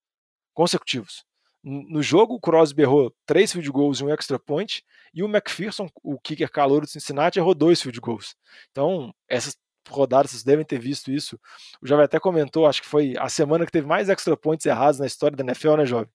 consecutivos. 0.55 1.27
No 1.69 2.01
jogo, 2.01 2.35
o 2.35 2.41
Crosby 2.41 2.83
errou 2.83 3.13
três 3.27 3.51
field 3.51 3.69
goals 3.73 3.99
e 3.99 4.05
um 4.05 4.09
extra 4.09 4.39
point, 4.39 4.85
e 5.13 5.21
o 5.21 5.27
McPherson, 5.27 5.89
o 6.01 6.17
kicker 6.17 6.49
calor 6.49 6.83
do 6.83 6.87
Cincinnati, 6.87 7.41
errou 7.41 7.57
dois 7.57 7.83
field 7.83 7.99
goals. 7.99 8.37
Então, 8.71 9.13
essas 9.29 9.57
rodadas, 9.89 10.31
vocês 10.31 10.45
devem 10.45 10.65
ter 10.65 10.79
visto 10.79 11.11
isso. 11.11 11.37
O 11.83 11.87
Jovem 11.87 12.05
até 12.05 12.21
comentou, 12.21 12.67
acho 12.67 12.83
que 12.83 12.89
foi 12.89 13.15
a 13.19 13.29
semana 13.29 13.67
que 13.67 13.73
teve 13.73 13.85
mais 13.85 14.09
extra 14.09 14.37
points 14.37 14.65
errados 14.65 15.01
na 15.01 15.07
história 15.07 15.37
da 15.37 15.43
NFL, 15.43 15.75
né, 15.75 15.87
Jovem? 15.87 16.09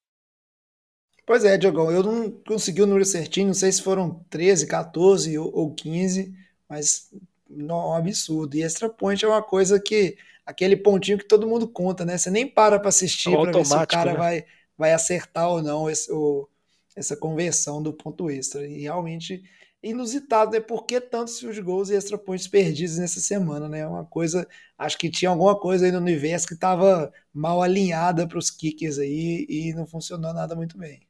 Pois 1.26 1.44
é, 1.44 1.58
Diogão, 1.58 1.92
eu 1.92 2.02
não 2.02 2.32
consegui 2.48 2.82
o 2.82 2.88
número 2.88 3.04
certinho, 3.04 3.48
não 3.48 3.54
sei 3.54 3.74
se 3.74 3.82
foram 3.82 4.26
13, 4.30 4.68
14 4.68 5.38
ou 5.38 5.74
15, 5.74 6.34
mas 6.70 7.10
não, 7.50 7.76
é 7.76 7.88
um 7.88 7.96
absurdo. 7.96 8.56
E 8.56 8.64
extra 8.64 8.88
point 8.88 9.24
é 9.24 9.28
uma 9.28 9.44
coisa 9.44 9.82
que, 9.82 10.18
aquele 10.46 10.78
pontinho 10.78 11.18
que 11.18 11.28
todo 11.28 11.48
mundo 11.48 11.68
conta, 11.68 12.06
né? 12.06 12.18
Você 12.18 12.30
nem 12.32 12.48
para 12.48 12.80
para 12.80 12.88
assistir 12.88 13.32
para 13.32 13.52
ver 13.52 13.66
se 13.66 13.76
o 13.76 13.88
cara 13.88 14.14
né? 14.14 14.18
vai 14.18 14.46
vai 14.82 14.94
acertar 14.94 15.48
ou 15.48 15.62
não 15.62 15.88
esse, 15.88 16.12
o, 16.12 16.50
essa 16.96 17.16
conversão 17.16 17.84
do 17.84 17.94
ponto 17.94 18.32
extra. 18.32 18.68
E 18.68 18.82
realmente 18.82 19.44
inusitado, 19.84 20.52
né? 20.52 20.60
Por 20.60 20.86
que 20.86 21.00
tantos 21.00 21.40
field 21.40 21.62
goals 21.62 21.90
e 21.90 21.96
extra 21.96 22.18
points 22.18 22.48
perdidos 22.48 22.98
nessa 22.98 23.20
semana, 23.20 23.70
né? 23.70 23.86
Uma 23.86 24.04
coisa, 24.06 24.48
acho 24.78 24.98
que 24.98 25.10
tinha 25.10 25.30
alguma 25.30 25.58
coisa 25.60 25.86
aí 25.86 25.92
no 25.92 26.00
universo 26.00 26.48
que 26.48 26.56
estava 26.56 27.14
mal 27.32 27.62
alinhada 27.62 28.28
para 28.28 28.40
os 28.40 28.50
kickers 28.50 28.98
aí 28.98 29.46
e 29.48 29.74
não 29.76 29.86
funcionou 29.86 30.34
nada 30.34 30.56
muito 30.56 30.78
bem. 30.78 31.08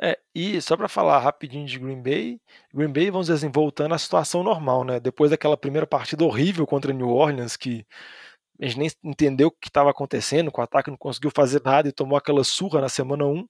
É, 0.00 0.18
e 0.34 0.60
só 0.60 0.76
para 0.76 0.88
falar 0.88 1.20
rapidinho 1.20 1.66
de 1.66 1.78
Green 1.78 2.02
Bay, 2.02 2.40
Green 2.74 2.92
Bay, 2.92 3.12
vamos 3.12 3.28
dizer 3.28 3.38
assim, 3.38 3.52
voltando 3.52 3.94
à 3.94 3.98
situação 3.98 4.42
normal, 4.42 4.82
né? 4.82 4.98
Depois 4.98 5.30
daquela 5.30 5.56
primeira 5.56 5.86
partida 5.86 6.24
horrível 6.24 6.66
contra 6.66 6.92
New 6.92 7.10
Orleans, 7.10 7.56
que 7.56 7.86
a 8.60 8.66
gente 8.66 8.78
nem 8.78 8.90
entendeu 9.02 9.48
o 9.48 9.50
que 9.50 9.68
estava 9.68 9.90
acontecendo, 9.90 10.50
o 10.54 10.60
ataque 10.60 10.90
não 10.90 10.96
conseguiu 10.96 11.30
fazer 11.34 11.60
nada 11.64 11.88
e 11.88 11.92
tomou 11.92 12.16
aquela 12.16 12.44
surra 12.44 12.80
na 12.80 12.88
semana 12.88 13.26
1. 13.26 13.46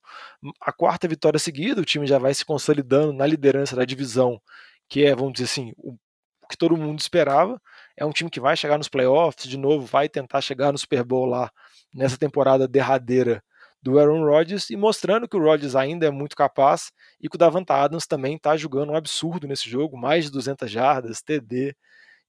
A 0.61 0.73
quarta 0.73 1.07
vitória 1.07 1.39
seguida, 1.39 1.81
o 1.81 1.85
time 1.85 2.07
já 2.07 2.19
vai 2.19 2.33
se 2.33 2.45
consolidando 2.45 3.13
na 3.13 3.27
liderança 3.27 3.77
da 3.77 3.85
divisão, 3.85 4.41
que 4.89 5.05
é, 5.05 5.15
vamos 5.15 5.35
dizer 5.35 5.45
assim, 5.45 5.73
o 5.77 5.97
que 6.49 6.57
todo 6.57 6.77
mundo 6.77 6.99
esperava. 7.01 7.61
É 7.97 8.05
um 8.05 8.13
time 8.13 8.31
que 8.31 8.41
vai 8.41 8.57
chegar 8.57 8.79
nos 8.79 8.89
playoffs 8.89 9.49
de 9.49 9.59
novo, 9.59 9.87
vai 9.87 10.09
tentar 10.09 10.41
chegar 10.41 10.73
no 10.73 10.79
Super 10.79 11.05
Bowl 11.05 11.27
lá 11.27 11.51
nessa 11.95 12.17
temporada 12.17 12.67
derradeira 12.67 13.43
do 13.83 13.99
Aaron 13.99 14.25
Rodgers 14.25 14.71
e 14.71 14.77
mostrando 14.77 15.29
que 15.29 15.37
o 15.37 15.41
Rodgers 15.41 15.77
ainda 15.77 16.07
é 16.07 16.11
muito 16.11 16.35
capaz 16.35 16.91
e 17.21 17.29
que 17.29 17.37
o 17.37 17.39
Davante 17.39 17.71
Adams 17.71 18.07
também 18.07 18.37
está 18.37 18.57
jogando 18.57 18.93
um 18.93 18.97
absurdo 18.97 19.47
nesse 19.47 19.69
jogo, 19.69 19.99
mais 19.99 20.25
de 20.25 20.31
200 20.31 20.71
jardas, 20.71 21.21
TD. 21.21 21.77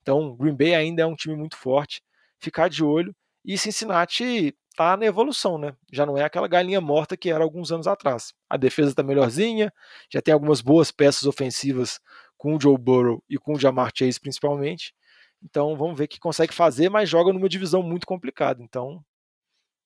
Então, 0.02 0.36
Green 0.36 0.56
Bay 0.56 0.76
ainda 0.76 1.04
é 1.04 1.06
um 1.06 1.16
time 1.16 1.36
muito 1.36 1.56
forte 1.56 2.02
ficar 2.40 2.70
de 2.70 2.84
olho. 2.84 3.16
E 3.44 3.58
Cincinnati 3.58 4.56
tá 4.76 4.98
na 4.98 5.06
evolução, 5.06 5.58
né? 5.58 5.76
Já 5.92 6.06
não 6.06 6.18
é 6.18 6.24
aquela 6.24 6.48
galinha 6.48 6.82
morta 6.82 7.16
que 7.16 7.32
era 7.32 7.44
alguns 7.44 7.72
anos 7.72 7.88
atrás. 7.88 8.34
A 8.50 8.58
defesa 8.58 8.94
tá 8.94 9.04
melhorzinha, 9.04 9.72
já 10.12 10.22
tem 10.22 10.34
algumas 10.34 10.62
boas 10.62 10.92
peças 10.92 11.24
ofensivas 11.24 12.00
com 12.38 12.56
o 12.56 12.62
Joe 12.62 12.78
Burrow 12.78 13.24
e 13.30 13.38
com 13.38 13.54
o 13.54 13.60
Jamar 13.60 13.92
Chase 13.96 14.20
principalmente. 14.20 14.94
Então 15.42 15.76
vamos 15.78 15.98
ver 15.98 16.06
o 16.06 16.08
que 16.08 16.20
consegue 16.20 16.54
fazer, 16.54 16.90
mas 16.90 17.10
joga 17.10 17.32
numa 17.32 17.50
divisão 17.50 17.82
muito 17.82 18.06
complicada. 18.06 18.62
Então 18.62 19.04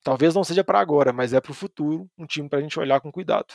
talvez 0.04 0.34
não 0.34 0.44
seja 0.44 0.64
para 0.64 0.80
agora, 0.80 1.14
mas 1.14 1.34
é 1.34 1.42
para 1.42 1.52
o 1.52 1.56
futuro, 1.56 2.10
um 2.18 2.26
time 2.26 2.50
para 2.50 2.60
a 2.60 2.62
gente 2.62 2.80
olhar 2.80 3.00
com 3.00 3.12
cuidado. 3.12 3.54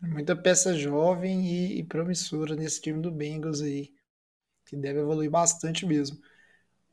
Muita 0.00 0.36
peça 0.36 0.74
jovem 0.74 1.46
e, 1.46 1.78
e 1.78 1.84
promissora 1.84 2.54
nesse 2.54 2.80
time 2.82 3.00
do 3.00 3.10
Bengals 3.10 3.62
aí, 3.62 3.90
que 4.66 4.76
deve 4.76 5.00
evoluir 5.00 5.30
bastante 5.30 5.86
mesmo. 5.86 6.18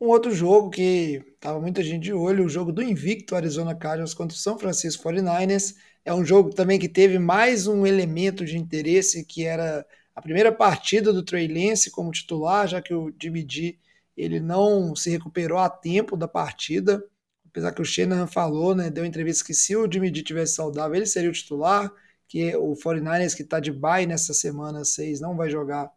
Um 0.00 0.08
outro 0.08 0.32
jogo 0.32 0.70
que 0.70 1.22
estava 1.34 1.60
muita 1.60 1.82
gente 1.82 2.02
de 2.02 2.12
olho, 2.12 2.44
o 2.44 2.48
jogo 2.48 2.72
do 2.72 2.82
invicto 2.82 3.36
Arizona 3.36 3.74
Cardinals 3.74 4.14
contra 4.14 4.36
o 4.36 4.38
São 4.40 4.58
Francisco 4.58 5.02
49ers. 5.04 5.74
É 6.04 6.12
um 6.12 6.24
jogo 6.24 6.50
também 6.50 6.78
que 6.78 6.88
teve 6.88 7.18
mais 7.18 7.66
um 7.66 7.86
elemento 7.86 8.44
de 8.44 8.58
interesse, 8.58 9.24
que 9.24 9.44
era 9.44 9.86
a 10.14 10.20
primeira 10.20 10.52
partida 10.52 11.12
do 11.12 11.24
Trey 11.24 11.48
Lance 11.48 11.90
como 11.90 12.10
titular, 12.10 12.68
já 12.68 12.82
que 12.82 12.92
o 12.92 13.12
Jimmy 13.20 13.46
G 13.48 13.78
ele 14.16 14.40
não 14.40 14.94
se 14.94 15.10
recuperou 15.10 15.58
a 15.58 15.68
tempo 15.68 16.16
da 16.16 16.28
partida. 16.28 17.02
Apesar 17.46 17.72
que 17.72 17.82
o 17.82 17.84
Shanahan 17.84 18.26
falou, 18.26 18.74
né, 18.74 18.90
deu 18.90 19.04
entrevista 19.04 19.44
que 19.44 19.54
se 19.54 19.76
o 19.76 19.90
Jimmy 19.90 20.14
G 20.14 20.22
tivesse 20.22 20.54
saudável, 20.54 20.96
ele 20.96 21.06
seria 21.06 21.30
o 21.30 21.32
titular, 21.32 21.90
que 22.28 22.54
o 22.56 22.74
49ers 22.74 23.34
que 23.34 23.42
está 23.42 23.60
de 23.60 23.72
bye 23.72 24.06
nessa 24.06 24.34
semana 24.34 24.84
6 24.84 25.20
não 25.20 25.36
vai 25.36 25.50
jogar 25.50 25.90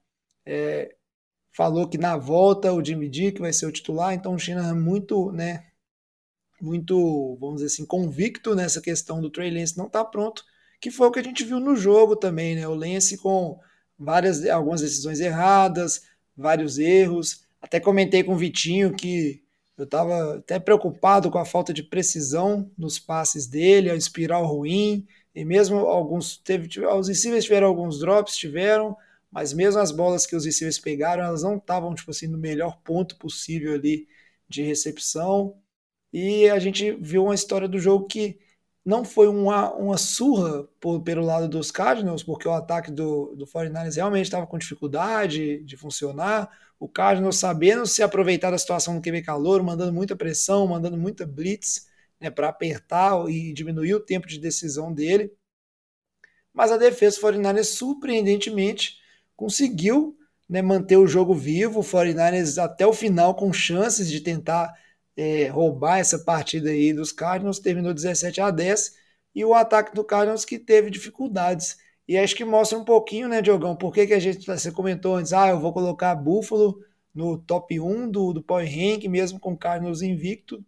é, 0.46 0.96
falou 1.58 1.88
que 1.88 1.98
na 1.98 2.16
volta 2.16 2.72
o 2.72 2.86
Jimmy 2.86 3.10
Dick 3.10 3.42
vai 3.42 3.52
ser 3.52 3.66
o 3.66 3.72
titular, 3.72 4.14
então 4.14 4.36
o 4.36 4.38
Shanahan 4.38 4.76
muito, 4.76 5.32
né, 5.32 5.66
muito, 6.62 7.36
vamos 7.42 7.56
dizer 7.56 7.74
assim, 7.74 7.84
convicto 7.84 8.54
nessa 8.54 8.80
questão 8.80 9.20
do 9.20 9.32
Trey 9.32 9.50
Lance 9.50 9.76
não 9.76 9.90
tá 9.90 10.06
pronto, 10.06 10.46
que 10.80 10.92
foi 10.92 11.08
o 11.08 11.12
que 11.12 11.18
a 11.18 11.24
gente 11.24 11.44
viu 11.44 11.60
no 11.60 11.76
jogo 11.76 12.16
também, 12.16 12.54
né, 12.54 12.68
o 12.68 12.76
Lance 12.76 13.18
com 13.18 13.60
várias, 13.98 14.46
algumas 14.46 14.82
decisões 14.82 15.20
erradas, 15.20 16.04
vários 16.36 16.78
erros, 16.78 17.48
até 17.60 17.80
comentei 17.80 18.24
com 18.24 18.36
o 18.36 18.38
Vitinho 18.38 18.94
que 18.94 19.42
eu 19.76 19.86
estava 19.86 20.36
até 20.36 20.60
preocupado 20.60 21.32
com 21.32 21.40
a 21.40 21.46
falta 21.46 21.74
de 21.74 21.82
precisão 21.82 22.70
nos 22.78 23.00
passes 23.00 23.48
dele, 23.48 23.90
a 23.90 23.96
espiral 23.96 24.46
ruim, 24.46 25.08
e 25.34 25.44
mesmo 25.44 25.78
alguns, 25.80 26.38
teve, 26.38 26.70
os 26.86 27.08
receivers 27.08 27.46
tiveram 27.46 27.66
alguns 27.66 28.00
drops, 28.00 28.38
tiveram, 28.38 28.96
mas 29.32 29.54
mesmo 29.54 29.82
as 29.82 29.92
bolas 29.92 30.26
que 30.26 30.36
os 30.36 30.46
receivers 30.46 30.80
pegaram, 30.80 31.24
elas 31.24 31.44
não 31.44 31.58
estavam 31.58 31.94
tipo 31.96 32.12
assim 32.12 32.28
no 32.28 32.38
melhor 32.38 32.82
ponto 32.84 33.18
possível 33.18 33.74
ali 33.74 34.08
de 34.48 34.64
recepção. 34.64 35.62
E 36.14 36.50
a 36.50 36.60
gente 36.60 36.92
viu 36.94 37.26
uma 37.26 37.36
história 37.36 37.68
do 37.68 37.80
jogo 37.80 38.08
que 38.08 38.40
não 38.88 39.04
foi 39.04 39.28
uma, 39.28 39.74
uma 39.74 39.98
surra 39.98 40.64
por, 40.80 41.02
pelo 41.04 41.22
lado 41.26 41.50
dos 41.50 41.72
Cardinals, 41.72 42.24
porque 42.24 42.48
o 42.48 42.54
ataque 42.54 42.90
do, 42.90 43.36
do 43.36 43.46
49ers 43.46 43.96
realmente 43.98 44.26
estava 44.26 44.48
com 44.48 44.58
dificuldade 44.58 45.62
de 45.64 45.76
funcionar. 45.78 46.50
O 46.80 46.88
Cardinals 46.88 47.36
sabendo 47.38 47.86
se 47.86 48.02
aproveitar 48.02 48.52
da 48.52 48.58
situação 48.58 48.96
do 48.96 49.02
QB 49.02 49.24
calor, 49.24 49.62
mandando 49.62 49.92
muita 49.92 50.16
pressão, 50.16 50.68
mandando 50.68 50.98
muita 50.98 51.26
blitz 51.28 51.88
né, 52.20 52.30
para 52.30 52.50
apertar 52.50 53.30
e 53.30 53.52
diminuir 53.54 53.96
o 53.96 54.00
tempo 54.00 54.26
de 54.26 54.40
decisão 54.40 54.94
dele. 54.94 55.34
Mas 56.54 56.72
a 56.72 56.78
defesa 56.78 57.20
do 57.20 57.28
49ers, 57.28 57.66
surpreendentemente, 57.66 58.98
conseguiu 59.38 60.18
né, 60.50 60.62
manter 60.62 60.98
o 60.98 61.08
jogo 61.08 61.34
vivo, 61.34 61.80
o 61.80 61.84
49ers 61.84 62.62
até 62.62 62.86
o 62.86 62.92
final 62.92 63.36
com 63.36 63.54
chances 63.54 64.10
de 64.10 64.20
tentar 64.20 64.74
é, 65.16 65.48
roubar 65.48 66.00
essa 66.00 66.20
partida 66.20 66.72
aí 66.72 66.92
dos 66.94 67.12
Cardinals, 67.12 67.60
terminou 67.60 67.94
17 67.94 68.42
a 68.42 68.52
10, 68.52 68.96
e 69.36 69.46
o 69.46 69.54
ataque 69.54 69.94
do 69.96 70.04
Cardinals 70.04 70.44
que 70.44 70.58
teve 70.60 70.90
dificuldades. 70.90 71.78
E 72.08 72.18
acho 72.18 72.36
que 72.36 72.46
mostra 72.46 72.78
um 72.78 72.86
pouquinho, 72.86 73.28
né, 73.28 73.42
Diogão, 73.42 73.76
por 73.76 73.94
que, 73.94 74.08
que 74.08 74.14
a 74.14 74.20
gente, 74.20 74.46
você 74.46 74.72
comentou 74.72 75.16
antes, 75.16 75.34
ah, 75.34 75.50
eu 75.50 75.60
vou 75.60 75.74
colocar 75.74 76.16
Buffalo 76.16 76.82
no 77.14 77.38
top 77.38 77.80
1 77.80 78.10
do, 78.10 78.34
do 78.34 78.44
Power 78.44 78.66
Rank, 78.68 79.06
mesmo 79.08 79.40
com 79.40 79.54
o 79.54 79.58
Cardinals 79.58 80.02
invicto. 80.02 80.64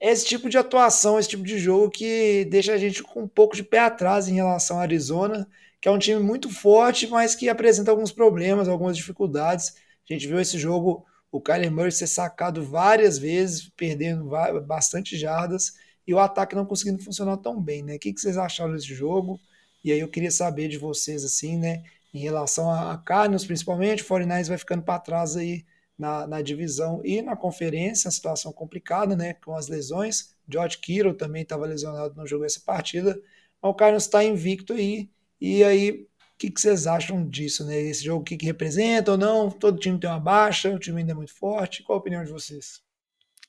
Esse 0.00 0.24
tipo 0.26 0.48
de 0.48 0.56
atuação, 0.56 1.18
esse 1.18 1.28
tipo 1.30 1.42
de 1.42 1.58
jogo 1.58 1.90
que 1.90 2.44
deixa 2.46 2.72
a 2.72 2.78
gente 2.78 3.02
com 3.02 3.22
um 3.22 3.28
pouco 3.28 3.56
de 3.56 3.64
pé 3.64 3.80
atrás 3.80 4.28
em 4.28 4.34
relação 4.34 4.76
ao 4.76 4.82
Arizona, 4.82 5.48
que 5.80 5.88
é 5.88 5.90
um 5.90 5.98
time 5.98 6.20
muito 6.20 6.50
forte, 6.50 7.06
mas 7.06 7.34
que 7.34 7.48
apresenta 7.48 7.90
alguns 7.90 8.12
problemas, 8.12 8.68
algumas 8.68 8.96
dificuldades. 8.96 9.74
A 10.08 10.12
gente 10.12 10.26
viu 10.26 10.40
esse 10.40 10.58
jogo, 10.58 11.04
o 11.30 11.40
Kyler 11.40 11.70
Murray 11.70 11.92
ser 11.92 12.06
sacado 12.06 12.64
várias 12.64 13.18
vezes, 13.18 13.70
perdendo 13.76 14.28
bastante 14.66 15.16
jardas, 15.16 15.74
e 16.06 16.14
o 16.14 16.18
ataque 16.18 16.56
não 16.56 16.64
conseguindo 16.64 17.02
funcionar 17.02 17.36
tão 17.36 17.60
bem, 17.60 17.82
né? 17.82 17.96
O 17.96 17.98
que 17.98 18.12
vocês 18.16 18.36
acharam 18.38 18.72
desse 18.72 18.94
jogo? 18.94 19.38
E 19.84 19.92
aí 19.92 20.00
eu 20.00 20.08
queria 20.08 20.30
saber 20.30 20.68
de 20.68 20.78
vocês, 20.78 21.22
assim, 21.22 21.58
né? 21.58 21.84
Em 22.12 22.20
relação 22.20 22.70
a 22.70 22.96
Cardinals, 22.98 23.44
principalmente, 23.44 24.02
o 24.02 24.06
49 24.06 24.48
vai 24.48 24.58
ficando 24.58 24.82
para 24.82 24.98
trás 24.98 25.36
aí 25.36 25.64
na, 25.98 26.26
na, 26.26 26.40
divisão 26.40 27.02
e 27.04 27.20
na 27.20 27.36
conferência, 27.36 28.08
a 28.08 28.10
situação 28.10 28.52
complicada, 28.52 29.14
né? 29.14 29.34
Com 29.34 29.54
as 29.54 29.68
lesões. 29.68 30.34
George 30.48 30.78
Kittle 30.78 31.14
também 31.14 31.42
estava 31.42 31.66
lesionado 31.66 32.14
no 32.16 32.26
jogo 32.26 32.44
essa 32.44 32.60
partida. 32.60 33.20
Mas 33.60 33.70
o 33.70 33.74
Cardinals 33.74 34.04
está 34.04 34.24
invicto 34.24 34.72
aí 34.72 35.10
e 35.40 35.62
aí, 35.64 35.90
o 35.90 36.06
que, 36.38 36.50
que, 36.50 36.60
vocês 36.60 36.86
acham 36.86 37.28
disso, 37.28 37.66
né? 37.66 37.80
Esse 37.80 38.04
jogo, 38.04 38.22
o 38.22 38.24
que, 38.24 38.36
que 38.36 38.46
representa 38.46 39.12
ou 39.12 39.18
não? 39.18 39.50
Todo 39.50 39.78
time 39.78 39.98
tem 39.98 40.08
uma 40.08 40.20
baixa, 40.20 40.70
o 40.70 40.78
time 40.78 41.00
ainda 41.00 41.12
é 41.12 41.14
muito 41.14 41.34
forte. 41.34 41.82
Qual 41.82 41.96
a 41.96 42.00
opinião 42.00 42.24
de 42.24 42.30
vocês? 42.30 42.82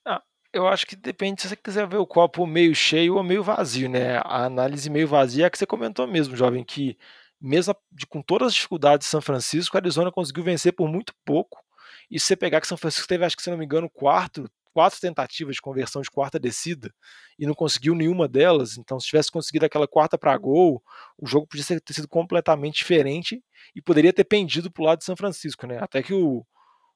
Ah, 0.05 0.21
eu 0.53 0.67
acho 0.67 0.85
que 0.85 0.95
depende 0.95 1.41
se 1.41 1.49
você 1.49 1.55
quiser 1.55 1.87
ver 1.87 1.97
o 1.97 2.07
copo 2.07 2.45
meio 2.45 2.73
cheio 2.73 3.15
ou 3.15 3.23
meio 3.23 3.43
vazio, 3.43 3.89
né? 3.89 4.17
A 4.17 4.45
análise 4.45 4.89
meio 4.89 5.07
vazia 5.07 5.45
é 5.45 5.49
que 5.49 5.57
você 5.57 5.65
comentou 5.65 6.07
mesmo, 6.07 6.35
jovem, 6.35 6.63
que 6.63 6.97
mesmo 7.39 7.75
com 8.09 8.21
todas 8.21 8.49
as 8.49 8.53
dificuldades 8.53 9.07
de 9.07 9.11
São 9.11 9.21
Francisco, 9.21 9.77
a 9.77 9.79
Arizona 9.79 10.11
conseguiu 10.11 10.43
vencer 10.43 10.73
por 10.73 10.89
muito 10.89 11.13
pouco. 11.23 11.63
E 12.11 12.19
se 12.19 12.27
você 12.27 12.35
pegar 12.35 12.59
que 12.59 12.67
São 12.67 12.77
Francisco 12.77 13.07
teve, 13.07 13.23
acho 13.23 13.37
que 13.37 13.43
se 13.43 13.49
não 13.49 13.57
me 13.57 13.65
engano, 13.65 13.89
quarto 13.89 14.49
quatro 14.73 14.99
tentativas 14.99 15.55
de 15.55 15.61
conversão 15.61 16.01
de 16.01 16.09
quarta 16.09 16.39
descida 16.39 16.93
e 17.37 17.45
não 17.45 17.53
conseguiu 17.53 17.95
nenhuma 17.95 18.27
delas. 18.27 18.77
Então, 18.77 18.99
se 18.99 19.07
tivesse 19.07 19.31
conseguido 19.31 19.65
aquela 19.65 19.87
quarta 19.87 20.17
para 20.17 20.37
gol, 20.37 20.81
o 21.17 21.27
jogo 21.27 21.47
podia 21.47 21.79
ter 21.79 21.93
sido 21.93 22.07
completamente 22.07 22.77
diferente 22.77 23.43
e 23.75 23.81
poderia 23.81 24.13
ter 24.13 24.23
pendido 24.23 24.71
para 24.71 24.81
o 24.81 24.85
lado 24.85 24.99
de 24.99 25.05
São 25.05 25.15
Francisco, 25.15 25.65
né? 25.67 25.79
Até 25.81 26.03
que 26.03 26.13
o, 26.13 26.45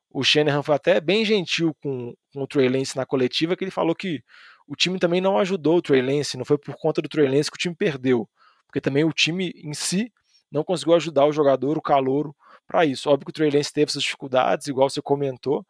o 0.09 0.23
Shanahan 0.23 0.63
foi 0.63 0.75
até 0.75 1.01
bem 1.01 1.25
gentil 1.25 1.75
com, 1.81 2.13
com 2.33 2.43
o 2.43 2.47
Trey 2.47 2.69
Lance 2.69 2.95
na 2.95 3.05
coletiva, 3.05 3.55
que 3.55 3.63
ele 3.63 3.71
falou 3.71 3.95
que 3.95 4.23
o 4.67 4.75
time 4.75 4.99
também 4.99 5.19
não 5.19 5.37
ajudou 5.39 5.77
o 5.77 5.81
Trey 5.81 6.01
Lance, 6.01 6.37
não 6.37 6.45
foi 6.45 6.57
por 6.57 6.75
conta 6.75 7.01
do 7.01 7.09
Trey 7.09 7.27
Lance 7.27 7.51
que 7.51 7.57
o 7.57 7.59
time 7.59 7.75
perdeu, 7.75 8.29
porque 8.65 8.79
também 8.79 9.03
o 9.03 9.11
time 9.11 9.51
em 9.55 9.73
si 9.73 10.11
não 10.51 10.63
conseguiu 10.63 10.93
ajudar 10.93 11.25
o 11.25 11.33
jogador, 11.33 11.77
o 11.77 11.81
calouro, 11.81 12.35
para 12.67 12.85
isso. 12.85 13.09
Óbvio 13.09 13.25
que 13.25 13.31
o 13.31 13.33
Trey 13.33 13.49
Lance 13.49 13.73
teve 13.73 13.91
suas 13.91 14.03
dificuldades, 14.03 14.67
igual 14.67 14.89
você 14.89 15.01
comentou, 15.01 15.65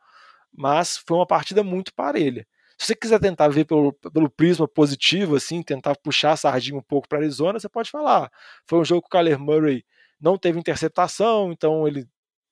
mas 0.53 0.97
foi 0.97 1.17
uma 1.17 1.27
partida 1.27 1.63
muito 1.63 1.93
parelha. 1.93 2.45
Se 2.77 2.87
você 2.87 2.95
quiser 2.95 3.19
tentar 3.19 3.47
ver 3.49 3.65
pelo, 3.65 3.93
pelo 3.93 4.29
prisma 4.29 4.67
positivo, 4.67 5.35
assim, 5.35 5.61
tentar 5.61 5.95
puxar 5.95 6.33
a 6.33 6.37
sardinha 6.37 6.77
um 6.77 6.81
pouco 6.81 7.07
para 7.07 7.19
Arizona, 7.19 7.59
você 7.59 7.69
pode 7.69 7.89
falar. 7.89 8.31
Foi 8.67 8.79
um 8.79 8.85
jogo 8.85 9.01
que 9.01 9.07
o 9.07 9.09
Kyler 9.09 9.39
Murray 9.39 9.85
não 10.19 10.37
teve 10.37 10.59
interceptação, 10.59 11.51
então 11.51 11.87
ele 11.87 12.05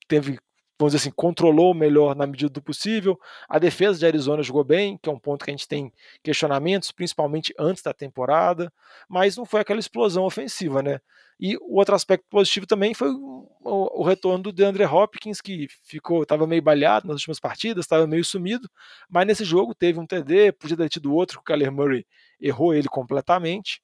teve 0.07 0.39
vamos 0.81 0.93
dizer 0.93 1.03
assim, 1.03 1.15
controlou 1.15 1.73
melhor 1.75 2.15
na 2.15 2.25
medida 2.25 2.49
do 2.49 2.61
possível. 2.61 3.19
A 3.47 3.59
defesa 3.59 3.99
de 3.99 4.05
Arizona 4.05 4.41
jogou 4.41 4.63
bem, 4.63 4.97
que 4.97 5.07
é 5.07 5.11
um 5.11 5.19
ponto 5.19 5.45
que 5.45 5.51
a 5.51 5.53
gente 5.53 5.67
tem 5.67 5.93
questionamentos, 6.23 6.91
principalmente 6.91 7.53
antes 7.57 7.83
da 7.83 7.93
temporada, 7.93 8.73
mas 9.07 9.37
não 9.37 9.45
foi 9.45 9.61
aquela 9.61 9.79
explosão 9.79 10.23
ofensiva, 10.23 10.81
né? 10.81 10.99
E 11.39 11.55
o 11.57 11.75
outro 11.77 11.93
aspecto 11.93 12.25
positivo 12.29 12.65
também 12.65 12.93
foi 12.93 13.09
o, 13.11 13.47
o 13.63 14.03
retorno 14.03 14.43
do 14.43 14.51
DeAndre 14.51 14.85
Hopkins, 14.85 15.39
que 15.39 15.67
ficou, 15.83 16.23
estava 16.23 16.47
meio 16.47 16.61
balhado 16.61 17.07
nas 17.07 17.17
últimas 17.17 17.39
partidas, 17.39 17.85
estava 17.85 18.07
meio 18.07 18.25
sumido, 18.25 18.67
mas 19.09 19.27
nesse 19.27 19.43
jogo 19.45 19.75
teve 19.75 19.99
um 19.99 20.05
TD, 20.05 20.51
podia 20.53 20.77
ter 20.77 20.89
tido 20.89 21.13
outro, 21.13 21.37
que 21.37 21.41
o 21.41 21.45
Kyler 21.45 21.71
Murray 21.71 22.05
errou 22.39 22.73
ele 22.73 22.87
completamente. 22.87 23.81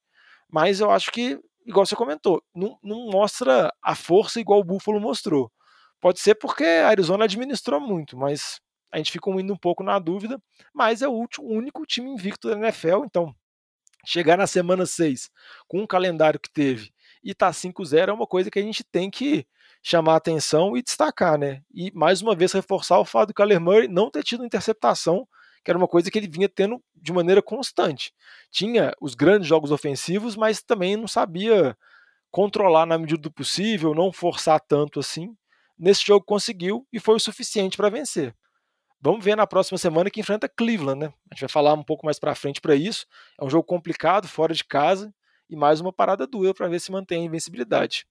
Mas 0.50 0.80
eu 0.80 0.90
acho 0.90 1.12
que, 1.12 1.38
igual 1.64 1.86
você 1.86 1.94
comentou, 1.94 2.42
não, 2.54 2.76
não 2.82 3.08
mostra 3.08 3.72
a 3.82 3.94
força 3.94 4.40
igual 4.40 4.60
o 4.60 4.64
Buffalo 4.64 5.00
mostrou. 5.00 5.50
Pode 6.00 6.20
ser 6.20 6.34
porque 6.36 6.64
a 6.64 6.88
Arizona 6.88 7.24
administrou 7.24 7.80
muito, 7.80 8.16
mas 8.16 8.60
a 8.90 8.98
gente 8.98 9.12
fica 9.12 9.30
indo 9.30 9.52
um 9.52 9.56
pouco 9.56 9.82
na 9.82 9.98
dúvida, 9.98 10.40
mas 10.72 11.02
é 11.02 11.08
o 11.08 11.12
último, 11.12 11.48
único 11.48 11.84
time 11.84 12.10
invicto 12.10 12.48
da 12.48 12.56
NFL, 12.56 13.04
então 13.04 13.34
chegar 14.06 14.38
na 14.38 14.46
semana 14.46 14.86
6 14.86 15.30
com 15.66 15.82
o 15.82 15.88
calendário 15.88 16.40
que 16.40 16.50
teve 16.50 16.92
e 17.22 17.34
tá 17.34 17.50
5-0 17.50 18.08
é 18.08 18.12
uma 18.12 18.26
coisa 18.26 18.50
que 18.50 18.58
a 18.58 18.62
gente 18.62 18.84
tem 18.84 19.10
que 19.10 19.46
chamar 19.82 20.16
atenção 20.16 20.76
e 20.76 20.82
destacar, 20.82 21.38
né? 21.38 21.62
E 21.72 21.90
mais 21.94 22.22
uma 22.22 22.34
vez 22.34 22.52
reforçar 22.52 22.98
o 22.98 23.04
fato 23.04 23.28
do 23.28 23.34
Kyler 23.34 23.60
Murray 23.60 23.88
não 23.88 24.10
ter 24.10 24.22
tido 24.22 24.44
interceptação, 24.44 25.26
que 25.64 25.70
era 25.70 25.78
uma 25.78 25.88
coisa 25.88 26.10
que 26.10 26.18
ele 26.18 26.28
vinha 26.28 26.48
tendo 26.48 26.82
de 26.94 27.12
maneira 27.12 27.42
constante. 27.42 28.12
Tinha 28.50 28.92
os 29.00 29.14
grandes 29.14 29.48
jogos 29.48 29.70
ofensivos, 29.70 30.36
mas 30.36 30.62
também 30.62 30.96
não 30.96 31.08
sabia 31.08 31.76
controlar 32.30 32.86
na 32.86 32.98
medida 32.98 33.20
do 33.20 33.30
possível, 33.30 33.94
não 33.94 34.12
forçar 34.12 34.60
tanto 34.60 35.00
assim. 35.00 35.34
Nesse 35.78 36.04
jogo 36.04 36.24
conseguiu 36.24 36.86
e 36.92 36.98
foi 36.98 37.14
o 37.14 37.20
suficiente 37.20 37.76
para 37.76 37.88
vencer. 37.88 38.34
Vamos 39.00 39.24
ver 39.24 39.36
na 39.36 39.46
próxima 39.46 39.78
semana 39.78 40.10
que 40.10 40.20
enfrenta 40.20 40.48
Cleveland, 40.48 40.98
né? 40.98 41.14
A 41.30 41.34
gente 41.34 41.42
vai 41.42 41.48
falar 41.48 41.72
um 41.74 41.84
pouco 41.84 42.04
mais 42.04 42.18
para 42.18 42.34
frente 42.34 42.60
para 42.60 42.74
isso. 42.74 43.06
É 43.40 43.44
um 43.44 43.50
jogo 43.50 43.62
complicado, 43.62 44.26
fora 44.26 44.52
de 44.52 44.64
casa, 44.64 45.14
e 45.48 45.54
mais 45.54 45.80
uma 45.80 45.92
parada 45.92 46.26
dura 46.26 46.52
para 46.52 46.66
ver 46.66 46.80
se 46.80 46.90
mantém 46.90 47.22
a 47.22 47.24
invencibilidade. 47.24 48.06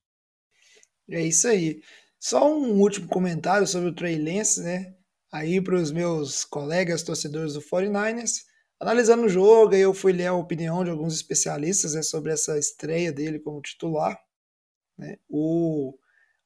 É 1.10 1.22
isso 1.22 1.48
aí. 1.48 1.82
Só 2.20 2.50
um 2.50 2.80
último 2.80 3.08
comentário 3.08 3.68
sobre 3.68 3.90
o 3.90 3.94
Trey 3.94 4.18
Lance, 4.18 4.62
né? 4.62 4.96
Aí 5.32 5.62
para 5.62 5.76
os 5.76 5.92
meus 5.92 6.46
colegas 6.46 7.04
torcedores 7.04 7.54
do 7.54 7.62
49ers. 7.62 8.44
Analisando 8.80 9.26
o 9.26 9.30
jogo, 9.30 9.76
eu 9.76 9.94
fui 9.94 10.14
ler 10.14 10.28
a 10.28 10.34
opinião 10.34 10.84
de 10.84 10.90
alguns 10.90 11.14
especialistas 11.14 11.96
né, 11.96 12.02
sobre 12.02 12.32
essa 12.32 12.58
estreia 12.58 13.12
dele 13.12 13.40
como 13.40 13.62
titular. 13.62 14.18
Né? 14.98 15.18
O, 15.28 15.98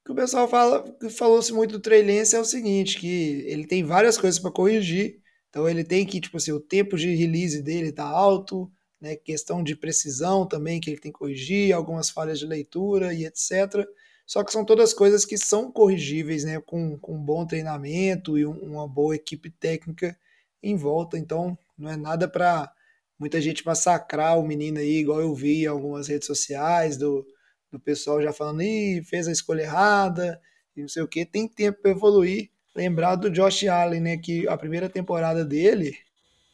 que 0.03 0.11
o 0.11 0.15
pessoal 0.15 0.47
fala, 0.47 0.83
falou-se 1.11 1.53
muito 1.53 1.73
do 1.73 1.79
Trey 1.79 2.03
Lance 2.03 2.35
é 2.35 2.39
o 2.39 2.45
seguinte, 2.45 2.99
que 2.99 3.43
ele 3.47 3.67
tem 3.67 3.83
várias 3.83 4.17
coisas 4.17 4.39
para 4.39 4.51
corrigir, 4.51 5.21
então 5.49 5.69
ele 5.69 5.83
tem 5.83 6.05
que, 6.05 6.19
tipo 6.19 6.37
assim, 6.37 6.51
o 6.51 6.59
tempo 6.59 6.97
de 6.97 7.13
release 7.13 7.61
dele 7.61 7.91
tá 7.91 8.05
alto, 8.05 8.71
né, 8.99 9.15
questão 9.15 9.63
de 9.63 9.75
precisão 9.75 10.45
também 10.45 10.79
que 10.79 10.89
ele 10.89 10.99
tem 10.99 11.11
que 11.11 11.19
corrigir, 11.19 11.73
algumas 11.73 12.09
falhas 12.09 12.39
de 12.39 12.45
leitura 12.45 13.13
e 13.13 13.25
etc. 13.25 13.85
Só 14.25 14.43
que 14.43 14.51
são 14.51 14.63
todas 14.63 14.93
coisas 14.93 15.25
que 15.25 15.37
são 15.37 15.71
corrigíveis, 15.71 16.43
né, 16.43 16.59
com, 16.61 16.97
com 16.97 17.15
um 17.15 17.23
bom 17.23 17.45
treinamento 17.45 18.37
e 18.37 18.45
um, 18.45 18.57
uma 18.59 18.87
boa 18.87 19.15
equipe 19.15 19.49
técnica 19.49 20.17
em 20.63 20.75
volta. 20.75 21.17
Então, 21.17 21.57
não 21.77 21.89
é 21.89 21.97
nada 21.97 22.27
para 22.27 22.71
muita 23.19 23.41
gente 23.41 23.65
massacrar 23.65 24.39
o 24.39 24.47
menino 24.47 24.79
aí, 24.79 24.97
igual 24.97 25.19
eu 25.19 25.33
vi 25.35 25.63
em 25.63 25.67
algumas 25.67 26.07
redes 26.07 26.27
sociais 26.27 26.97
do, 26.97 27.25
do 27.71 27.79
pessoal 27.79 28.21
já 28.21 28.33
falando, 28.33 28.61
Ih, 28.61 29.03
fez 29.03 29.27
a 29.27 29.31
escolha 29.31 29.61
errada, 29.61 30.39
e 30.75 30.81
não 30.81 30.87
sei 30.87 31.03
o 31.03 31.07
que. 31.07 31.25
Tem 31.25 31.47
tempo 31.47 31.81
para 31.81 31.91
evoluir. 31.91 32.49
Lembrar 32.75 33.15
do 33.15 33.29
Josh 33.29 33.65
Allen, 33.65 33.99
né, 33.99 34.17
que 34.17 34.47
a 34.47 34.57
primeira 34.57 34.87
temporada 34.87 35.43
dele 35.43 35.93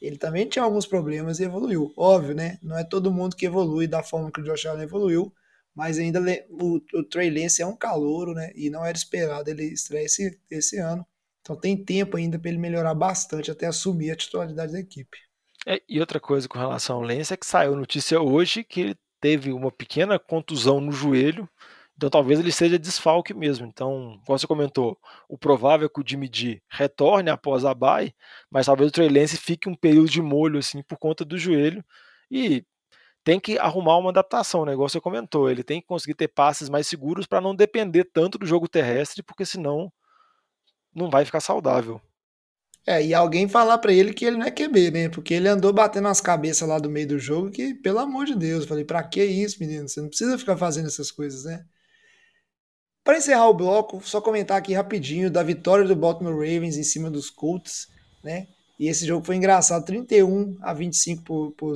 ele 0.02 0.18
também 0.18 0.48
tinha 0.48 0.64
alguns 0.64 0.86
problemas 0.86 1.40
e 1.40 1.44
evoluiu. 1.44 1.92
Óbvio, 1.98 2.36
né? 2.36 2.60
Não 2.62 2.78
é 2.78 2.84
todo 2.84 3.12
mundo 3.12 3.36
que 3.36 3.46
evolui 3.46 3.88
da 3.88 4.04
forma 4.04 4.32
que 4.32 4.42
o 4.42 4.44
Josh 4.44 4.66
Allen 4.68 4.84
evoluiu, 4.84 5.34
mas 5.76 5.98
ainda 5.98 6.20
o, 6.50 6.80
o 6.94 7.04
Trey 7.04 7.30
Lance 7.30 7.62
é 7.62 7.66
um 7.66 7.76
calouro, 7.76 8.34
né? 8.34 8.52
E 8.56 8.70
não 8.70 8.86
era 8.86 8.96
esperado 8.96 9.50
ele 9.50 9.66
estrear 9.66 10.04
esse, 10.04 10.40
esse 10.50 10.78
ano. 10.78 11.06
Então 11.42 11.56
tem 11.56 11.84
tempo 11.84 12.18
ainda 12.18 12.38
para 12.38 12.50
ele 12.50 12.60
melhorar 12.60 12.94
bastante 12.94 13.50
até 13.50 13.66
assumir 13.66 14.12
a 14.12 14.16
titularidade 14.16 14.74
da 14.74 14.80
equipe. 14.80 15.18
É, 15.66 15.82
e 15.90 16.00
outra 16.00 16.20
coisa 16.20 16.48
com 16.48 16.60
relação 16.60 16.98
ao 16.98 17.02
Lance 17.02 17.34
é 17.34 17.38
que 17.38 17.46
saiu 17.46 17.76
notícia 17.76 18.22
hoje 18.22 18.64
que 18.64 18.82
ele 18.82 18.96
teve 19.20 19.52
uma 19.52 19.72
pequena 19.72 20.20
contusão 20.20 20.82
no 20.82 20.92
joelho 20.92 21.50
então 21.98 22.12
talvez 22.12 22.40
ele 22.40 22.52
seja 22.52 22.78
desfalque 22.78 23.34
mesmo. 23.34 23.66
Então, 23.66 24.20
como 24.26 24.38
você 24.38 24.46
comentou, 24.46 24.98
o 25.28 25.36
provável 25.38 25.88
é 25.88 25.90
que 25.90 26.00
o 26.00 26.04
Jimmy 26.08 26.30
G 26.32 26.62
retorne 26.70 27.30
após 27.32 27.66
a 27.66 27.74
bye, 27.74 28.14
mas 28.52 28.68
talvez 28.68 28.90
o 28.90 28.92
Trey 28.94 29.10
Lance 29.10 29.36
fique 29.36 29.68
um 29.68 29.74
período 29.76 30.08
de 30.10 30.22
molho 30.22 30.60
assim 30.60 30.84
por 30.84 30.98
conta 30.98 31.26
do 31.26 31.38
joelho 31.38 31.84
e 32.30 32.64
tem 33.24 33.40
que 33.40 33.60
arrumar 33.60 33.98
uma 33.98 34.12
adaptação, 34.12 34.66
né? 34.66 34.74
Igual 34.74 34.90
você 34.90 35.02
comentou, 35.02 35.50
ele 35.50 35.64
tem 35.64 35.82
que 35.82 35.88
conseguir 35.88 36.16
ter 36.16 36.30
passes 36.30 36.70
mais 36.70 36.88
seguros 36.88 37.28
para 37.28 37.42
não 37.42 37.56
depender 37.56 38.06
tanto 38.06 38.38
do 38.40 38.46
jogo 38.48 38.68
terrestre, 38.70 39.24
porque 39.24 39.46
senão 39.46 39.92
não 40.94 41.10
vai 41.10 41.26
ficar 41.26 41.40
saudável. 41.40 42.02
É, 42.90 43.06
e 43.06 43.14
alguém 43.14 43.50
falar 43.50 43.78
para 43.80 43.92
ele 43.92 44.14
que 44.14 44.24
ele 44.24 44.38
não 44.38 44.46
é 44.46 44.52
QB, 44.52 44.92
né? 44.92 45.10
Porque 45.10 45.34
ele 45.34 45.50
andou 45.50 45.74
batendo 45.74 46.08
as 46.08 46.22
cabeças 46.22 46.68
lá 46.68 46.80
do 46.80 46.90
meio 46.90 47.06
do 47.06 47.20
jogo 47.20 47.52
que, 47.52 47.74
pelo 47.74 48.00
amor 48.00 48.26
de 48.26 48.34
Deus, 48.34 48.62
eu 48.62 48.68
falei, 48.70 48.86
pra 48.86 49.04
que 49.04 49.22
isso, 49.22 49.60
menino? 49.60 49.90
Você 49.90 50.00
não 50.00 50.08
precisa 50.08 50.38
ficar 50.38 50.56
fazendo 50.56 50.88
essas 50.88 51.12
coisas, 51.12 51.44
né? 51.44 51.66
Para 53.04 53.18
encerrar 53.18 53.50
o 53.50 53.54
bloco, 53.54 54.02
só 54.08 54.22
comentar 54.22 54.58
aqui 54.58 54.74
rapidinho 54.74 55.30
da 55.30 55.44
vitória 55.44 55.84
do 55.84 55.98
Baltimore 55.98 56.34
Ravens 56.34 56.78
em 56.78 56.84
cima 56.84 57.12
dos 57.12 57.30
Colts, 57.30 57.88
né? 58.24 58.48
E 58.80 58.88
esse 58.88 59.06
jogo 59.06 59.26
foi 59.26 59.36
engraçado, 59.36 59.86
31 59.86 60.58
a 60.62 60.74
25 60.74 61.52
para 61.52 61.68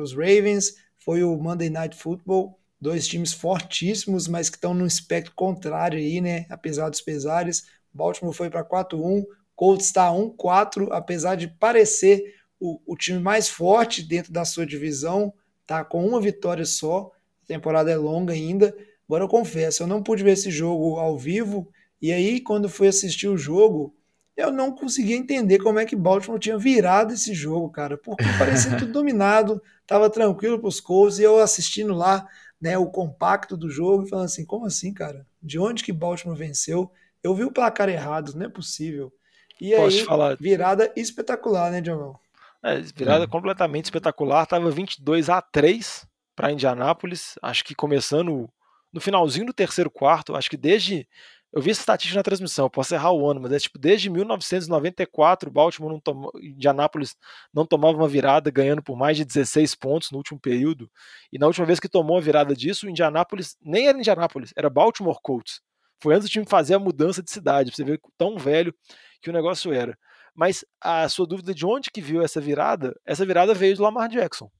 os 0.00 0.12
Ravens. 0.12 0.74
Foi 1.04 1.22
o 1.22 1.36
Monday 1.36 1.68
Night 1.68 1.94
Football, 1.94 2.58
dois 2.80 3.06
times 3.06 3.34
fortíssimos, 3.34 4.26
mas 4.26 4.48
que 4.48 4.56
estão 4.56 4.72
no 4.72 4.86
espectro 4.86 5.34
contrário 5.34 5.98
aí, 5.98 6.20
né? 6.22 6.46
Apesar 6.48 6.88
dos 6.88 7.02
pesares. 7.02 7.64
Baltimore 7.92 8.34
foi 8.34 8.48
para 8.48 8.64
4-1, 8.64 9.24
Colts 9.56 9.86
está 9.86 10.12
1-4, 10.12 10.88
apesar 10.92 11.34
de 11.34 11.48
parecer 11.48 12.34
o, 12.60 12.78
o 12.86 12.96
time 12.96 13.18
mais 13.18 13.48
forte 13.48 14.02
dentro 14.02 14.32
da 14.32 14.44
sua 14.44 14.64
divisão, 14.64 15.34
tá 15.66 15.82
com 15.84 16.06
uma 16.06 16.20
vitória 16.20 16.64
só. 16.64 17.10
A 17.42 17.46
temporada 17.46 17.90
é 17.90 17.96
longa 17.96 18.32
ainda, 18.32 18.74
Agora 19.08 19.22
eu 19.22 19.28
confesso, 19.28 19.82
eu 19.82 19.86
não 19.86 20.02
pude 20.02 20.24
ver 20.24 20.32
esse 20.32 20.50
jogo 20.50 20.96
ao 20.96 21.16
vivo, 21.16 21.68
e 22.02 22.12
aí 22.12 22.40
quando 22.40 22.68
fui 22.68 22.88
assistir 22.88 23.28
o 23.28 23.38
jogo, 23.38 23.94
eu 24.36 24.50
não 24.50 24.74
conseguia 24.74 25.16
entender 25.16 25.58
como 25.58 25.78
é 25.78 25.86
que 25.86 25.94
Baltimore 25.94 26.40
tinha 26.40 26.58
virado 26.58 27.14
esse 27.14 27.32
jogo, 27.32 27.70
cara, 27.70 27.96
porque 27.96 28.24
parecia 28.36 28.76
tudo 28.76 28.90
dominado, 28.92 29.62
tava 29.86 30.10
tranquilo 30.10 30.58
pros 30.58 30.80
Colts, 30.80 31.18
e 31.18 31.22
eu 31.22 31.38
assistindo 31.38 31.94
lá, 31.94 32.26
né, 32.60 32.76
o 32.76 32.86
compacto 32.86 33.56
do 33.56 33.70
jogo, 33.70 34.04
e 34.04 34.08
falando 34.08 34.26
assim, 34.26 34.44
como 34.44 34.66
assim, 34.66 34.92
cara? 34.92 35.24
De 35.40 35.58
onde 35.58 35.84
que 35.84 35.92
Baltimore 35.92 36.36
venceu? 36.36 36.90
Eu 37.22 37.34
vi 37.34 37.44
o 37.44 37.52
placar 37.52 37.88
errado, 37.88 38.34
não 38.34 38.46
é 38.46 38.48
possível. 38.48 39.12
E 39.60 39.74
Posso 39.74 39.98
aí, 39.98 40.04
falar? 40.04 40.36
virada 40.38 40.92
espetacular, 40.96 41.70
né, 41.70 41.80
Diogo? 41.80 42.20
É, 42.62 42.80
virada 42.80 43.24
é. 43.24 43.28
completamente 43.28 43.84
espetacular, 43.84 44.46
tava 44.46 44.70
22 44.70 45.28
a 45.30 45.40
3 45.40 46.06
para 46.34 46.52
Indianápolis, 46.52 47.38
acho 47.40 47.64
que 47.64 47.74
começando 47.74 48.48
no 48.92 49.00
finalzinho 49.00 49.46
do 49.46 49.52
terceiro 49.52 49.90
quarto, 49.90 50.34
acho 50.34 50.50
que 50.50 50.56
desde. 50.56 51.08
Eu 51.52 51.62
vi 51.62 51.70
essa 51.70 51.80
estatística 51.80 52.18
na 52.18 52.22
transmissão, 52.22 52.68
posso 52.68 52.92
errar 52.94 53.12
o 53.12 53.30
ano, 53.30 53.40
mas 53.40 53.52
é 53.52 53.58
tipo, 53.58 53.78
desde 53.78 54.10
1994, 54.10 55.50
Baltimore 55.50 55.92
não 55.92 56.00
tomou, 56.00 56.30
Indianápolis 56.38 57.16
não 57.54 57.64
tomava 57.64 57.96
uma 57.96 58.08
virada, 58.08 58.50
ganhando 58.50 58.82
por 58.82 58.94
mais 58.94 59.16
de 59.16 59.24
16 59.24 59.74
pontos 59.76 60.10
no 60.10 60.18
último 60.18 60.38
período. 60.38 60.90
E 61.32 61.38
na 61.38 61.46
última 61.46 61.64
vez 61.64 61.80
que 61.80 61.88
tomou 61.88 62.18
a 62.18 62.20
virada 62.20 62.54
disso, 62.54 62.86
o 62.86 62.90
Indianápolis 62.90 63.56
nem 63.62 63.88
era 63.88 63.96
Indianápolis, 63.96 64.52
era 64.54 64.68
Baltimore 64.68 65.18
Colts. 65.22 65.62
Foi 66.02 66.14
antes 66.14 66.28
do 66.28 66.32
time 66.32 66.44
fazer 66.44 66.74
a 66.74 66.78
mudança 66.78 67.22
de 67.22 67.30
cidade, 67.30 67.70
pra 67.70 67.76
você 67.76 67.84
ver 67.84 68.00
tão 68.18 68.36
velho 68.36 68.74
que 69.20 69.30
o 69.30 69.32
negócio 69.32 69.72
era. 69.72 69.96
Mas 70.34 70.64
a 70.80 71.08
sua 71.08 71.26
dúvida 71.26 71.54
de 71.54 71.64
onde 71.64 71.90
que 71.90 72.00
viu 72.00 72.22
essa 72.22 72.40
virada, 72.40 72.94
essa 73.06 73.24
virada 73.24 73.54
veio 73.54 73.74
do 73.76 73.82
Lamar 73.82 74.08
Jackson. 74.08 74.50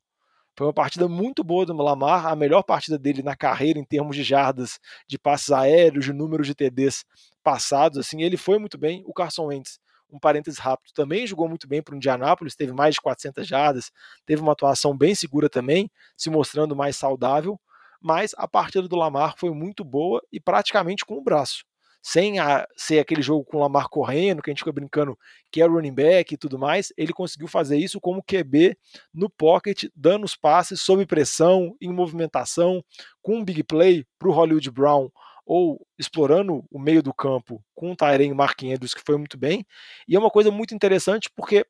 Foi 0.56 0.66
uma 0.66 0.72
partida 0.72 1.06
muito 1.06 1.44
boa 1.44 1.66
do 1.66 1.74
Lamar, 1.74 2.26
a 2.26 2.34
melhor 2.34 2.62
partida 2.62 2.98
dele 2.98 3.22
na 3.22 3.36
carreira 3.36 3.78
em 3.78 3.84
termos 3.84 4.16
de 4.16 4.22
jardas, 4.22 4.80
de 5.06 5.18
passes 5.18 5.50
aéreos, 5.50 6.06
de 6.06 6.14
números 6.14 6.46
de 6.46 6.54
TDs 6.54 7.04
passados. 7.42 7.98
Assim, 7.98 8.22
ele 8.22 8.38
foi 8.38 8.58
muito 8.58 8.78
bem. 8.78 9.02
O 9.06 9.12
Carson 9.12 9.48
Wentz, 9.48 9.78
um 10.10 10.18
parênteses 10.18 10.58
rápido, 10.58 10.94
também 10.94 11.26
jogou 11.26 11.46
muito 11.46 11.68
bem 11.68 11.82
para 11.82 11.92
o 11.92 11.96
Indianápolis, 11.96 12.56
teve 12.56 12.72
mais 12.72 12.94
de 12.94 13.02
400 13.02 13.46
jardas, 13.46 13.92
teve 14.24 14.40
uma 14.40 14.52
atuação 14.52 14.96
bem 14.96 15.14
segura 15.14 15.50
também, 15.50 15.90
se 16.16 16.30
mostrando 16.30 16.74
mais 16.74 16.96
saudável. 16.96 17.60
Mas 18.00 18.34
a 18.38 18.48
partida 18.48 18.88
do 18.88 18.96
Lamar 18.96 19.34
foi 19.36 19.50
muito 19.50 19.84
boa 19.84 20.22
e 20.32 20.40
praticamente 20.40 21.04
com 21.04 21.18
o 21.18 21.22
braço 21.22 21.64
sem 22.08 22.38
a, 22.38 22.64
ser 22.76 23.00
aquele 23.00 23.20
jogo 23.20 23.44
com 23.44 23.56
o 23.56 23.60
Lamar 23.60 23.88
correndo, 23.88 24.40
que 24.40 24.48
a 24.48 24.52
gente 24.52 24.60
fica 24.60 24.70
brincando 24.70 25.18
que 25.50 25.60
é 25.60 25.66
running 25.66 25.92
back 25.92 26.32
e 26.32 26.36
tudo 26.36 26.56
mais, 26.56 26.92
ele 26.96 27.12
conseguiu 27.12 27.48
fazer 27.48 27.78
isso 27.78 28.00
como 28.00 28.22
QB 28.22 28.78
no 29.12 29.28
pocket, 29.28 29.86
dando 29.92 30.22
os 30.22 30.36
passes 30.36 30.80
sob 30.80 31.04
pressão, 31.04 31.74
em 31.80 31.92
movimentação, 31.92 32.80
com 33.20 33.38
um 33.38 33.44
big 33.44 33.64
play 33.64 34.06
para 34.20 34.28
o 34.28 34.32
Hollywood 34.32 34.70
Brown 34.70 35.08
ou 35.44 35.84
explorando 35.98 36.64
o 36.70 36.78
meio 36.78 37.02
do 37.02 37.12
campo 37.12 37.60
com 37.74 37.90
o 37.90 37.96
Tyrene 37.96 38.34
Mark 38.34 38.62
Andrews, 38.62 38.94
que 38.94 39.02
foi 39.04 39.16
muito 39.16 39.36
bem. 39.36 39.66
E 40.06 40.14
é 40.14 40.18
uma 40.18 40.30
coisa 40.30 40.52
muito 40.52 40.76
interessante 40.76 41.28
porque 41.34 41.66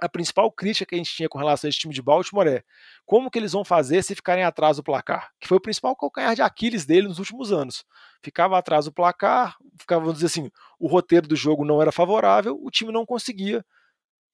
a 0.00 0.08
principal 0.08 0.50
crítica 0.50 0.86
que 0.86 0.94
a 0.94 0.98
gente 0.98 1.14
tinha 1.14 1.28
com 1.28 1.38
relação 1.38 1.68
a 1.68 1.70
esse 1.70 1.78
time 1.78 1.94
de 1.94 2.02
Baltimore 2.02 2.48
é 2.48 2.62
como 3.04 3.30
que 3.30 3.38
eles 3.38 3.52
vão 3.52 3.64
fazer 3.64 4.02
se 4.02 4.14
ficarem 4.14 4.44
atrás 4.44 4.76
do 4.76 4.82
placar, 4.82 5.30
que 5.40 5.46
foi 5.46 5.58
o 5.58 5.60
principal 5.60 5.94
calcanhar 5.96 6.34
de 6.34 6.42
Aquiles 6.42 6.86
dele 6.86 7.08
nos 7.08 7.18
últimos 7.18 7.52
anos. 7.52 7.84
Ficava 8.22 8.58
atrás 8.58 8.86
do 8.86 8.92
placar, 8.92 9.56
ficava, 9.78 10.00
vamos 10.00 10.20
dizer 10.20 10.26
assim, 10.26 10.50
o 10.78 10.86
roteiro 10.86 11.28
do 11.28 11.36
jogo 11.36 11.64
não 11.64 11.80
era 11.80 11.92
favorável, 11.92 12.58
o 12.62 12.70
time 12.70 12.92
não 12.92 13.04
conseguia 13.04 13.64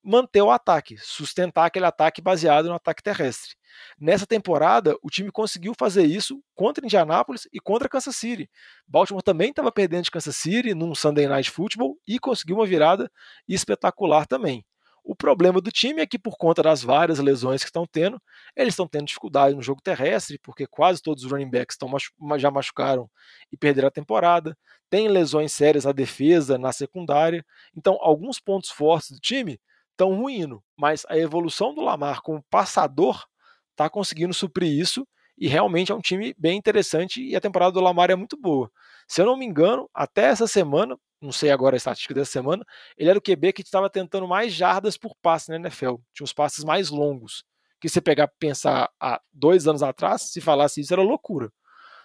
manter 0.06 0.40
o 0.40 0.52
ataque, 0.52 0.96
sustentar 0.98 1.66
aquele 1.66 1.84
ataque 1.84 2.22
baseado 2.22 2.68
no 2.68 2.74
ataque 2.74 3.02
terrestre. 3.02 3.56
Nessa 3.98 4.24
temporada, 4.24 4.96
o 5.02 5.10
time 5.10 5.32
conseguiu 5.32 5.74
fazer 5.76 6.04
isso 6.04 6.40
contra 6.54 6.84
Indianápolis 6.84 7.48
e 7.52 7.58
contra 7.58 7.88
Kansas 7.88 8.14
City. 8.14 8.48
Baltimore 8.86 9.22
também 9.22 9.50
estava 9.50 9.72
perdendo 9.72 10.04
de 10.04 10.10
Kansas 10.12 10.36
City 10.36 10.74
num 10.74 10.94
Sunday 10.94 11.26
Night 11.26 11.50
Football 11.50 11.98
e 12.06 12.20
conseguiu 12.20 12.56
uma 12.56 12.66
virada 12.66 13.10
espetacular 13.48 14.26
também. 14.26 14.64
O 15.08 15.14
problema 15.14 15.60
do 15.60 15.70
time 15.70 16.02
é 16.02 16.06
que, 16.06 16.18
por 16.18 16.36
conta 16.36 16.64
das 16.64 16.82
várias 16.82 17.20
lesões 17.20 17.62
que 17.62 17.68
estão 17.68 17.86
tendo, 17.86 18.20
eles 18.56 18.72
estão 18.72 18.88
tendo 18.88 19.06
dificuldade 19.06 19.54
no 19.54 19.62
jogo 19.62 19.80
terrestre, 19.80 20.36
porque 20.42 20.66
quase 20.66 21.00
todos 21.00 21.22
os 21.22 21.30
running 21.30 21.48
backs 21.48 21.74
estão 21.74 21.88
machu 21.88 22.10
já 22.38 22.50
machucaram 22.50 23.08
e 23.52 23.56
perderam 23.56 23.86
a 23.86 23.90
temporada. 23.90 24.58
Tem 24.90 25.06
lesões 25.06 25.52
sérias 25.52 25.84
na 25.84 25.92
defesa, 25.92 26.58
na 26.58 26.72
secundária. 26.72 27.46
Então, 27.76 27.96
alguns 28.00 28.40
pontos 28.40 28.68
fortes 28.70 29.12
do 29.12 29.20
time 29.20 29.60
estão 29.92 30.12
ruindo, 30.12 30.60
mas 30.76 31.06
a 31.08 31.16
evolução 31.16 31.72
do 31.72 31.82
Lamar 31.82 32.20
como 32.20 32.44
passador 32.50 33.24
está 33.70 33.88
conseguindo 33.88 34.34
suprir 34.34 34.72
isso 34.72 35.06
e 35.38 35.46
realmente 35.46 35.92
é 35.92 35.94
um 35.94 36.00
time 36.00 36.34
bem 36.36 36.58
interessante 36.58 37.22
e 37.22 37.36
a 37.36 37.40
temporada 37.40 37.70
do 37.70 37.80
Lamar 37.80 38.10
é 38.10 38.16
muito 38.16 38.36
boa. 38.36 38.68
Se 39.06 39.20
eu 39.20 39.26
não 39.26 39.36
me 39.36 39.46
engano, 39.46 39.88
até 39.94 40.24
essa 40.24 40.48
semana, 40.48 40.98
não 41.20 41.32
sei 41.32 41.50
agora 41.50 41.76
a 41.76 41.78
estatística 41.78 42.14
dessa 42.14 42.30
semana, 42.30 42.64
ele 42.96 43.10
era 43.10 43.18
o 43.18 43.22
QB 43.22 43.52
que 43.52 43.62
estava 43.62 43.88
tentando 43.90 44.28
mais 44.28 44.52
jardas 44.52 44.96
por 44.96 45.14
passe 45.22 45.48
na 45.48 45.56
NFL. 45.56 45.96
Tinha 46.12 46.24
os 46.24 46.32
passes 46.32 46.64
mais 46.64 46.90
longos. 46.90 47.44
Que 47.80 47.88
você 47.88 48.00
pegar 48.00 48.28
pensar 48.38 48.90
há 49.00 49.20
dois 49.32 49.66
anos 49.66 49.82
atrás, 49.82 50.22
se 50.32 50.40
falasse 50.40 50.80
isso 50.80 50.92
era 50.92 51.02
loucura. 51.02 51.50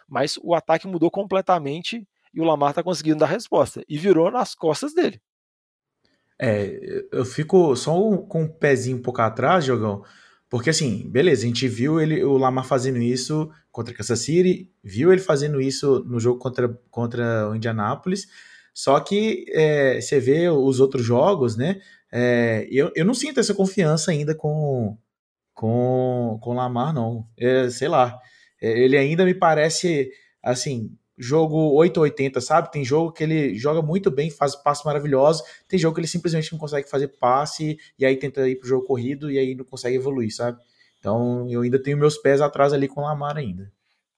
Mas 0.08 0.38
o 0.42 0.54
ataque 0.54 0.88
mudou 0.88 1.10
completamente 1.10 2.06
e 2.34 2.42
o 2.42 2.44
Lamar 2.44 2.72
está 2.72 2.84
conseguindo 2.84 3.20
dar 3.20 3.28
resposta. 3.28 3.84
E 3.88 3.98
virou 3.98 4.30
nas 4.32 4.54
costas 4.54 4.94
dele. 4.94 5.22
É, 6.40 7.06
eu 7.12 7.24
fico 7.24 7.76
só 7.76 7.94
com 8.18 8.44
um 8.44 8.48
pezinho 8.48 8.98
um 8.98 9.02
pouco 9.02 9.22
atrás, 9.22 9.64
Jogão, 9.64 10.04
porque 10.50 10.72
assim, 10.72 11.08
beleza, 11.10 11.44
a 11.44 11.48
gente 11.48 11.68
viu 11.68 12.02
ele, 12.02 12.24
o 12.24 12.36
Lamar 12.36 12.66
fazendo 12.66 12.98
isso 12.98 13.50
contra 13.72 13.94
Kansas 13.94 14.20
City, 14.20 14.70
viu 14.84 15.14
ele 15.14 15.22
fazendo 15.22 15.62
isso 15.62 16.04
no 16.06 16.20
jogo 16.20 16.40
contra, 16.40 16.68
contra 16.90 17.48
o 17.48 17.56
Indianapolis, 17.56 18.28
só 18.74 19.00
que 19.00 19.46
é, 19.50 20.00
você 20.00 20.20
vê 20.20 20.50
os 20.50 20.80
outros 20.80 21.06
jogos, 21.06 21.56
né? 21.58 21.82
É, 22.12 22.68
eu, 22.72 22.92
eu 22.96 23.06
não 23.06 23.14
sinto 23.14 23.40
essa 23.40 23.54
confiança 23.54 24.12
ainda 24.12 24.36
com 24.36 24.98
com, 25.54 26.40
com 26.42 26.54
Lamar, 26.54 26.94
não. 26.94 27.28
É, 27.38 27.70
sei 27.70 27.88
lá, 27.88 28.20
é, 28.62 28.80
ele 28.80 28.98
ainda 28.98 29.24
me 29.24 29.34
parece 29.34 30.12
assim, 30.42 30.98
jogo 31.18 31.74
880, 31.74 32.42
sabe? 32.42 32.72
Tem 32.72 32.84
jogo 32.84 33.12
que 33.12 33.24
ele 33.24 33.56
joga 33.56 33.82
muito 33.82 34.10
bem, 34.10 34.32
faz 34.32 34.56
passos 34.56 34.84
maravilhosos, 34.84 35.44
tem 35.68 35.78
jogo 35.78 35.94
que 35.94 36.02
ele 36.02 36.08
simplesmente 36.08 36.52
não 36.52 36.60
consegue 36.60 36.90
fazer 36.90 37.10
passe 37.20 37.78
e 37.98 38.06
aí 38.06 38.18
tenta 38.18 38.50
ir 38.50 38.56
pro 38.56 38.68
jogo 38.68 38.86
corrido 38.86 39.30
e 39.30 39.38
aí 39.38 39.54
não 39.54 39.66
consegue 39.66 39.98
evoluir, 39.98 40.34
sabe? 40.34 40.60
Então 41.00 41.48
eu 41.50 41.62
ainda 41.62 41.82
tenho 41.82 41.98
meus 41.98 42.18
pés 42.18 42.42
atrás 42.42 42.74
ali 42.74 42.88
com 42.88 43.02
o 43.02 43.04
Lamar 43.04 43.38
ainda. 43.38 43.72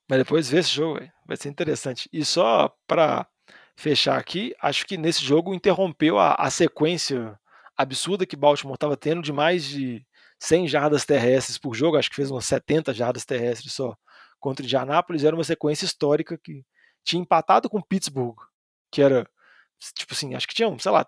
Mas 0.10 0.20
depois 0.20 0.50
ver 0.50 0.60
esse 0.60 0.70
jogo, 0.70 1.00
vai 1.26 1.36
ser 1.36 1.50
interessante. 1.50 2.10
E 2.12 2.24
só 2.24 2.74
para 2.88 3.28
fechar 3.76 4.20
aqui, 4.20 4.54
acho 4.62 4.86
que 4.86 4.98
nesse 4.98 5.24
jogo 5.24 5.54
interrompeu 5.54 6.20
a, 6.20 6.36
a 6.36 6.50
sequência 6.50 7.38
absurda 7.76 8.26
que 8.26 8.36
Baltimore 8.36 8.76
estava 8.76 8.96
tendo 8.96 9.22
de 9.22 9.34
mais 9.34 9.66
de 9.66 10.06
100 10.40 10.68
jardas 10.68 11.06
terrestres 11.06 11.58
por 11.58 11.74
jogo, 11.74 11.98
acho 11.98 12.10
que 12.10 12.16
fez 12.16 12.30
umas 12.30 12.46
70 12.46 12.94
jardas 12.94 13.26
terrestres 13.26 13.74
só 13.74 13.96
contra 14.40 14.66
Indianápolis, 14.66 15.24
era 15.24 15.36
uma 15.36 15.44
sequência 15.44 15.86
histórica 15.86 16.38
que 16.38 16.64
tinha 17.04 17.22
empatado 17.22 17.70
com 17.70 17.82
Pittsburgh, 17.82 18.38
que 18.92 19.02
era, 19.02 19.28
tipo 19.96 20.14
assim, 20.14 20.36
acho 20.36 20.48
que 20.48 20.54
tinha, 20.54 20.78
sei 20.80 20.92
lá, 20.92 21.08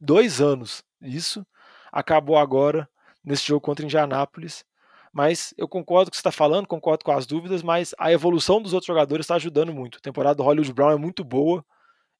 dois 0.00 0.40
anos 0.40 0.82
isso. 1.00 1.46
Acabou 1.92 2.36
agora 2.36 2.88
nesse 3.22 3.46
jogo 3.46 3.60
contra 3.60 3.84
Indianápolis. 3.84 4.64
Mas 5.14 5.54
eu 5.56 5.68
concordo 5.68 6.06
com 6.06 6.08
o 6.08 6.10
que 6.10 6.16
você 6.16 6.20
está 6.20 6.32
falando, 6.32 6.66
concordo 6.66 7.04
com 7.04 7.12
as 7.12 7.24
dúvidas, 7.24 7.62
mas 7.62 7.94
a 7.96 8.10
evolução 8.10 8.60
dos 8.60 8.72
outros 8.72 8.88
jogadores 8.88 9.22
está 9.22 9.36
ajudando 9.36 9.72
muito. 9.72 9.98
A 9.98 10.00
temporada 10.00 10.34
do 10.34 10.42
Hollywood 10.42 10.72
Brown 10.72 10.90
é 10.90 10.96
muito 10.96 11.22
boa 11.22 11.64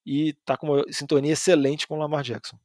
e 0.06 0.28
está 0.28 0.56
com 0.56 0.68
uma 0.68 0.84
sintonia 0.92 1.32
excelente 1.32 1.88
com 1.88 1.96
o 1.96 1.98
Lamar 1.98 2.22
Jackson. 2.22 2.56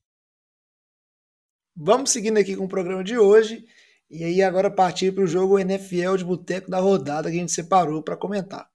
Vamos 1.75 2.11
seguindo 2.11 2.37
aqui 2.37 2.55
com 2.55 2.65
o 2.65 2.69
programa 2.69 3.03
de 3.03 3.17
hoje. 3.17 3.65
E 4.07 4.23
aí 4.23 4.43
agora 4.43 4.69
partir 4.69 5.11
para 5.11 5.23
o 5.23 5.27
jogo 5.27 5.57
NFL 5.57 6.17
de 6.17 6.25
boteco 6.25 6.69
da 6.69 6.79
rodada 6.79 7.31
que 7.31 7.35
a 7.35 7.39
gente 7.39 7.51
separou 7.51 8.03
para 8.03 8.15
comentar. 8.15 8.69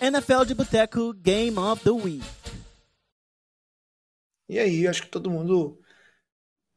NFL 0.00 0.44
de 0.46 0.54
Boteco 0.54 1.12
Game 1.14 1.58
of 1.58 1.82
the 1.82 1.90
Week. 1.90 2.24
E 4.48 4.56
aí, 4.56 4.86
acho 4.86 5.02
que 5.02 5.08
todo 5.08 5.30
mundo 5.30 5.80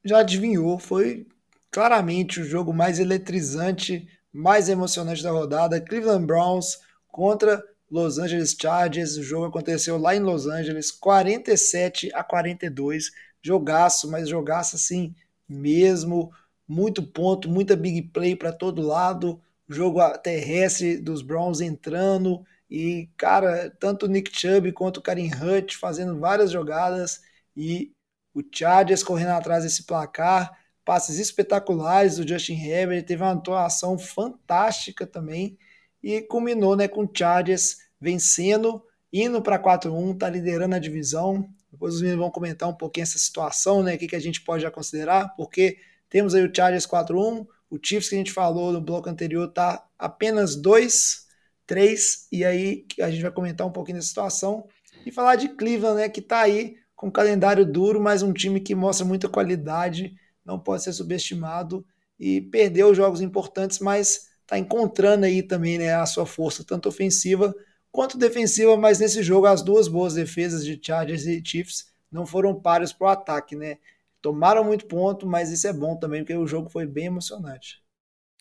já 0.03 0.19
adivinhou. 0.19 0.79
Foi 0.79 1.27
claramente 1.71 2.41
o 2.41 2.43
jogo 2.43 2.73
mais 2.73 2.99
eletrizante, 2.99 4.07
mais 4.31 4.69
emocionante 4.69 5.23
da 5.23 5.31
rodada. 5.31 5.79
Cleveland 5.81 6.25
Browns 6.25 6.79
contra 7.07 7.63
Los 7.89 8.19
Angeles 8.19 8.55
Chargers. 8.59 9.15
O 9.17 9.23
jogo 9.23 9.45
aconteceu 9.45 9.97
lá 9.97 10.15
em 10.15 10.19
Los 10.19 10.45
Angeles, 10.45 10.91
47 10.91 12.11
a 12.13 12.23
42. 12.23 13.11
Jogaço, 13.41 14.11
mas 14.11 14.29
jogaço 14.29 14.75
assim 14.75 15.15
mesmo. 15.47 16.31
Muito 16.67 17.01
ponto, 17.01 17.49
muita 17.49 17.75
big 17.75 18.03
play 18.09 18.35
para 18.35 18.51
todo 18.51 18.81
lado. 18.81 19.41
O 19.67 19.73
jogo 19.73 19.99
terrestre 20.19 20.97
dos 20.97 21.21
Browns 21.21 21.61
entrando 21.61 22.45
e, 22.69 23.09
cara, 23.17 23.69
tanto 23.79 24.05
o 24.05 24.09
Nick 24.09 24.31
Chubb 24.37 24.71
quanto 24.71 24.97
o 24.97 25.01
Karim 25.01 25.29
Hunt 25.33 25.75
fazendo 25.75 26.17
várias 26.19 26.51
jogadas 26.51 27.21
e 27.55 27.91
o 28.33 28.41
Chargers 28.49 29.03
correndo 29.03 29.31
atrás 29.31 29.63
desse 29.63 29.83
placar. 29.83 30.57
Passes 30.83 31.19
espetaculares 31.19 32.17
do 32.17 32.27
Justin 32.27 32.55
Herbert, 32.55 33.03
teve 33.05 33.21
uma 33.21 33.33
atuação 33.33 33.97
fantástica 33.97 35.05
também 35.05 35.57
e 36.01 36.21
culminou 36.21 36.75
né, 36.75 36.87
com 36.87 37.03
o 37.03 37.09
Chargers 37.13 37.77
vencendo, 37.99 38.83
indo 39.13 39.41
para 39.41 39.59
4-1, 39.59 40.17
tá 40.17 40.29
liderando 40.29 40.75
a 40.75 40.79
divisão. 40.79 41.47
Depois 41.71 41.95
os 41.95 42.01
meninos 42.01 42.21
vão 42.21 42.31
comentar 42.31 42.67
um 42.67 42.73
pouquinho 42.73 43.03
essa 43.03 43.19
situação, 43.19 43.83
né? 43.83 43.95
O 43.95 43.97
que, 43.97 44.07
que 44.07 44.15
a 44.15 44.19
gente 44.19 44.41
pode 44.41 44.63
já 44.63 44.71
considerar, 44.71 45.35
porque 45.35 45.77
temos 46.09 46.33
aí 46.33 46.43
o 46.43 46.51
Chargers 46.53 46.87
4-1, 46.87 47.45
o 47.69 47.79
Chiefs 47.81 48.09
que 48.09 48.15
a 48.15 48.17
gente 48.17 48.33
falou 48.33 48.73
no 48.73 48.81
bloco 48.81 49.09
anterior 49.09 49.47
tá 49.47 49.85
apenas 49.97 50.55
dois 50.55 51.27
três, 51.71 52.27
e 52.29 52.43
aí 52.43 52.85
a 52.99 53.09
gente 53.09 53.21
vai 53.21 53.31
comentar 53.31 53.65
um 53.65 53.71
pouquinho 53.71 53.97
dessa 53.97 54.09
situação 54.09 54.67
e 55.05 55.11
falar 55.11 55.37
de 55.37 55.47
Cleveland, 55.47 56.01
né, 56.01 56.09
que 56.09 56.19
está 56.19 56.41
aí 56.41 56.75
com 56.97 57.07
um 57.07 57.11
calendário 57.11 57.65
duro, 57.65 58.01
mas 58.01 58.21
um 58.21 58.33
time 58.33 58.59
que 58.59 58.75
mostra 58.75 59.05
muita 59.05 59.29
qualidade, 59.29 60.13
não 60.45 60.59
pode 60.59 60.83
ser 60.83 60.93
subestimado 60.93 61.85
e 62.19 62.41
perdeu 62.41 62.93
jogos 62.93 63.21
importantes, 63.21 63.79
mas 63.79 64.29
está 64.41 64.57
encontrando 64.57 65.25
aí 65.25 65.41
também 65.41 65.77
né, 65.77 65.93
a 65.93 66.05
sua 66.05 66.25
força, 66.25 66.63
tanto 66.63 66.89
ofensiva 66.89 67.53
quanto 67.91 68.17
defensiva, 68.17 68.77
mas 68.77 68.99
nesse 68.99 69.21
jogo 69.21 69.45
as 69.45 69.61
duas 69.61 69.87
boas 69.87 70.13
defesas 70.13 70.65
de 70.65 70.79
Chargers 70.81 71.25
e 71.25 71.43
Chiefs 71.45 71.91
não 72.11 72.25
foram 72.25 72.59
páreos 72.59 72.93
para 72.93 73.07
o 73.07 73.09
ataque, 73.09 73.55
né? 73.55 73.77
Tomaram 74.21 74.63
muito 74.63 74.85
ponto, 74.85 75.27
mas 75.27 75.51
isso 75.51 75.67
é 75.67 75.73
bom 75.73 75.97
também, 75.97 76.21
porque 76.21 76.35
o 76.35 76.47
jogo 76.47 76.69
foi 76.69 76.85
bem 76.85 77.05
emocionante. 77.05 77.81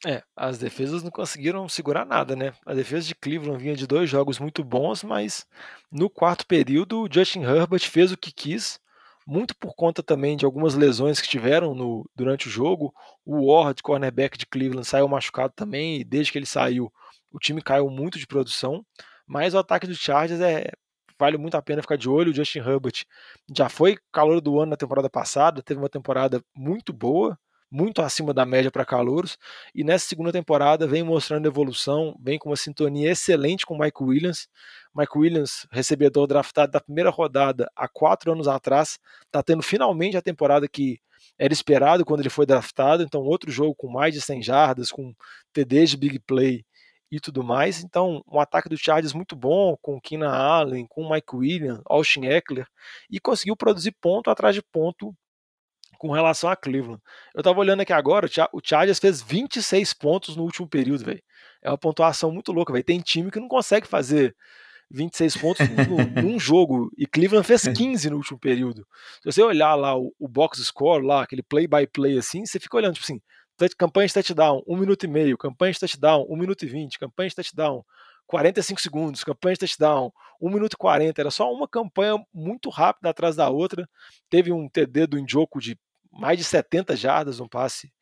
É, 0.06 0.22
as 0.34 0.58
defesas 0.58 1.02
não 1.02 1.10
conseguiram 1.10 1.68
segurar 1.68 2.06
nada, 2.06 2.34
né? 2.34 2.52
A 2.64 2.72
defesa 2.72 3.06
de 3.06 3.14
Cleveland 3.14 3.62
vinha 3.62 3.76
de 3.76 3.86
dois 3.86 4.08
jogos 4.08 4.38
muito 4.38 4.64
bons, 4.64 5.02
mas 5.02 5.46
no 5.90 6.08
quarto 6.08 6.46
período 6.46 7.02
o 7.02 7.08
Justin 7.10 7.42
Herbert 7.42 7.88
fez 7.88 8.10
o 8.10 8.16
que 8.16 8.32
quis, 8.32 8.80
muito 9.26 9.54
por 9.56 9.74
conta 9.74 10.02
também 10.02 10.36
de 10.36 10.44
algumas 10.44 10.74
lesões 10.74 11.20
que 11.20 11.28
tiveram 11.28 11.74
no, 11.74 12.08
durante 12.14 12.48
o 12.48 12.50
jogo. 12.50 12.92
O 13.24 13.52
Ward, 13.52 13.82
cornerback 13.82 14.38
de 14.38 14.46
Cleveland, 14.46 14.86
saiu 14.86 15.08
machucado 15.08 15.52
também, 15.54 16.00
e 16.00 16.04
desde 16.04 16.32
que 16.32 16.38
ele 16.38 16.46
saiu, 16.46 16.92
o 17.30 17.38
time 17.38 17.62
caiu 17.62 17.88
muito 17.90 18.18
de 18.18 18.26
produção. 18.26 18.84
Mas 19.26 19.54
o 19.54 19.58
ataque 19.58 19.86
do 19.86 19.94
Chargers 19.94 20.40
é, 20.40 20.70
vale 21.18 21.36
muito 21.38 21.56
a 21.56 21.62
pena 21.62 21.82
ficar 21.82 21.96
de 21.96 22.08
olho. 22.08 22.32
O 22.32 22.34
Justin 22.34 22.60
Herbert 22.60 23.04
já 23.56 23.68
foi 23.68 23.96
calor 24.12 24.40
do 24.40 24.58
ano 24.58 24.70
na 24.70 24.76
temporada 24.76 25.08
passada, 25.08 25.62
teve 25.62 25.80
uma 25.80 25.88
temporada 25.88 26.42
muito 26.54 26.92
boa 26.92 27.38
muito 27.70 28.02
acima 28.02 28.34
da 28.34 28.44
média 28.44 28.70
para 28.70 28.84
calouros, 28.84 29.38
e 29.74 29.84
nessa 29.84 30.08
segunda 30.08 30.32
temporada 30.32 30.86
vem 30.88 31.04
mostrando 31.04 31.46
evolução, 31.46 32.16
vem 32.20 32.38
com 32.38 32.50
uma 32.50 32.56
sintonia 32.56 33.12
excelente 33.12 33.64
com 33.64 33.74
o 33.74 33.78
Mike 33.78 34.02
Williams. 34.02 34.48
Mike 34.94 35.16
Williams, 35.16 35.66
recebedor 35.70 36.26
draftado 36.26 36.72
da 36.72 36.80
primeira 36.80 37.10
rodada 37.10 37.70
há 37.76 37.88
quatro 37.88 38.32
anos 38.32 38.48
atrás, 38.48 38.98
está 39.26 39.42
tendo 39.42 39.62
finalmente 39.62 40.16
a 40.16 40.22
temporada 40.22 40.68
que 40.68 40.98
era 41.38 41.52
esperado 41.52 42.04
quando 42.04 42.20
ele 42.20 42.30
foi 42.30 42.46
draftado, 42.46 43.02
então 43.02 43.20
outro 43.20 43.50
jogo 43.50 43.74
com 43.74 43.88
mais 43.90 44.14
de 44.14 44.20
100 44.20 44.42
jardas, 44.42 44.90
com 44.90 45.14
TDs 45.52 45.90
de 45.90 45.96
big 45.96 46.18
play 46.20 46.64
e 47.10 47.18
tudo 47.18 47.42
mais. 47.42 47.82
Então, 47.82 48.22
um 48.30 48.40
ataque 48.40 48.68
do 48.68 48.76
Chargers 48.76 49.12
muito 49.12 49.34
bom, 49.34 49.76
com 49.82 50.00
Keenan 50.00 50.30
Allen, 50.30 50.86
com 50.88 51.10
Mike 51.10 51.34
Williams, 51.34 51.80
Austin 51.86 52.26
Eckler, 52.26 52.66
e 53.10 53.18
conseguiu 53.18 53.56
produzir 53.56 53.92
ponto 54.00 54.30
atrás 54.30 54.54
de 54.54 54.62
ponto 54.62 55.14
com 55.98 56.12
relação 56.12 56.48
a 56.48 56.56
Cleveland. 56.56 57.02
Eu 57.34 57.42
tava 57.42 57.60
olhando 57.60 57.80
aqui 57.80 57.92
agora, 57.92 58.28
o 58.52 58.60
Chargers 58.62 58.98
fez 58.98 59.20
26 59.20 59.92
pontos 59.94 60.36
no 60.36 60.44
último 60.44 60.68
período, 60.68 61.04
velho. 61.04 61.22
É 61.62 61.70
uma 61.70 61.76
pontuação 61.76 62.32
muito 62.32 62.52
louca, 62.52 62.72
velho. 62.72 62.84
Tem 62.84 63.00
time 63.00 63.30
que 63.30 63.40
não 63.40 63.48
consegue 63.48 63.86
fazer 63.86 64.34
26 64.90 65.36
pontos 65.36 65.66
no, 65.68 66.22
num 66.22 66.38
jogo 66.38 66.90
e 66.96 67.06
Cleveland 67.06 67.46
fez 67.46 67.62
15 67.68 68.10
no 68.10 68.16
último 68.16 68.38
período. 68.38 68.86
Se 69.22 69.32
você 69.32 69.42
olhar 69.42 69.74
lá 69.74 69.96
o, 69.96 70.14
o 70.18 70.26
box 70.28 70.62
score, 70.64 71.04
lá, 71.04 71.22
aquele 71.22 71.42
play 71.42 71.66
by 71.66 71.86
play 71.86 72.18
assim, 72.18 72.44
você 72.44 72.58
fica 72.58 72.76
olhando, 72.76 72.94
tipo 72.94 73.04
assim, 73.04 73.20
campanha 73.76 74.08
de 74.08 74.14
touchdown, 74.14 74.62
1 74.66 74.76
minuto 74.76 75.04
e 75.04 75.08
meio, 75.08 75.36
campanha 75.38 75.72
de 75.72 75.80
touchdown, 75.80 76.26
1 76.28 76.36
minuto 76.36 76.64
e 76.64 76.68
20, 76.68 76.98
campanha 76.98 77.28
de 77.28 77.36
touchdown, 77.36 77.84
45 78.26 78.80
segundos, 78.80 79.24
campanha 79.24 79.54
de 79.54 79.60
touchdown, 79.60 80.12
1 80.40 80.50
minuto 80.50 80.74
e 80.74 80.76
40. 80.76 81.20
Era 81.20 81.30
só 81.30 81.52
uma 81.52 81.68
campanha 81.68 82.16
muito 82.32 82.70
rápida 82.70 83.10
atrás 83.10 83.36
da 83.36 83.48
outra. 83.50 83.88
Teve 84.30 84.52
um 84.52 84.68
TD 84.68 85.06
do 85.06 85.18
Injoku 85.18 85.60
de 85.60 85.78
mais 86.12 86.38
de 86.38 86.44
70 86.44 86.96
jardas, 86.96 87.40
um 87.40 87.48
passe 87.48 87.92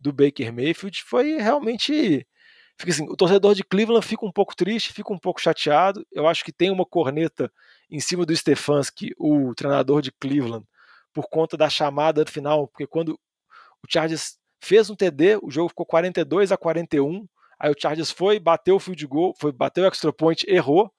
do 0.00 0.12
Baker 0.12 0.52
Mayfield. 0.52 1.02
Foi 1.04 1.36
realmente 1.36 2.26
fica 2.82 2.90
assim, 2.90 3.08
o 3.08 3.16
torcedor 3.16 3.54
de 3.54 3.62
Cleveland 3.62 4.04
fica 4.04 4.26
um 4.26 4.32
pouco 4.32 4.56
triste, 4.56 4.92
fica 4.92 5.12
um 5.12 5.18
pouco 5.18 5.40
chateado. 5.40 6.04
Eu 6.10 6.26
acho 6.26 6.44
que 6.44 6.52
tem 6.52 6.70
uma 6.70 6.84
corneta 6.84 7.50
em 7.88 8.00
cima 8.00 8.26
do 8.26 8.34
Stefanski, 8.34 9.14
o 9.16 9.54
treinador 9.54 10.02
de 10.02 10.10
Cleveland, 10.10 10.66
por 11.12 11.28
conta 11.28 11.56
da 11.56 11.70
chamada 11.70 12.26
final, 12.26 12.66
porque 12.66 12.86
quando 12.86 13.12
o 13.82 13.86
Chargers 13.88 14.36
fez 14.60 14.90
um 14.90 14.96
TD, 14.96 15.38
o 15.42 15.50
jogo 15.50 15.68
ficou 15.68 15.86
42 15.86 16.50
a 16.50 16.56
41. 16.56 17.26
Aí 17.58 17.70
o 17.70 17.74
Chargers 17.78 18.10
foi, 18.10 18.40
bateu 18.40 18.76
o 18.76 18.80
field 18.80 19.06
goal, 19.06 19.34
foi, 19.38 19.52
bateu 19.52 19.84
o 19.84 19.86
extra 19.86 20.12
point, 20.12 20.44
errou. 20.48 20.92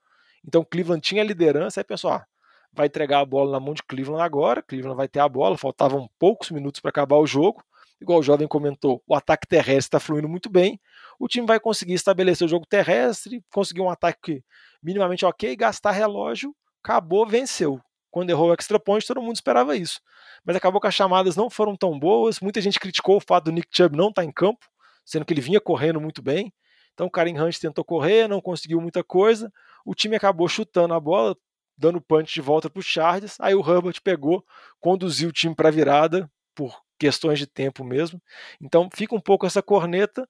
Então 0.45 0.63
Cleveland 0.63 1.01
tinha 1.01 1.23
liderança, 1.23 1.81
aí 1.81 1.83
pensou, 1.83 2.11
ah, 2.11 2.25
vai 2.71 2.87
entregar 2.87 3.19
a 3.19 3.25
bola 3.25 3.51
na 3.51 3.59
mão 3.59 3.73
de 3.73 3.83
Cleveland 3.83 4.23
agora, 4.23 4.61
Cleveland 4.61 4.95
vai 4.95 5.07
ter 5.09 5.19
a 5.19 5.27
bola, 5.27 5.57
faltavam 5.57 6.09
poucos 6.17 6.49
minutos 6.49 6.79
para 6.79 6.89
acabar 6.89 7.17
o 7.17 7.27
jogo. 7.27 7.61
Igual 8.03 8.19
o 8.19 8.23
jovem 8.23 8.47
comentou, 8.47 9.01
o 9.07 9.15
ataque 9.15 9.47
terrestre 9.47 9.77
está 9.77 9.99
fluindo 9.99 10.29
muito 10.29 10.49
bem 10.49 10.79
o 11.19 11.27
time 11.27 11.45
vai 11.47 11.59
conseguir 11.59 11.93
estabelecer 11.93 12.45
o 12.45 12.49
jogo 12.49 12.65
terrestre, 12.65 13.43
conseguir 13.51 13.81
um 13.81 13.89
ataque 13.89 14.43
minimamente 14.81 15.25
ok, 15.25 15.55
gastar 15.55 15.91
relógio, 15.91 16.55
acabou, 16.83 17.25
venceu. 17.25 17.79
Quando 18.11 18.29
errou 18.29 18.49
o 18.49 18.53
extra 18.53 18.79
point, 18.79 19.05
todo 19.07 19.21
mundo 19.21 19.35
esperava 19.35 19.75
isso. 19.75 19.99
Mas 20.45 20.55
acabou 20.55 20.79
que 20.79 20.87
as 20.87 20.93
chamadas 20.93 21.35
não 21.35 21.49
foram 21.49 21.75
tão 21.75 21.97
boas, 21.97 22.39
muita 22.39 22.61
gente 22.61 22.79
criticou 22.79 23.17
o 23.17 23.21
fato 23.21 23.45
do 23.45 23.51
Nick 23.51 23.69
Chubb 23.71 23.95
não 23.95 24.09
estar 24.09 24.21
tá 24.21 24.25
em 24.25 24.31
campo, 24.31 24.65
sendo 25.05 25.25
que 25.25 25.33
ele 25.33 25.41
vinha 25.41 25.59
correndo 25.59 25.99
muito 25.99 26.21
bem. 26.21 26.53
Então 26.93 27.07
o 27.07 27.09
Karen 27.09 27.41
Hunt 27.41 27.57
tentou 27.57 27.83
correr, 27.83 28.27
não 28.27 28.39
conseguiu 28.39 28.79
muita 28.79 29.03
coisa, 29.03 29.51
o 29.85 29.95
time 29.95 30.15
acabou 30.15 30.47
chutando 30.47 30.93
a 30.93 30.99
bola, 30.99 31.35
dando 31.75 31.99
punch 31.99 32.33
de 32.33 32.41
volta 32.41 32.69
para 32.69 32.79
os 32.79 32.85
Chargers, 32.85 33.35
aí 33.39 33.55
o 33.55 33.61
Herbert 33.61 33.99
pegou, 34.03 34.45
conduziu 34.79 35.29
o 35.29 35.31
time 35.31 35.55
para 35.55 35.69
a 35.69 35.71
virada, 35.71 36.29
por 36.53 36.82
questões 37.03 37.37
de 37.37 37.45
tempo 37.45 37.83
mesmo. 37.83 38.21
Então 38.61 38.89
fica 38.95 39.13
um 39.13 39.19
pouco 39.19 39.45
essa 39.45 39.61
corneta, 39.61 40.25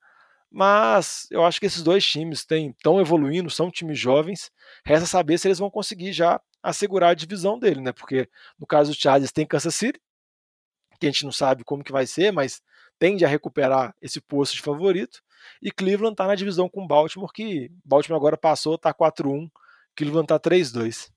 mas 0.49 1.27
eu 1.29 1.45
acho 1.45 1.59
que 1.59 1.67
esses 1.67 1.83
dois 1.83 2.03
times 2.03 2.39
estão 2.39 2.99
evoluindo, 2.99 3.47
são 3.51 3.69
times 3.69 3.99
jovens. 3.99 4.49
Resta 4.83 5.05
saber 5.05 5.37
se 5.37 5.47
eles 5.47 5.59
vão 5.59 5.69
conseguir 5.69 6.11
já 6.13 6.41
assegurar 6.63 7.11
a 7.11 7.13
divisão 7.13 7.59
dele, 7.59 7.79
né? 7.79 7.91
Porque 7.91 8.27
no 8.57 8.65
caso 8.65 8.91
do 8.91 8.97
Chargers 8.99 9.31
tem 9.31 9.45
Kansas 9.45 9.75
City, 9.75 10.01
que 10.99 11.05
a 11.05 11.11
gente 11.11 11.25
não 11.25 11.31
sabe 11.31 11.63
como 11.63 11.83
que 11.83 11.91
vai 11.91 12.07
ser, 12.07 12.31
mas 12.31 12.59
tende 12.97 13.23
a 13.23 13.27
recuperar 13.27 13.93
esse 14.01 14.19
posto 14.19 14.55
de 14.55 14.63
favorito. 14.63 15.21
E 15.61 15.69
Cleveland 15.71 16.13
está 16.13 16.25
na 16.25 16.33
divisão 16.33 16.67
com 16.67 16.87
Baltimore, 16.87 17.31
que 17.31 17.69
Baltimore 17.85 18.17
agora 18.17 18.35
passou, 18.37 18.75
está 18.75 18.91
4-1, 18.91 19.47
Cleveland 19.95 20.25
está 20.25 20.39
3-2. 20.39 21.11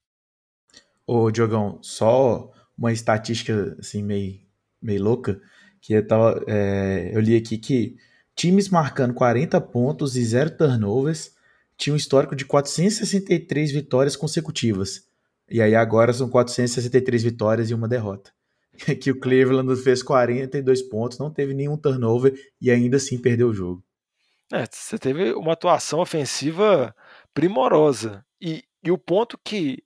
Ô, 1.07 1.31
Diogão, 1.31 1.79
só 1.83 2.53
uma 2.77 2.93
estatística 2.93 3.75
assim 3.79 4.03
meio, 4.03 4.46
meio 4.81 5.03
louca, 5.03 5.41
que 5.81 5.95
eu, 5.95 6.07
tava, 6.07 6.43
é, 6.47 7.11
eu 7.13 7.21
li 7.21 7.37
aqui 7.37 7.59
que 7.59 7.97
times 8.35 8.69
marcando 8.69 9.15
40 9.15 9.61
pontos 9.61 10.17
e 10.17 10.25
zero 10.25 10.51
turnovers, 10.51 11.35
tinha 11.77 11.95
um 11.95 11.97
histórico 11.97 12.35
de 12.35 12.45
463 12.45 13.73
vitórias 13.73 14.17
consecutivas. 14.17 15.07
E 15.49 15.61
aí 15.61 15.75
agora 15.75 16.13
são 16.13 16.29
463 16.29 17.23
vitórias 17.23 17.71
e 17.71 17.75
uma 17.75 17.89
derrota. 17.89 18.33
Que 19.01 19.11
o 19.11 19.19
Cleveland 19.19 19.75
fez 19.83 20.03
42 20.03 20.83
pontos, 20.83 21.19
não 21.19 21.31
teve 21.31 21.55
nenhum 21.55 21.79
turnover 21.79 22.35
e 22.61 22.71
ainda 22.71 22.99
assim 22.99 23.17
perdeu 23.17 23.49
o 23.49 23.55
jogo. 23.55 23.83
É, 24.53 24.65
você 24.71 24.99
teve 24.99 25.33
uma 25.33 25.55
atuação 25.55 25.99
ofensiva 25.99 26.95
primorosa. 27.33 28.25
E, 28.41 28.65
e 28.85 28.91
o 28.91 28.99
ponto 28.99 29.39
que 29.43 29.83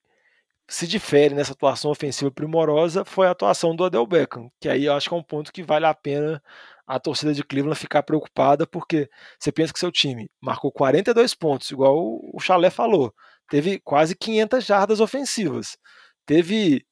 se 0.71 0.87
difere 0.87 1.35
nessa 1.35 1.53
atuação 1.53 1.91
ofensiva 1.91 2.31
primorosa 2.31 3.05
foi 3.05 3.27
a 3.27 3.33
atuação 3.33 3.75
do 3.75 3.83
Odell 3.83 4.07
Beckham, 4.07 4.49
que 4.61 4.69
aí 4.69 4.85
eu 4.85 4.95
acho 4.95 5.09
que 5.09 5.15
é 5.15 5.19
um 5.19 5.23
ponto 5.23 5.53
que 5.53 5.65
vale 5.65 5.85
a 5.85 5.93
pena 5.93 6.41
a 6.87 6.99
torcida 7.01 7.35
de 7.35 7.43
Cleveland 7.43 7.79
ficar 7.79 8.05
preocupada, 8.05 8.67
porque 8.69 9.11
você 9.39 9.51
pensa 9.51 9.73
que 9.73 9.81
seu 9.81 9.91
time 9.91 10.31
marcou 10.41 10.71
42 10.71 11.35
pontos, 11.35 11.71
igual 11.73 12.21
o 12.33 12.39
Chalé 12.39 12.71
falou, 12.71 13.13
teve 13.49 13.81
quase 13.81 14.15
500 14.15 14.65
jardas 14.65 15.01
ofensivas, 15.01 15.77
teve 16.25 16.87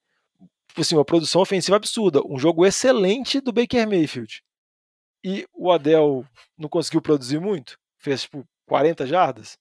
tipo 0.69 0.81
assim, 0.81 0.97
uma 0.97 1.05
produção 1.05 1.41
ofensiva 1.41 1.77
absurda, 1.77 2.21
um 2.29 2.39
jogo 2.39 2.67
excelente 2.67 3.41
do 3.41 3.53
Baker 3.53 3.89
Mayfield. 3.89 4.43
E 5.25 5.47
o 5.55 5.71
Adel 5.71 6.25
não 6.57 6.69
conseguiu 6.69 7.01
produzir 7.01 7.41
muito, 7.41 7.79
fez 7.99 8.23
tipo 8.23 8.45
40 8.67 9.07
jardas. 9.07 9.57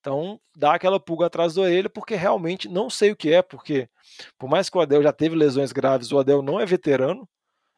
Então 0.00 0.40
dá 0.56 0.74
aquela 0.74 1.00
pulga 1.00 1.26
atrás 1.26 1.54
do 1.54 1.62
orelha, 1.62 1.90
porque 1.90 2.14
realmente 2.14 2.68
não 2.68 2.88
sei 2.88 3.10
o 3.10 3.16
que 3.16 3.32
é, 3.32 3.42
porque 3.42 3.88
por 4.38 4.48
mais 4.48 4.68
que 4.70 4.78
o 4.78 4.80
Adel 4.80 5.02
já 5.02 5.12
teve 5.12 5.34
lesões 5.34 5.72
graves, 5.72 6.12
o 6.12 6.18
Adel 6.18 6.42
não 6.42 6.60
é 6.60 6.66
veterano, 6.66 7.28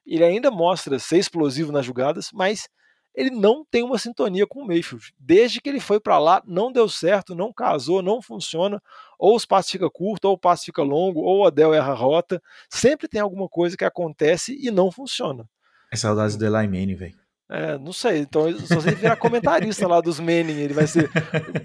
ele 0.06 0.24
ainda 0.24 0.50
mostra 0.50 0.98
ser 0.98 1.18
explosivo 1.18 1.72
nas 1.72 1.86
jogadas, 1.86 2.30
mas 2.32 2.68
ele 3.14 3.30
não 3.30 3.64
tem 3.68 3.82
uma 3.82 3.98
sintonia 3.98 4.46
com 4.46 4.62
o 4.62 4.66
Mayfield. 4.66 5.12
Desde 5.18 5.60
que 5.60 5.68
ele 5.68 5.80
foi 5.80 5.98
para 6.00 6.18
lá, 6.18 6.42
não 6.46 6.70
deu 6.70 6.88
certo, 6.88 7.34
não 7.34 7.52
casou, 7.52 8.00
não 8.00 8.22
funciona. 8.22 8.80
Ou 9.18 9.34
os 9.34 9.44
passos 9.44 9.72
ficam 9.72 9.90
curtos, 9.90 10.28
ou 10.28 10.34
o 10.34 10.38
passo 10.38 10.64
fica 10.64 10.82
longo, 10.82 11.20
ou 11.20 11.40
o 11.40 11.46
Adel 11.46 11.74
erra 11.74 11.92
a 11.92 11.94
rota. 11.94 12.40
Sempre 12.68 13.08
tem 13.08 13.20
alguma 13.20 13.48
coisa 13.48 13.76
que 13.76 13.84
acontece 13.84 14.56
e 14.60 14.70
não 14.70 14.92
funciona. 14.92 15.44
É 15.92 15.96
saudades 15.96 16.36
do 16.36 16.44
Eli 16.44 16.68
Manning, 16.68 16.94
velho. 16.94 17.18
É, 17.50 17.76
não 17.78 17.92
sei. 17.92 18.20
Então, 18.20 18.50
se 18.56 18.72
você 18.72 18.94
virar 18.94 19.16
comentarista 19.16 19.88
lá 19.88 20.00
dos 20.00 20.20
Manning, 20.20 20.60
ele 20.60 20.72
vai 20.72 20.86
ser 20.86 21.10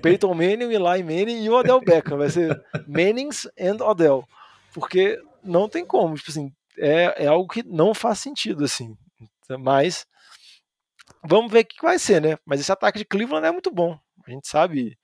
Peyton 0.02 0.34
Manning, 0.34 0.74
Eli 0.74 1.04
Manning 1.04 1.44
e 1.44 1.50
o 1.50 1.54
Odell 1.54 1.80
Beckham. 1.80 2.18
Vai 2.18 2.30
ser 2.30 2.60
Mannings 2.88 3.48
and 3.60 3.84
Odell. 3.86 4.28
Porque 4.74 5.22
não 5.44 5.70
tem 5.70 5.86
como. 5.86 6.16
Tipo 6.16 6.32
assim, 6.32 6.52
é, 6.80 7.26
é 7.26 7.28
algo 7.28 7.48
que 7.48 7.62
não 7.62 7.94
faz 7.94 8.18
sentido, 8.18 8.64
assim. 8.64 8.96
Mas 9.60 10.08
vamos 11.24 11.52
ver 11.52 11.60
o 11.60 11.66
que 11.66 11.82
vai 11.84 12.00
ser, 12.00 12.20
né? 12.20 12.36
Mas 12.44 12.60
esse 12.60 12.72
ataque 12.72 12.98
de 12.98 13.06
Cleveland 13.06 13.46
é 13.46 13.52
muito 13.52 13.72
bom. 13.72 13.96
A 14.28 14.32
gente 14.32 14.48
sabe 14.48 14.98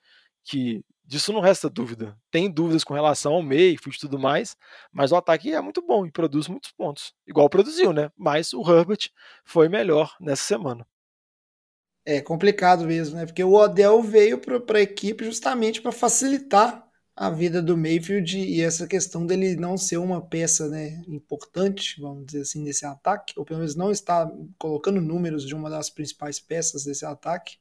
que 0.44 0.82
disso 1.12 1.34
não 1.34 1.42
resta 1.42 1.70
dúvida. 1.70 2.18
Tem 2.32 2.50
dúvidas 2.50 2.86
com 2.86 2.94
relação 2.94 3.34
ao 3.34 3.44
Mayfield 3.44 3.98
e 3.98 4.00
tudo 4.00 4.18
mais, 4.18 4.56
mas 4.94 5.12
o 5.12 5.18
ataque 5.18 5.52
é 5.54 5.60
muito 5.60 5.82
bom 5.82 6.06
e 6.06 6.12
produz 6.12 6.48
muitos 6.48 6.72
pontos. 6.72 7.14
Igual 7.28 7.50
produziu, 7.50 7.92
né? 7.92 8.10
Mas 8.16 8.54
o 8.54 8.62
Herbert 8.62 9.10
foi 9.44 9.68
melhor 9.68 10.16
nessa 10.22 10.44
semana. 10.44 10.88
É 12.06 12.22
complicado 12.22 12.86
mesmo, 12.86 13.18
né? 13.18 13.26
Porque 13.26 13.44
o 13.44 13.54
Odell 13.54 14.02
veio 14.02 14.40
para 14.40 14.78
a 14.78 14.82
equipe 14.82 15.26
justamente 15.26 15.82
para 15.82 15.92
facilitar 15.92 16.88
a 17.14 17.30
vida 17.30 17.62
do 17.62 17.78
Mayfield 17.78 18.40
e 18.40 18.62
essa 18.62 18.88
questão 18.88 19.26
dele 19.26 19.58
não 19.58 19.78
ser 19.78 19.98
uma 19.98 20.26
peça 20.26 20.70
né, 20.70 21.04
importante, 21.10 22.00
vamos 22.00 22.26
dizer 22.26 22.42
assim, 22.42 22.64
desse 22.64 22.86
ataque, 22.86 23.34
ou 23.38 23.44
pelo 23.44 23.60
menos 23.60 23.76
não 23.76 23.92
estar 23.92 24.32
colocando 24.58 25.02
números 25.02 25.46
de 25.46 25.54
uma 25.54 25.70
das 25.70 25.90
principais 25.90 26.40
peças 26.40 26.86
desse 26.86 27.06
ataque, 27.06 27.58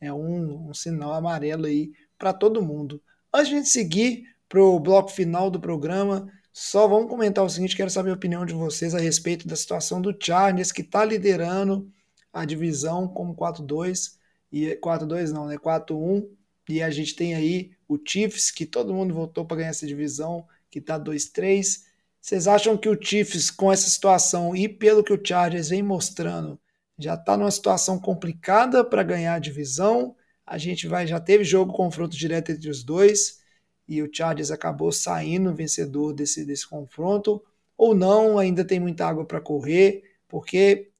é 0.00 0.12
um, 0.12 0.68
um 0.68 0.74
sinal 0.74 1.14
amarelo 1.14 1.64
aí 1.64 1.92
para 2.18 2.32
todo 2.32 2.62
mundo. 2.62 3.02
Antes 3.32 3.48
de 3.48 3.54
a 3.54 3.58
gente 3.58 3.68
seguir 3.68 4.24
para 4.48 4.62
o 4.62 4.78
bloco 4.78 5.10
final 5.10 5.50
do 5.50 5.60
programa, 5.60 6.30
só 6.52 6.86
vamos 6.86 7.10
comentar 7.10 7.44
o 7.44 7.50
seguinte: 7.50 7.76
quero 7.76 7.90
saber 7.90 8.10
a 8.10 8.14
opinião 8.14 8.46
de 8.46 8.54
vocês 8.54 8.94
a 8.94 9.00
respeito 9.00 9.48
da 9.48 9.56
situação 9.56 10.00
do 10.00 10.16
Chargers, 10.18 10.70
que 10.70 10.82
está 10.82 11.04
liderando 11.04 11.90
a 12.32 12.44
divisão 12.44 13.08
como 13.08 13.34
4-2, 13.34 14.16
e 14.52 14.76
4-2 14.76 15.32
não, 15.32 15.46
né? 15.46 15.56
4-1, 15.58 16.28
e 16.68 16.82
a 16.82 16.90
gente 16.90 17.16
tem 17.16 17.34
aí 17.34 17.72
o 17.88 17.98
Chiefs, 17.98 18.50
que 18.50 18.64
todo 18.64 18.94
mundo 18.94 19.12
votou 19.12 19.44
para 19.44 19.58
ganhar 19.58 19.70
essa 19.70 19.86
divisão, 19.86 20.46
que 20.70 20.78
está 20.78 20.98
2-3. 20.98 21.82
Vocês 22.20 22.46
acham 22.48 22.76
que 22.76 22.88
o 22.88 22.98
Chiefs, 23.00 23.50
com 23.50 23.70
essa 23.70 23.88
situação 23.88 24.54
e 24.56 24.68
pelo 24.68 25.04
que 25.04 25.12
o 25.12 25.20
Chargers 25.22 25.68
vem 25.68 25.82
mostrando, 25.82 26.58
já 26.98 27.14
está 27.14 27.36
numa 27.36 27.50
situação 27.50 27.98
complicada 27.98 28.84
para 28.84 29.02
ganhar 29.02 29.34
a 29.34 29.38
divisão? 29.38 30.16
A 30.46 30.58
gente 30.58 30.86
vai, 30.86 31.06
já 31.06 31.20
teve 31.20 31.44
jogo 31.44 31.72
confronto 31.72 32.16
direto 32.16 32.50
entre 32.52 32.68
os 32.68 32.84
dois 32.84 33.42
e 33.88 34.02
o 34.02 34.10
Chargers 34.12 34.50
acabou 34.50 34.90
saindo 34.92 35.54
vencedor 35.54 36.12
desse, 36.12 36.44
desse 36.44 36.66
confronto, 36.68 37.42
ou 37.76 37.94
não, 37.94 38.38
ainda 38.38 38.64
tem 38.64 38.80
muita 38.80 39.06
água 39.06 39.26
para 39.26 39.40
correr, 39.40 40.02
porque, 40.28 40.90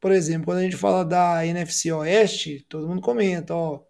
por 0.00 0.12
exemplo, 0.12 0.46
quando 0.46 0.58
a 0.58 0.62
gente 0.62 0.76
fala 0.76 1.04
da 1.04 1.44
NFC 1.46 1.92
Oeste, 1.92 2.64
todo 2.68 2.88
mundo 2.88 3.00
comenta, 3.00 3.54
ó, 3.54 3.82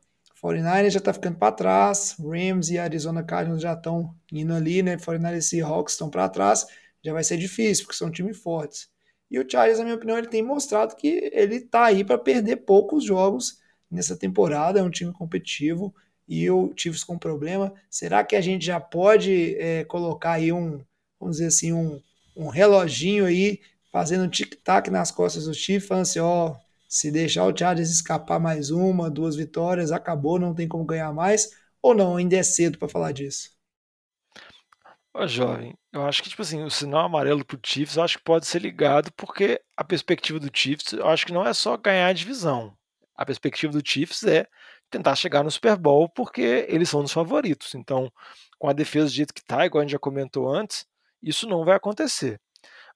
49ers 0.43 0.91
já 0.91 0.99
está 0.99 1.13
ficando 1.13 1.39
para 1.39 1.53
trás, 1.53 2.17
Rams 2.19 2.71
e 2.71 2.79
Arizona 2.79 3.23
Cardinals 3.23 3.63
já 3.63 3.75
estão 3.75 4.15
indo 4.33 4.55
ali, 4.55 4.83
né? 4.83 4.97
49ers 4.97 5.39
e 5.39 5.43
Seahawks 5.43 5.93
estão 5.95 6.09
para 6.09 6.29
trás, 6.31 6.67
já 7.05 7.13
vai 7.13 7.23
ser 7.23 7.37
difícil, 7.37 7.85
porque 7.85 7.99
são 7.99 8.11
times 8.11 8.39
fortes. 8.39 8.89
E 9.31 9.39
o 9.39 9.49
Chargers, 9.49 9.79
na 9.79 9.85
minha 9.85 9.97
opinião, 9.97 10.19
ele 10.19 10.29
tem 10.29 10.43
mostrado 10.43 10.97
que 10.97 11.31
ele 11.33 11.57
está 11.57 11.85
aí 11.87 12.03
para 12.05 12.19
perder 12.19 12.57
poucos 12.57 13.05
jogos 13.05 13.60
nessa 13.91 14.17
temporada, 14.17 14.81
é 14.81 14.83
um 14.83 14.91
time 14.91 15.13
competitivo 15.13 15.95
e 16.29 16.49
o 16.51 16.73
Chiefs 16.77 17.03
com 17.05 17.19
problema. 17.19 17.75
Será 17.91 18.23
que 18.25 18.37
a 18.37 18.41
gente 18.41 18.65
já 18.65 18.79
pode 18.79 19.57
é, 19.57 19.85
colocar 19.85 20.33
aí 20.33 20.53
um, 20.53 20.81
vamos 21.19 21.37
dizer 21.37 21.49
assim, 21.49 21.73
um, 21.73 22.01
um 22.37 22.49
reloginho 22.49 23.27
aí, 23.27 23.61
fazendo 23.93 24.25
um 24.25 24.29
tic-tac 24.29 24.91
nas 24.91 25.11
costas 25.11 25.47
do 25.47 25.55
Chiefs, 25.55 25.89
falando 25.89 26.03
assim, 26.03 26.21
ó, 26.21 26.57
se 26.89 27.11
deixar 27.11 27.45
o 27.47 27.57
Chargers 27.57 27.91
escapar 27.91 28.41
mais 28.41 28.71
uma, 28.71 29.11
duas 29.11 29.37
vitórias, 29.37 29.93
acabou, 29.93 30.39
não 30.39 30.55
tem 30.55 30.69
como 30.69 30.85
ganhar 30.85 31.13
mais, 31.13 31.51
ou 31.83 31.95
não, 31.95 32.17
ainda 32.17 32.37
é 32.37 32.43
cedo 32.43 32.79
para 32.79 32.89
falar 32.89 33.13
disso? 33.13 33.51
Ô, 35.13 35.27
jovem, 35.27 35.77
eu 35.93 36.05
acho 36.07 36.23
que, 36.23 36.31
tipo 36.31 36.43
assim, 36.43 36.63
o 36.63 36.71
sinal 36.71 37.07
amarelo 37.07 37.45
pro 37.45 37.59
Chiefs, 37.65 37.97
eu 37.97 38.03
acho 38.05 38.19
que 38.19 38.25
pode 38.25 38.47
ser 38.47 38.61
ligado, 38.63 39.13
porque 39.13 39.61
a 39.77 39.83
perspectiva 39.83 40.39
do 40.39 40.51
Chiefs, 40.53 40.93
eu 40.93 41.09
acho 41.09 41.27
que 41.27 41.33
não 41.33 41.47
é 41.47 41.53
só 41.53 41.77
ganhar 41.77 42.09
a 42.09 42.13
divisão. 42.13 42.77
A 43.21 43.27
perspectiva 43.27 43.71
do 43.71 43.87
Chiefs 43.87 44.23
é 44.23 44.47
tentar 44.89 45.15
chegar 45.15 45.45
no 45.45 45.51
Super 45.51 45.77
Bowl, 45.77 46.09
porque 46.09 46.65
eles 46.71 46.89
são 46.89 47.05
os 47.05 47.13
favoritos. 47.13 47.75
Então, 47.75 48.11
com 48.59 48.67
a 48.67 48.73
defesa 48.73 49.09
do 49.09 49.13
jeito 49.13 49.35
que 49.35 49.45
tá, 49.45 49.67
igual 49.67 49.81
a 49.81 49.85
gente 49.85 49.93
já 49.93 49.99
comentou 49.99 50.49
antes, 50.49 50.87
isso 51.23 51.47
não 51.47 51.63
vai 51.63 51.77
acontecer. 51.77 52.41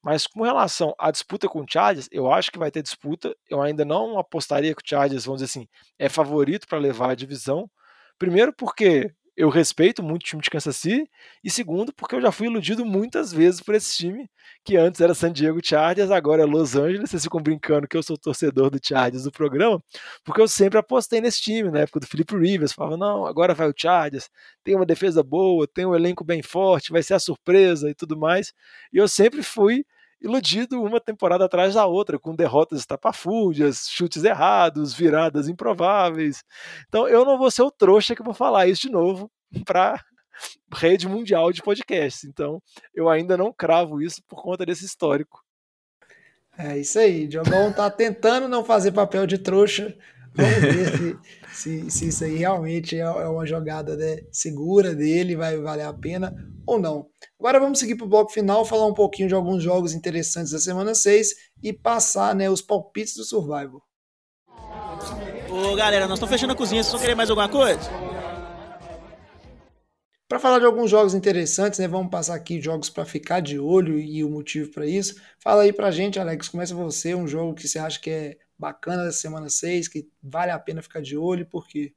Mas 0.03 0.27
com 0.27 0.43
relação 0.43 0.95
à 0.99 1.11
disputa 1.11 1.47
com 1.47 1.61
o 1.61 1.66
Chargers, 1.68 2.09
eu 2.11 2.33
acho 2.33 2.51
que 2.51 2.59
vai 2.59 2.70
ter 2.70 2.83
disputa. 2.83 3.37
Eu 3.51 3.61
ainda 3.61 3.85
não 3.85 4.18
apostaria 4.18 4.75
que 4.75 4.81
o 4.83 4.89
Chargers, 4.89 5.27
vamos 5.27 5.43
dizer 5.43 5.51
assim, 5.51 5.68
é 5.99 6.09
favorito 6.09 6.66
para 6.66 6.79
levar 6.79 7.11
a 7.11 7.14
divisão. 7.14 7.70
Primeiro 8.18 8.51
porque 8.51 9.12
eu 9.37 9.49
respeito 9.49 10.03
muito 10.03 10.22
o 10.22 10.26
time 10.26 10.43
de 10.43 10.51
Kansas 10.51 10.76
City, 10.76 11.11
e 11.43 11.51
segundo, 11.51 11.93
porque 11.93 12.14
eu 12.14 12.20
já 12.20 12.30
fui 12.30 12.47
iludido 12.47 12.85
muitas 12.85 13.32
vezes 13.32 13.61
por 13.61 13.74
esse 13.74 13.97
time, 13.97 14.28
que 14.64 14.76
antes 14.76 15.01
era 15.01 15.14
San 15.14 15.32
Diego 15.32 15.61
Chargers, 15.62 16.11
agora 16.11 16.43
é 16.43 16.47
Los 16.47 16.76
Angeles. 16.76 17.11
Vocês 17.11 17.24
ficam 17.24 17.41
brincando 17.41 17.89
que 17.89 17.97
eu 17.97 18.03
sou 18.03 18.16
torcedor 18.16 18.70
do 18.70 18.78
Chargers 18.82 19.24
do 19.24 19.32
programa, 19.32 19.82
porque 20.24 20.41
eu 20.41 20.49
sempre 20.49 20.78
apostei 20.78 21.20
nesse 21.20 21.41
time, 21.43 21.70
na 21.70 21.80
época 21.80 22.01
do 22.01 22.07
Felipe 22.07 22.37
Rivers. 22.37 22.72
Falava, 22.72 22.97
não, 22.97 23.26
agora 23.26 23.55
vai 23.55 23.68
o 23.68 23.74
Chargers, 23.76 24.28
tem 24.62 24.76
uma 24.76 24.87
defesa 24.87 25.22
boa, 25.22 25.66
tem 25.66 25.85
um 25.85 25.95
elenco 25.95 26.24
bem 26.24 26.43
forte, 26.43 26.93
vai 26.93 27.03
ser 27.03 27.14
a 27.14 27.18
surpresa 27.18 27.91
e 27.91 27.95
tudo 27.95 28.16
mais. 28.16 28.53
E 28.93 28.99
eu 28.99 29.09
sempre 29.09 29.43
fui 29.43 29.85
iludido 30.21 30.83
uma 30.83 31.01
temporada 31.01 31.45
atrás 31.45 31.75
da 31.75 31.87
outra, 31.87 32.19
com 32.19 32.35
derrotas 32.35 32.81
estapafúrdias, 32.81 33.87
chutes 33.89 34.25
errados, 34.25 34.95
viradas 34.95 35.49
improváveis. 35.49 36.43
Então 36.89 37.07
eu 37.09 37.25
não 37.25 37.39
vou 37.39 37.51
ser 37.51 37.62
o 37.62 37.71
trouxa 37.71 38.15
que 38.15 38.23
vou 38.23 38.35
falar 38.35 38.67
isso 38.67 38.83
de 38.83 38.91
novo 38.91 39.31
para 39.65 40.03
rede 40.73 41.09
mundial 41.09 41.53
de 41.53 41.62
podcasts. 41.62 42.25
Então 42.25 42.61
eu 42.95 43.09
ainda 43.09 43.37
não 43.37 43.53
cravo 43.53 44.01
isso 44.03 44.23
por 44.29 44.43
conta 44.43 44.65
desse 44.65 44.85
histórico. 44.85 45.43
É 46.57 46.79
isso 46.79 46.99
aí, 47.01 47.27
Diogão 47.27 47.73
tá 47.73 47.91
tentando 47.91 48.49
não 48.49 48.65
fazer 48.65 48.93
papel 48.93 49.27
de 49.27 49.39
trouxa. 49.39 49.97
Vamos 50.37 50.61
ver 50.61 50.99
se, 50.99 51.18
se, 51.53 51.91
se, 51.91 52.09
isso 52.09 52.24
aí 52.24 52.37
realmente 52.37 52.97
é, 52.97 53.01
é 53.01 53.28
uma 53.28 53.47
jogada 53.47 53.97
né, 53.97 54.18
segura 54.32 54.93
dele, 54.93 55.37
vai 55.37 55.57
valer 55.59 55.87
a 55.87 55.93
pena 55.93 56.35
ou 56.66 56.78
não. 56.78 57.07
Agora 57.39 57.61
vamos 57.61 57.78
seguir 57.78 57.95
para 57.95 58.05
o 58.05 58.09
bloco 58.09 58.32
final, 58.32 58.64
falar 58.64 58.87
um 58.87 58.95
pouquinho 58.95 59.28
de 59.28 59.35
alguns 59.35 59.62
jogos 59.62 59.93
interessantes 59.93 60.51
da 60.51 60.59
semana 60.59 60.95
6 60.95 61.28
e 61.62 61.72
passar 61.72 62.35
né, 62.35 62.51
os 62.51 62.61
palpites 62.61 63.14
do 63.14 63.24
Survival. 63.24 63.80
Ô 65.49 65.76
galera, 65.76 66.09
nós 66.09 66.18
estamos 66.18 66.32
fechando 66.32 66.53
a 66.53 66.57
cozinha, 66.57 66.82
vocês 66.82 66.93
vão 66.93 67.01
querer 67.01 67.14
mais 67.14 67.30
alguma 67.30 67.49
coisa? 67.49 67.89
Para 70.28 70.41
falar 70.41 70.59
de 70.59 70.64
alguns 70.64 70.91
jogos 70.91 71.14
interessantes, 71.14 71.78
né, 71.78 71.87
vamos 71.87 72.11
passar 72.11 72.35
aqui 72.35 72.61
jogos 72.61 72.91
para 72.91 73.05
ficar 73.05 73.39
de 73.39 73.57
olho 73.57 74.01
e 74.01 74.24
o 74.24 74.30
motivo 74.30 74.72
para 74.72 74.85
isso. 74.85 75.14
Fala 75.39 75.62
aí 75.62 75.72
para 75.72 75.93
gente, 75.93 76.18
Alex, 76.18 76.49
começa 76.49 76.74
você, 76.74 77.14
um 77.14 77.28
jogo 77.28 77.55
que 77.55 77.68
você 77.68 77.78
acha 77.78 78.01
que 78.01 78.11
é 78.11 78.37
bacana 78.59 79.05
da 79.05 79.13
semana 79.13 79.49
6, 79.49 79.89
que 79.89 80.09
vale 80.23 80.51
a 80.51 80.59
pena 80.59 80.83
ficar 80.83 81.01
de 81.01 81.17
olho, 81.17 81.47
por 81.47 81.67
quê? 81.67 81.93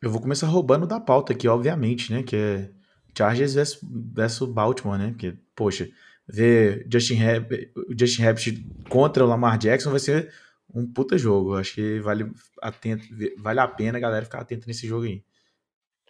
Eu 0.00 0.10
vou 0.10 0.20
começar 0.20 0.46
roubando 0.46 0.86
da 0.86 1.00
pauta 1.00 1.32
aqui, 1.32 1.48
obviamente, 1.48 2.12
né, 2.12 2.22
que 2.22 2.36
é 2.36 2.70
Chargers 3.16 3.54
versus, 3.54 3.80
versus 3.82 4.48
Baltimore, 4.48 4.98
né? 4.98 5.08
Porque, 5.10 5.36
poxa, 5.54 5.88
ver 6.28 6.86
Justin 6.90 7.20
Herbert, 7.22 7.70
Justin 7.98 8.22
Herbert 8.22 8.64
contra 8.88 9.24
o 9.24 9.26
Lamar 9.26 9.58
Jackson 9.58 9.90
vai 9.90 10.00
ser 10.00 10.32
um 10.72 10.86
puta 10.86 11.16
jogo. 11.16 11.54
Eu 11.54 11.58
acho 11.58 11.74
que 11.74 12.00
vale, 12.00 12.30
atento, 12.60 13.06
vale 13.38 13.60
a 13.60 13.68
pena 13.68 13.96
a 13.98 14.00
galera 14.00 14.24
ficar 14.24 14.40
atenta 14.40 14.66
nesse 14.66 14.86
jogo 14.86 15.04
aí. 15.06 15.24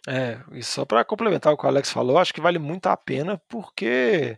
É, 0.07 0.39
e 0.51 0.63
só 0.63 0.85
para 0.85 1.03
complementar 1.03 1.53
o 1.53 1.57
que 1.57 1.65
o 1.65 1.67
Alex 1.67 1.91
falou, 1.91 2.17
acho 2.17 2.33
que 2.33 2.41
vale 2.41 2.57
muito 2.57 2.87
a 2.87 2.95
pena 2.95 3.41
porque 3.47 4.37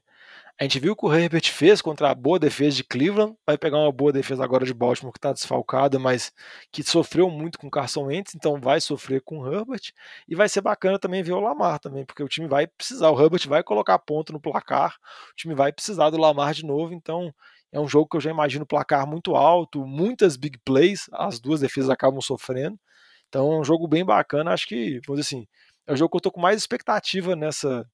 a 0.59 0.63
gente 0.63 0.77
viu 0.77 0.91
o 0.91 0.95
que 0.95 1.05
o 1.05 1.13
Herbert 1.13 1.49
fez 1.53 1.81
contra 1.81 2.09
a 2.09 2.15
boa 2.15 2.37
defesa 2.37 2.75
de 2.75 2.83
Cleveland, 2.83 3.33
vai 3.47 3.57
pegar 3.57 3.77
uma 3.77 3.91
boa 3.93 4.11
defesa 4.11 4.43
agora 4.43 4.65
de 4.65 4.73
Baltimore 4.73 5.13
que 5.13 5.17
está 5.17 5.31
desfalcada, 5.31 5.97
mas 5.97 6.33
que 6.69 6.83
sofreu 6.83 7.29
muito 7.29 7.57
com 7.57 7.69
Carson 7.69 8.07
Wentz, 8.07 8.35
então 8.35 8.59
vai 8.59 8.81
sofrer 8.81 9.21
com 9.21 9.39
o 9.39 9.47
Herbert, 9.53 9.93
e 10.27 10.35
vai 10.35 10.49
ser 10.49 10.59
bacana 10.59 10.99
também 10.99 11.23
ver 11.23 11.31
o 11.31 11.39
Lamar 11.39 11.79
também, 11.79 12.03
porque 12.03 12.21
o 12.21 12.27
time 12.27 12.45
vai 12.45 12.67
precisar, 12.67 13.09
o 13.09 13.17
Herbert 13.17 13.47
vai 13.47 13.63
colocar 13.63 13.97
ponto 13.99 14.33
no 14.33 14.39
placar, 14.39 14.97
o 15.31 15.35
time 15.37 15.55
vai 15.55 15.71
precisar 15.71 16.09
do 16.09 16.17
Lamar 16.17 16.53
de 16.53 16.65
novo, 16.65 16.93
então 16.93 17.33
é 17.71 17.79
um 17.79 17.87
jogo 17.87 18.09
que 18.09 18.17
eu 18.17 18.21
já 18.21 18.29
imagino 18.29 18.65
placar 18.65 19.07
muito 19.07 19.37
alto, 19.37 19.87
muitas 19.87 20.35
big 20.35 20.57
plays, 20.65 21.09
as 21.13 21.39
duas 21.39 21.61
defesas 21.61 21.89
acabam 21.89 22.19
sofrendo, 22.19 22.77
então 23.29 23.53
é 23.53 23.59
um 23.59 23.63
jogo 23.63 23.87
bem 23.87 24.03
bacana, 24.03 24.51
acho 24.51 24.67
que, 24.67 24.99
vamos 25.07 25.21
dizer 25.21 25.37
assim, 25.37 25.47
é 25.87 25.93
o 25.93 25.95
jogo 25.95 26.11
que 26.11 26.17
eu 26.17 26.21
tô 26.21 26.31
com 26.31 26.41
mais 26.41 26.57
expectativa 26.57 27.33
nessa 27.33 27.89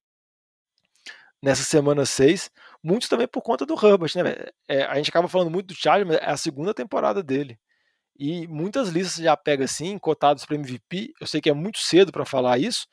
nessa 1.46 1.62
semana 1.64 2.08
6, 2.08 2.50
muito 2.84 3.08
também 3.08 3.28
por 3.28 3.44
conta 3.44 3.68
do 3.68 3.76
Herbert, 3.76 4.12
né? 4.16 4.48
É, 4.68 4.84
a 4.84 4.96
gente 4.96 5.10
acaba 5.12 5.28
falando 5.28 5.52
muito 5.52 5.68
do 5.68 5.76
Charlie, 5.76 6.04
mas 6.04 6.18
é 6.18 6.26
a 6.26 6.36
segunda 6.36 6.74
temporada 6.74 7.22
dele. 7.22 7.60
E 8.18 8.48
muitas 8.48 8.90
listas 8.90 9.24
já 9.24 9.38
pega 9.38 9.66
assim, 9.66 10.00
cotados 10.00 10.44
para 10.44 10.56
MVP. 10.56 11.14
Eu 11.22 11.28
sei 11.28 11.40
que 11.40 11.50
é 11.50 11.54
muito 11.54 11.78
cedo 11.78 12.12
para 12.12 12.26
falar 12.26 12.58
isso, 12.58 12.88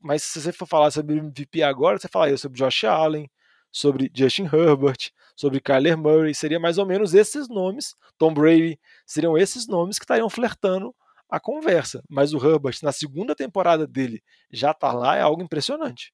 mas 0.00 0.22
se 0.22 0.40
você 0.40 0.52
for 0.52 0.66
falar 0.66 0.92
sobre 0.92 1.18
MVP 1.18 1.60
agora, 1.64 1.98
você 1.98 2.06
falaria 2.06 2.36
sobre 2.36 2.58
Josh 2.58 2.84
Allen, 2.84 3.28
sobre 3.72 4.12
Justin 4.14 4.44
Herbert, 4.44 5.10
sobre 5.34 5.60
Kyler 5.60 5.98
Murray, 5.98 6.34
seria 6.34 6.60
mais 6.60 6.78
ou 6.78 6.86
menos 6.86 7.14
esses 7.14 7.48
nomes, 7.48 7.96
Tom 8.16 8.32
Brady, 8.32 8.78
seriam 9.06 9.36
esses 9.36 9.66
nomes 9.66 9.98
que 9.98 10.04
estariam 10.04 10.30
flertando 10.30 10.94
a 11.28 11.40
conversa. 11.40 12.00
Mas 12.08 12.32
o 12.32 12.38
Herbert, 12.38 12.76
na 12.80 12.92
segunda 12.92 13.34
temporada 13.34 13.88
dele, 13.88 14.22
já 14.52 14.70
está 14.70 14.92
lá, 14.92 15.16
é 15.16 15.20
algo 15.20 15.42
impressionante. 15.42 16.12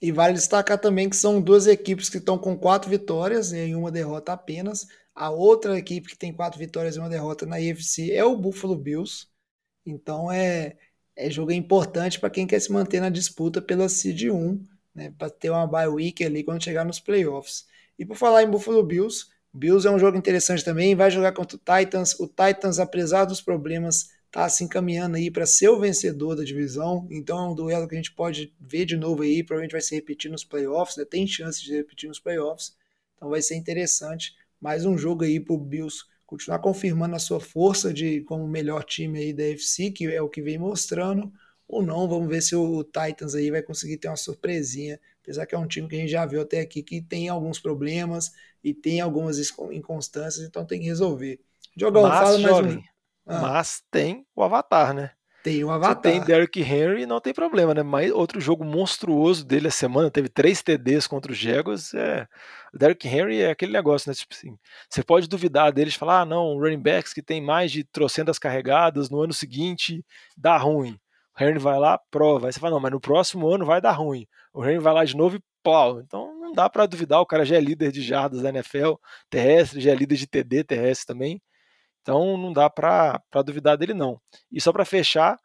E 0.00 0.10
vale 0.12 0.34
destacar 0.34 0.78
também 0.78 1.10
que 1.10 1.16
são 1.16 1.40
duas 1.40 1.66
equipes 1.66 2.08
que 2.08 2.18
estão 2.18 2.38
com 2.38 2.56
quatro 2.56 2.88
vitórias 2.88 3.52
e 3.52 3.74
uma 3.74 3.90
derrota 3.90 4.32
apenas. 4.32 4.86
A 5.14 5.30
outra 5.30 5.78
equipe 5.78 6.08
que 6.08 6.16
tem 6.16 6.32
quatro 6.32 6.58
vitórias 6.58 6.96
e 6.96 6.98
uma 6.98 7.08
derrota 7.08 7.44
na 7.44 7.60
IFC 7.60 8.12
é 8.12 8.24
o 8.24 8.36
Buffalo 8.36 8.76
Bills. 8.76 9.26
Então 9.84 10.32
é, 10.32 10.78
é 11.16 11.30
jogo 11.30 11.52
importante 11.52 12.18
para 12.18 12.30
quem 12.30 12.46
quer 12.46 12.60
se 12.60 12.72
manter 12.72 13.00
na 13.00 13.10
disputa 13.10 13.60
pela 13.60 13.88
Seed 13.88 14.30
1, 14.30 14.66
né, 14.94 15.10
para 15.18 15.28
ter 15.30 15.50
uma 15.50 15.66
bye 15.66 15.88
week 15.88 16.24
ali 16.24 16.42
quando 16.42 16.64
chegar 16.64 16.84
nos 16.84 17.00
playoffs. 17.00 17.66
E 17.98 18.06
por 18.06 18.16
falar 18.16 18.42
em 18.42 18.50
Buffalo 18.50 18.82
Bills, 18.82 19.26
Bills 19.52 19.86
é 19.86 19.90
um 19.90 19.98
jogo 19.98 20.16
interessante 20.16 20.64
também, 20.64 20.94
vai 20.94 21.10
jogar 21.10 21.32
contra 21.32 21.56
o 21.56 21.60
Titans. 21.60 22.18
O 22.18 22.26
Titans, 22.26 22.78
apesar 22.78 23.24
dos 23.24 23.40
problemas 23.42 24.08
está 24.30 24.48
se 24.48 24.62
encaminhando 24.62 25.16
aí 25.16 25.28
para 25.28 25.44
ser 25.44 25.68
o 25.68 25.80
vencedor 25.80 26.36
da 26.36 26.44
divisão. 26.44 27.06
Então 27.10 27.38
é 27.38 27.48
um 27.50 27.54
duelo 27.54 27.88
que 27.88 27.94
a 27.94 27.98
gente 27.98 28.12
pode 28.12 28.54
ver 28.60 28.86
de 28.86 28.96
novo 28.96 29.22
aí, 29.22 29.42
provavelmente 29.42 29.72
vai 29.72 29.80
se 29.80 29.94
repetir 29.94 30.30
nos 30.30 30.44
playoffs, 30.44 30.96
né? 30.96 31.04
tem 31.04 31.26
chance 31.26 31.62
de 31.62 31.74
repetir 31.74 32.08
nos 32.08 32.20
playoffs. 32.20 32.76
Então 33.16 33.28
vai 33.28 33.42
ser 33.42 33.56
interessante. 33.56 34.34
Mais 34.60 34.86
um 34.86 34.96
jogo 34.96 35.24
aí 35.24 35.40
para 35.40 35.54
o 35.54 35.58
Bills 35.58 36.04
continuar 36.24 36.60
confirmando 36.60 37.16
a 37.16 37.18
sua 37.18 37.40
força 37.40 37.92
de 37.92 38.20
como 38.20 38.46
melhor 38.46 38.84
time 38.84 39.18
aí 39.18 39.32
da 39.32 39.42
FC, 39.42 39.90
que 39.90 40.06
é 40.06 40.22
o 40.22 40.28
que 40.28 40.40
vem 40.40 40.58
mostrando, 40.58 41.32
ou 41.66 41.82
não. 41.82 42.08
Vamos 42.08 42.28
ver 42.28 42.40
se 42.40 42.54
o 42.54 42.84
Titans 42.84 43.34
aí 43.34 43.50
vai 43.50 43.62
conseguir 43.62 43.96
ter 43.96 44.06
uma 44.06 44.16
surpresinha, 44.16 45.00
apesar 45.22 45.44
que 45.44 45.56
é 45.56 45.58
um 45.58 45.66
time 45.66 45.88
que 45.88 45.96
a 45.96 45.98
gente 45.98 46.10
já 46.10 46.24
viu 46.24 46.40
até 46.40 46.60
aqui 46.60 46.84
que 46.84 47.02
tem 47.02 47.28
alguns 47.28 47.58
problemas 47.58 48.30
e 48.62 48.72
tem 48.72 49.00
algumas 49.00 49.38
inconstâncias, 49.72 50.46
então 50.46 50.64
tem 50.64 50.78
que 50.78 50.86
resolver. 50.86 51.40
Jogão, 51.76 52.02
Mas, 52.02 52.18
fala 52.18 52.38
mais 52.38 52.56
jovem, 52.56 52.76
um. 52.78 52.82
Ah. 53.26 53.40
Mas 53.40 53.82
tem 53.90 54.26
o 54.34 54.42
Avatar, 54.42 54.92
né? 54.92 55.10
Tem 55.42 55.64
o 55.64 55.70
Avatar. 55.70 55.96
Você 55.96 56.02
tem 56.02 56.20
Derrick 56.24 56.60
Henry, 56.60 57.06
não 57.06 57.20
tem 57.20 57.32
problema, 57.32 57.72
né? 57.72 57.82
Mas 57.82 58.12
outro 58.12 58.40
jogo 58.40 58.62
monstruoso 58.64 59.44
dele 59.44 59.68
a 59.68 59.70
semana, 59.70 60.10
teve 60.10 60.28
três 60.28 60.62
TDs 60.62 61.06
contra 61.06 61.32
os 61.32 61.38
Jaguars. 61.38 61.94
É... 61.94 62.26
O 62.74 62.78
Derrick 62.78 63.08
Henry 63.08 63.40
é 63.40 63.50
aquele 63.50 63.72
negócio, 63.72 64.10
né? 64.10 64.14
Tipo 64.14 64.34
assim, 64.34 64.58
você 64.88 65.02
pode 65.02 65.28
duvidar 65.28 65.72
deles, 65.72 65.94
falar, 65.94 66.20
ah, 66.20 66.24
não, 66.26 66.58
running 66.58 66.80
backs 66.80 67.14
que 67.14 67.22
tem 67.22 67.40
mais 67.40 67.72
de 67.72 67.84
trocentas 67.84 68.38
carregadas 68.38 69.08
no 69.08 69.22
ano 69.22 69.32
seguinte 69.32 70.04
dá 70.36 70.58
ruim. 70.58 70.98
O 71.38 71.42
Henry 71.42 71.58
vai 71.58 71.78
lá, 71.78 71.98
prova. 72.10 72.46
Aí 72.46 72.52
você 72.52 72.60
fala, 72.60 72.74
não, 72.74 72.80
mas 72.80 72.92
no 72.92 73.00
próximo 73.00 73.48
ano 73.48 73.64
vai 73.64 73.80
dar 73.80 73.92
ruim. 73.92 74.26
O 74.52 74.62
Henry 74.64 74.78
vai 74.78 74.92
lá 74.92 75.04
de 75.04 75.16
novo 75.16 75.36
e 75.36 75.42
pau. 75.62 76.00
Então 76.00 76.38
não 76.38 76.52
dá 76.52 76.68
para 76.68 76.86
duvidar, 76.86 77.20
o 77.20 77.26
cara 77.26 77.44
já 77.44 77.56
é 77.56 77.60
líder 77.60 77.92
de 77.92 78.02
jardas 78.02 78.42
da 78.42 78.50
NFL 78.50 78.94
terrestre, 79.30 79.80
já 79.80 79.92
é 79.92 79.94
líder 79.94 80.16
de 80.16 80.26
TD 80.26 80.64
terrestre 80.64 81.06
também. 81.06 81.40
Então 82.02 82.36
não 82.36 82.52
dá 82.52 82.68
para 82.70 83.22
duvidar 83.44 83.76
dele 83.76 83.94
não. 83.94 84.20
E 84.50 84.60
só 84.60 84.72
para 84.72 84.84
fechar, 84.84 85.38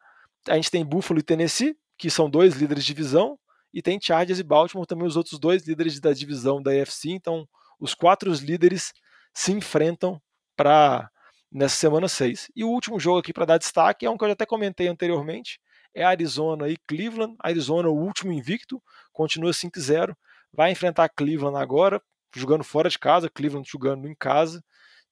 a 0.48 0.54
gente 0.54 0.70
tem 0.70 0.84
Buffalo 0.84 1.20
e 1.20 1.22
Tennessee, 1.22 1.76
que 1.98 2.10
são 2.10 2.28
dois 2.30 2.54
líderes 2.54 2.84
de 2.84 2.94
divisão, 2.94 3.38
e 3.72 3.82
tem 3.82 3.98
Chargers 4.00 4.38
e 4.38 4.42
Baltimore 4.42 4.86
também 4.86 5.06
os 5.06 5.16
outros 5.16 5.38
dois 5.38 5.66
líderes 5.66 6.00
da 6.00 6.12
divisão 6.12 6.62
da 6.62 6.70
AFC. 6.70 7.10
Então 7.10 7.46
os 7.78 7.94
quatro 7.94 8.32
líderes 8.32 8.92
se 9.34 9.52
enfrentam 9.52 10.20
para 10.56 11.10
nessa 11.52 11.76
semana 11.76 12.08
6. 12.08 12.50
E 12.54 12.64
o 12.64 12.68
último 12.68 12.98
jogo 12.98 13.18
aqui 13.18 13.32
para 13.32 13.44
dar 13.44 13.58
destaque 13.58 14.06
é 14.06 14.10
um 14.10 14.16
que 14.16 14.24
eu 14.24 14.28
já 14.28 14.32
até 14.32 14.46
comentei 14.46 14.88
anteriormente, 14.88 15.60
é 15.94 16.04
Arizona 16.04 16.68
e 16.68 16.76
Cleveland. 16.86 17.34
Arizona, 17.38 17.88
o 17.88 17.96
último 17.96 18.30
invicto, 18.30 18.82
continua 19.12 19.52
5-0. 19.52 20.14
Vai 20.52 20.70
enfrentar 20.70 21.08
Cleveland 21.08 21.56
agora, 21.56 22.02
jogando 22.34 22.62
fora 22.62 22.90
de 22.90 22.98
casa, 22.98 23.30
Cleveland 23.30 23.68
jogando 23.68 24.06
em 24.06 24.14
casa. 24.14 24.62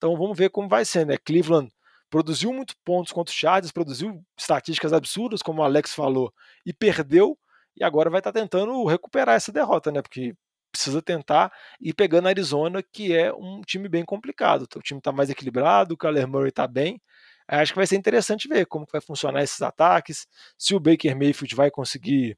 Então 0.04 0.18
vamos 0.18 0.36
ver 0.36 0.50
como 0.50 0.68
vai 0.68 0.84
ser, 0.84 1.06
né? 1.06 1.16
Cleveland 1.16 1.72
produziu 2.10 2.52
muitos 2.52 2.76
pontos 2.84 3.10
contra 3.10 3.32
o 3.32 3.34
Chargers, 3.34 3.72
produziu 3.72 4.22
estatísticas 4.38 4.92
absurdas, 4.92 5.40
como 5.40 5.62
o 5.62 5.64
Alex 5.64 5.94
falou, 5.94 6.30
e 6.66 6.74
perdeu, 6.74 7.38
e 7.74 7.82
agora 7.82 8.10
vai 8.10 8.20
estar 8.20 8.30
tá 8.30 8.38
tentando 8.38 8.84
recuperar 8.84 9.34
essa 9.34 9.50
derrota, 9.50 9.90
né? 9.90 10.02
Porque 10.02 10.34
precisa 10.70 11.00
tentar 11.00 11.50
ir 11.80 11.94
pegando 11.94 12.26
a 12.26 12.28
Arizona, 12.28 12.82
que 12.82 13.16
é 13.16 13.32
um 13.32 13.62
time 13.62 13.88
bem 13.88 14.04
complicado. 14.04 14.68
O 14.76 14.82
time 14.82 14.98
está 14.98 15.10
mais 15.10 15.30
equilibrado, 15.30 15.94
o 15.94 15.96
Kyler 15.96 16.28
Murray 16.28 16.50
está 16.50 16.66
bem. 16.66 17.00
Acho 17.48 17.72
que 17.72 17.78
vai 17.78 17.86
ser 17.86 17.96
interessante 17.96 18.46
ver 18.46 18.66
como 18.66 18.86
vai 18.92 19.00
funcionar 19.00 19.42
esses 19.42 19.62
ataques, 19.62 20.26
se 20.58 20.74
o 20.74 20.80
Baker 20.80 21.16
Mayfield 21.16 21.54
vai 21.54 21.70
conseguir, 21.70 22.36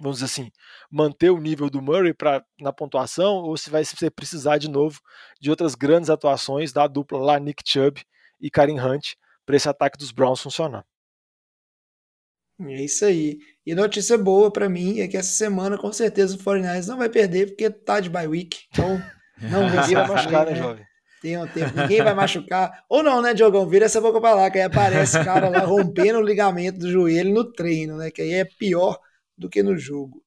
vamos 0.00 0.18
dizer 0.18 0.26
assim, 0.26 0.50
manter 0.90 1.30
o 1.30 1.40
nível 1.40 1.70
do 1.70 1.80
Murray 1.80 2.12
pra, 2.12 2.44
na 2.60 2.72
pontuação, 2.72 3.36
ou 3.36 3.56
se 3.56 3.70
vai 3.70 3.82
precisar 4.14 4.58
de 4.58 4.68
novo 4.68 5.00
de 5.40 5.50
outras 5.50 5.74
grandes 5.74 6.10
atuações 6.10 6.72
da 6.72 6.86
dupla 6.86 7.18
lá, 7.18 7.38
Nick 7.38 7.62
Chubb 7.66 8.02
e 8.40 8.50
Karim 8.50 8.78
Hunt, 8.78 9.14
para 9.44 9.56
esse 9.56 9.68
ataque 9.68 9.98
dos 9.98 10.12
Browns 10.12 10.40
funcionar. 10.40 10.84
É 12.60 12.82
isso 12.82 13.04
aí. 13.04 13.38
E 13.66 13.74
notícia 13.74 14.16
boa 14.16 14.50
para 14.50 14.68
mim 14.68 15.00
é 15.00 15.08
que 15.08 15.16
essa 15.16 15.32
semana 15.32 15.76
com 15.76 15.92
certeza 15.92 16.36
o 16.36 16.38
49ers 16.38 16.86
não 16.86 16.96
vai 16.96 17.08
perder 17.08 17.48
porque 17.48 17.68
tá 17.68 18.00
de 18.00 18.08
bye 18.08 18.26
week. 18.26 18.60
Então 18.70 19.00
não 19.42 19.68
vai 19.68 20.08
machucar, 20.08 20.46
né, 20.46 20.52
né, 20.52 20.58
jovem? 20.58 20.84
Tem 21.20 21.36
um 21.38 21.46
tempo, 21.46 21.78
ninguém 21.78 22.02
vai 22.02 22.14
machucar. 22.14 22.84
Ou 22.88 23.02
não, 23.02 23.20
né, 23.20 23.34
Diogão? 23.34 23.66
Vira 23.68 23.86
essa 23.86 24.00
boca 24.00 24.20
pra 24.20 24.34
lá, 24.34 24.50
que 24.50 24.58
aí 24.58 24.64
aparece 24.64 25.22
cara 25.24 25.48
lá 25.48 25.60
rompendo 25.60 26.18
o 26.18 26.22
ligamento 26.22 26.78
do 26.78 26.90
joelho 26.90 27.34
no 27.34 27.52
treino, 27.52 27.96
né? 27.96 28.10
Que 28.10 28.22
aí 28.22 28.34
é 28.34 28.44
pior 28.44 28.98
do 29.36 29.48
que 29.48 29.62
no 29.62 29.76
jogo. 29.76 30.22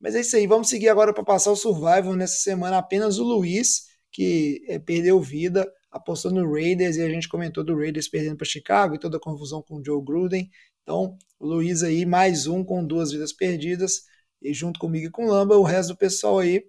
Mas 0.00 0.14
é 0.14 0.20
isso 0.20 0.36
aí, 0.36 0.46
vamos 0.46 0.68
seguir 0.68 0.88
agora 0.88 1.14
para 1.14 1.24
passar 1.24 1.50
o 1.50 1.56
Survival 1.56 2.14
nessa 2.14 2.36
semana. 2.36 2.78
Apenas 2.78 3.18
o 3.18 3.24
Luiz, 3.24 3.86
que 4.12 4.62
é, 4.68 4.78
perdeu 4.78 5.20
vida, 5.20 5.66
apostou 5.90 6.30
no 6.30 6.52
Raiders 6.52 6.96
e 6.96 7.02
a 7.02 7.08
gente 7.08 7.28
comentou 7.28 7.64
do 7.64 7.76
Raiders 7.76 8.08
perdendo 8.08 8.36
para 8.36 8.46
Chicago 8.46 8.94
e 8.94 8.98
toda 8.98 9.16
a 9.16 9.20
confusão 9.20 9.62
com 9.62 9.76
o 9.76 9.84
Joe 9.84 10.04
Gruden. 10.04 10.50
Então, 10.82 11.16
o 11.38 11.46
Luiz 11.46 11.82
aí, 11.82 12.04
mais 12.04 12.46
um 12.46 12.62
com 12.62 12.84
duas 12.84 13.12
vidas 13.12 13.32
perdidas, 13.32 14.02
e 14.42 14.52
junto 14.52 14.78
comigo 14.78 15.06
e 15.06 15.10
com 15.10 15.24
o 15.24 15.30
Lamba, 15.30 15.56
o 15.56 15.62
resto 15.62 15.94
do 15.94 15.96
pessoal 15.96 16.38
aí 16.38 16.62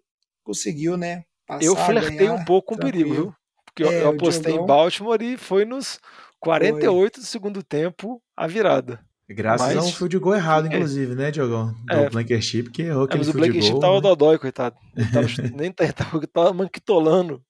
conseguiu, 0.43 0.95
né? 0.95 1.25
Passar, 1.45 1.65
eu 1.65 1.75
flertei 1.75 2.17
ganhar, 2.17 2.33
um 2.33 2.45
pouco 2.45 2.69
com 2.69 2.75
o 2.75 2.79
perigo, 2.79 3.13
viu? 3.13 3.35
Porque 3.65 3.83
é, 3.83 4.03
eu, 4.03 4.11
apostei 4.11 4.53
em 4.53 4.65
Baltimore 4.65 5.21
e 5.21 5.35
foi 5.35 5.65
nos 5.65 5.99
48 6.39 7.15
foi. 7.15 7.21
do 7.21 7.27
segundo 7.27 7.61
tempo 7.61 8.21
a 8.35 8.47
virada. 8.47 9.03
Graças 9.27 9.73
mas, 9.73 9.77
a 9.77 9.87
um 9.87 9.91
field 9.91 10.19
goal 10.19 10.35
errado, 10.35 10.65
é. 10.65 10.75
inclusive, 10.75 11.13
é. 11.13 11.15
né, 11.15 11.31
Diogão? 11.31 11.73
Do 11.85 11.93
é. 11.93 12.09
Blankenship, 12.09 12.69
que 12.69 12.83
errou 12.83 13.05
aquele 13.05 13.23
é, 13.23 13.25
mas 13.25 13.35
o 13.35 13.37
Blankenship 13.37 13.79
tava 13.79 13.95
né? 13.95 14.01
dodói, 14.01 14.37
coitado. 14.37 14.75
Ele 14.95 15.09
tava, 15.09 15.27
nem 15.55 15.71
tava, 15.71 16.27
tava 16.27 16.53
manquitolando. 16.53 17.41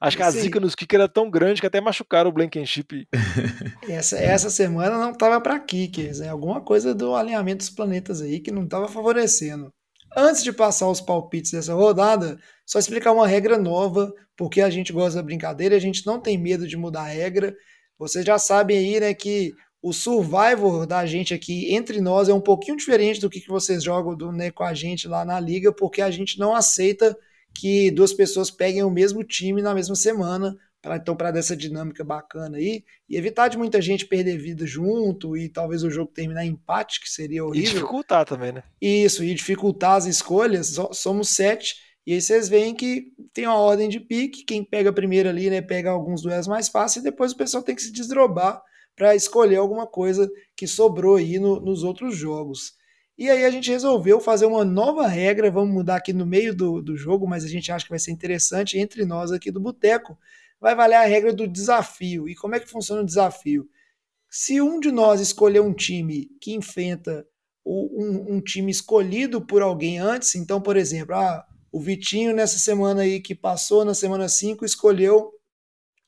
Acho 0.00 0.16
que 0.16 0.22
a 0.22 0.30
zica 0.30 0.60
nos 0.60 0.74
kickers 0.74 1.00
era 1.00 1.08
tão 1.08 1.28
grande 1.28 1.60
que 1.60 1.66
até 1.66 1.80
machucaram 1.80 2.30
o 2.30 2.32
Blankenship. 2.32 3.06
essa, 3.88 4.16
essa 4.16 4.48
semana 4.48 4.96
não 4.96 5.12
tava 5.12 5.40
para 5.40 5.58
kickers, 5.58 6.20
é 6.20 6.28
alguma 6.28 6.60
coisa 6.60 6.94
do 6.94 7.14
alinhamento 7.14 7.58
dos 7.58 7.70
planetas 7.70 8.22
aí 8.22 8.40
que 8.40 8.50
não 8.50 8.66
tava 8.66 8.88
favorecendo. 8.88 9.72
Antes 10.16 10.42
de 10.42 10.52
passar 10.52 10.88
os 10.88 11.00
palpites 11.00 11.50
dessa 11.50 11.74
rodada, 11.74 12.38
só 12.64 12.78
explicar 12.78 13.12
uma 13.12 13.26
regra 13.26 13.58
nova, 13.58 14.10
porque 14.36 14.60
a 14.60 14.70
gente 14.70 14.92
gosta 14.92 15.16
da 15.16 15.22
brincadeira 15.22 15.74
e 15.74 15.78
a 15.78 15.80
gente 15.80 16.06
não 16.06 16.20
tem 16.20 16.38
medo 16.38 16.66
de 16.66 16.76
mudar 16.76 17.02
a 17.02 17.08
regra. 17.08 17.54
Vocês 17.98 18.24
já 18.24 18.38
sabem 18.38 18.78
aí, 18.78 19.00
né, 19.00 19.12
que 19.12 19.52
o 19.80 19.92
survival 19.92 20.84
da 20.84 21.06
gente 21.06 21.32
aqui 21.32 21.72
entre 21.74 22.00
nós 22.00 22.28
é 22.28 22.34
um 22.34 22.40
pouquinho 22.40 22.76
diferente 22.76 23.20
do 23.20 23.30
que, 23.30 23.40
que 23.40 23.48
vocês 23.48 23.82
jogam 23.82 24.16
do, 24.16 24.32
né, 24.32 24.50
com 24.50 24.64
a 24.64 24.74
gente 24.74 25.06
lá 25.06 25.24
na 25.24 25.38
liga, 25.38 25.72
porque 25.72 26.02
a 26.02 26.10
gente 26.10 26.38
não 26.38 26.54
aceita 26.54 27.16
que 27.54 27.90
duas 27.90 28.12
pessoas 28.12 28.50
peguem 28.50 28.82
o 28.82 28.90
mesmo 28.90 29.22
time 29.22 29.62
na 29.62 29.74
mesma 29.74 29.94
semana, 29.94 30.56
pra, 30.82 30.96
então 30.96 31.16
para 31.16 31.30
dessa 31.30 31.56
dinâmica 31.56 32.04
bacana 32.04 32.56
aí, 32.56 32.84
e 33.08 33.16
evitar 33.16 33.48
de 33.48 33.56
muita 33.56 33.80
gente 33.80 34.06
perder 34.06 34.36
vida 34.36 34.66
junto 34.66 35.36
e 35.36 35.48
talvez 35.48 35.82
o 35.84 35.90
jogo 35.90 36.12
terminar 36.12 36.44
em 36.44 36.50
empate, 36.50 37.00
que 37.00 37.08
seria 37.08 37.44
horrível. 37.44 37.70
E 37.70 37.74
dificultar 37.74 38.24
também, 38.24 38.52
né? 38.52 38.62
Isso, 38.80 39.22
e 39.22 39.32
dificultar 39.32 39.92
as 39.92 40.06
escolhas, 40.06 40.76
somos 40.92 41.30
sete, 41.30 41.76
e 42.04 42.14
aí 42.14 42.20
vocês 42.20 42.48
veem 42.48 42.74
que 42.74 43.12
tem 43.32 43.46
uma 43.46 43.58
ordem 43.58 43.88
de 43.88 44.00
pique, 44.00 44.44
quem 44.44 44.64
pega 44.64 44.92
primeiro 44.92 45.28
ali, 45.28 45.50
né, 45.50 45.60
pega 45.60 45.90
alguns 45.90 46.22
duelos 46.22 46.48
mais 46.48 46.68
fáceis, 46.68 47.04
e 47.04 47.10
depois 47.10 47.32
o 47.32 47.36
pessoal 47.36 47.62
tem 47.62 47.76
que 47.76 47.82
se 47.82 47.92
desdrobar 47.92 48.60
para 48.98 49.14
escolher 49.14 49.56
alguma 49.56 49.86
coisa 49.86 50.28
que 50.56 50.66
sobrou 50.66 51.16
aí 51.16 51.38
no, 51.38 51.60
nos 51.60 51.84
outros 51.84 52.16
jogos. 52.16 52.74
E 53.16 53.30
aí 53.30 53.44
a 53.44 53.50
gente 53.50 53.70
resolveu 53.70 54.20
fazer 54.20 54.46
uma 54.46 54.64
nova 54.64 55.06
regra, 55.06 55.50
vamos 55.50 55.72
mudar 55.72 55.96
aqui 55.96 56.12
no 56.12 56.26
meio 56.26 56.54
do, 56.54 56.82
do 56.82 56.96
jogo, 56.96 57.26
mas 57.26 57.44
a 57.44 57.48
gente 57.48 57.70
acha 57.70 57.84
que 57.84 57.90
vai 57.90 57.98
ser 57.98 58.10
interessante 58.10 58.76
entre 58.76 59.04
nós 59.04 59.30
aqui 59.30 59.52
do 59.52 59.60
Boteco. 59.60 60.18
Vai 60.60 60.74
valer 60.74 60.96
a 60.96 61.04
regra 61.04 61.32
do 61.32 61.46
desafio. 61.46 62.28
E 62.28 62.34
como 62.34 62.56
é 62.56 62.60
que 62.60 62.68
funciona 62.68 63.02
o 63.02 63.06
desafio? 63.06 63.68
Se 64.28 64.60
um 64.60 64.80
de 64.80 64.90
nós 64.90 65.20
escolher 65.20 65.60
um 65.60 65.72
time 65.72 66.28
que 66.40 66.52
enfrenta 66.52 67.24
um, 67.64 68.36
um 68.36 68.40
time 68.40 68.70
escolhido 68.70 69.40
por 69.40 69.62
alguém 69.62 69.98
antes, 69.98 70.34
então, 70.34 70.60
por 70.60 70.76
exemplo, 70.76 71.14
ah, 71.14 71.46
o 71.70 71.80
Vitinho 71.80 72.34
nessa 72.34 72.58
semana 72.58 73.02
aí 73.02 73.20
que 73.20 73.34
passou, 73.34 73.84
na 73.84 73.94
semana 73.94 74.28
5, 74.28 74.64
escolheu 74.64 75.32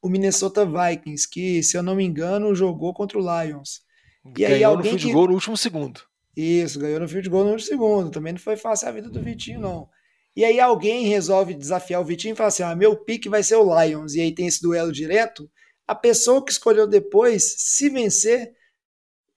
o 0.02 0.08
Minnesota 0.08 0.64
Vikings, 0.64 1.28
que, 1.28 1.62
se 1.62 1.76
eu 1.76 1.82
não 1.82 1.94
me 1.94 2.04
engano, 2.04 2.54
jogou 2.54 2.94
contra 2.94 3.18
o 3.18 3.20
Lions. 3.20 3.82
E 4.24 4.42
Ganhou 4.42 4.54
aí 4.54 4.64
alguém 4.64 4.92
no 4.92 4.98
field 4.98 5.06
que... 5.06 5.12
goal 5.12 5.26
no 5.28 5.34
último 5.34 5.56
segundo. 5.56 6.00
Isso, 6.36 6.78
ganhou 6.78 7.00
no 7.00 7.08
field 7.08 7.28
goal 7.28 7.44
no 7.44 7.50
último 7.50 7.68
segundo. 7.68 8.10
Também 8.10 8.32
não 8.32 8.40
foi 8.40 8.56
fácil 8.56 8.88
a 8.88 8.92
vida 8.92 9.10
do 9.10 9.22
Vitinho, 9.22 9.60
não. 9.60 9.88
E 10.34 10.44
aí 10.44 10.60
alguém 10.60 11.06
resolve 11.06 11.54
desafiar 11.54 12.00
o 12.00 12.04
Vitinho 12.04 12.32
e 12.32 12.36
fala 12.36 12.48
assim: 12.48 12.62
ah, 12.62 12.74
meu 12.74 12.96
pique 12.96 13.28
vai 13.28 13.42
ser 13.42 13.56
o 13.56 13.82
Lions. 13.82 14.14
E 14.14 14.20
aí 14.20 14.32
tem 14.32 14.46
esse 14.46 14.62
duelo 14.62 14.92
direto. 14.92 15.50
A 15.86 15.94
pessoa 15.94 16.44
que 16.44 16.52
escolheu 16.52 16.86
depois, 16.86 17.56
se 17.58 17.88
vencer, 17.88 18.52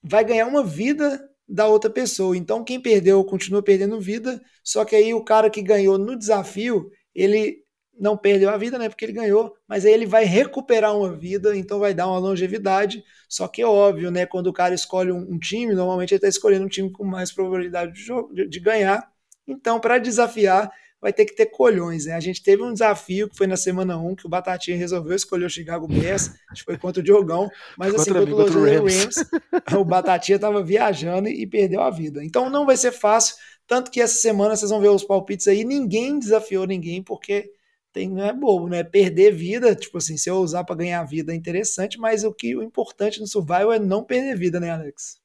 vai 0.01 0.23
ganhar 0.23 0.45
uma 0.45 0.63
vida 0.63 1.19
da 1.47 1.67
outra 1.67 1.89
pessoa. 1.89 2.37
Então 2.37 2.63
quem 2.63 2.79
perdeu 2.79 3.23
continua 3.23 3.63
perdendo 3.63 3.99
vida. 3.99 4.41
Só 4.63 4.85
que 4.85 4.95
aí 4.95 5.13
o 5.13 5.23
cara 5.23 5.49
que 5.49 5.61
ganhou 5.61 5.97
no 5.97 6.17
desafio, 6.17 6.89
ele 7.13 7.62
não 7.99 8.17
perdeu 8.17 8.49
a 8.49 8.57
vida, 8.57 8.77
né? 8.77 8.89
Porque 8.89 9.05
ele 9.05 9.13
ganhou, 9.13 9.55
mas 9.67 9.85
aí 9.85 9.93
ele 9.93 10.05
vai 10.05 10.25
recuperar 10.25 10.97
uma 10.97 11.15
vida, 11.15 11.55
então 11.55 11.79
vai 11.79 11.93
dar 11.93 12.07
uma 12.07 12.17
longevidade. 12.17 13.03
Só 13.29 13.47
que 13.47 13.61
é 13.61 13.65
óbvio, 13.65 14.11
né? 14.11 14.25
Quando 14.25 14.47
o 14.47 14.53
cara 14.53 14.73
escolhe 14.73 15.11
um, 15.11 15.33
um 15.33 15.39
time, 15.39 15.73
normalmente 15.73 16.11
ele 16.11 16.17
está 16.17 16.27
escolhendo 16.27 16.65
um 16.65 16.69
time 16.69 16.91
com 16.91 17.03
mais 17.03 17.31
probabilidade 17.31 17.93
de, 17.93 18.01
jogo, 18.01 18.33
de, 18.33 18.47
de 18.47 18.59
ganhar. 18.59 19.07
Então, 19.47 19.79
para 19.79 19.97
desafiar, 19.97 20.71
vai 21.03 21.11
ter 21.11 21.25
que 21.25 21.35
ter 21.35 21.47
colhões, 21.47 22.05
né? 22.05 22.13
A 22.13 22.19
gente 22.21 22.41
teve 22.41 22.63
um 22.63 22.71
desafio 22.71 23.29
que 23.29 23.35
foi 23.35 23.45
na 23.45 23.57
semana 23.57 23.97
1, 23.97 24.15
que 24.15 24.25
o 24.25 24.29
Batatinha 24.29 24.77
resolveu 24.77 25.13
escolher 25.13 25.45
o 25.45 25.49
Chicago 25.49 25.85
Bears, 25.85 26.29
acho 26.49 26.61
que 26.61 26.71
foi 26.71 26.77
contra 26.77 27.01
o 27.01 27.03
Diogão, 27.03 27.49
mas 27.77 27.93
assim, 27.93 28.13
contra, 28.13 28.31
contra 28.31 28.57
o 28.57 28.61
Los 28.61 28.71
Rams, 28.71 29.15
o 29.77 29.83
Batatinha 29.83 30.37
estava 30.37 30.63
viajando 30.63 31.27
e 31.27 31.45
perdeu 31.45 31.81
a 31.81 31.89
vida. 31.89 32.23
Então 32.23 32.49
não 32.49 32.65
vai 32.65 32.77
ser 32.77 32.93
fácil, 32.93 33.35
tanto 33.67 33.91
que 33.91 33.99
essa 33.99 34.15
semana 34.15 34.55
vocês 34.55 34.71
vão 34.71 34.79
ver 34.79 34.87
os 34.87 35.03
palpites 35.03 35.45
aí, 35.49 35.65
ninguém 35.65 36.17
desafiou 36.17 36.65
ninguém, 36.65 37.03
porque 37.03 37.51
tem, 37.93 38.09
não 38.09 38.25
é 38.25 38.33
bobo, 38.33 38.67
né? 38.67 38.83
Perder 38.83 39.31
vida, 39.31 39.75
tipo 39.75 39.99
assim, 39.99 40.17
se 40.17 40.29
eu 40.29 40.37
usar 40.37 40.63
para 40.63 40.75
ganhar 40.75 41.03
vida 41.03 41.31
é 41.31 41.35
interessante, 41.35 41.99
mas 41.99 42.23
o 42.23 42.33
que 42.33 42.55
o 42.55 42.63
importante 42.63 43.21
no 43.21 43.27
survival 43.27 43.71
é 43.71 43.79
não 43.79 44.03
perder 44.03 44.35
vida, 44.35 44.59
né, 44.59 44.71
Alex? 44.71 45.21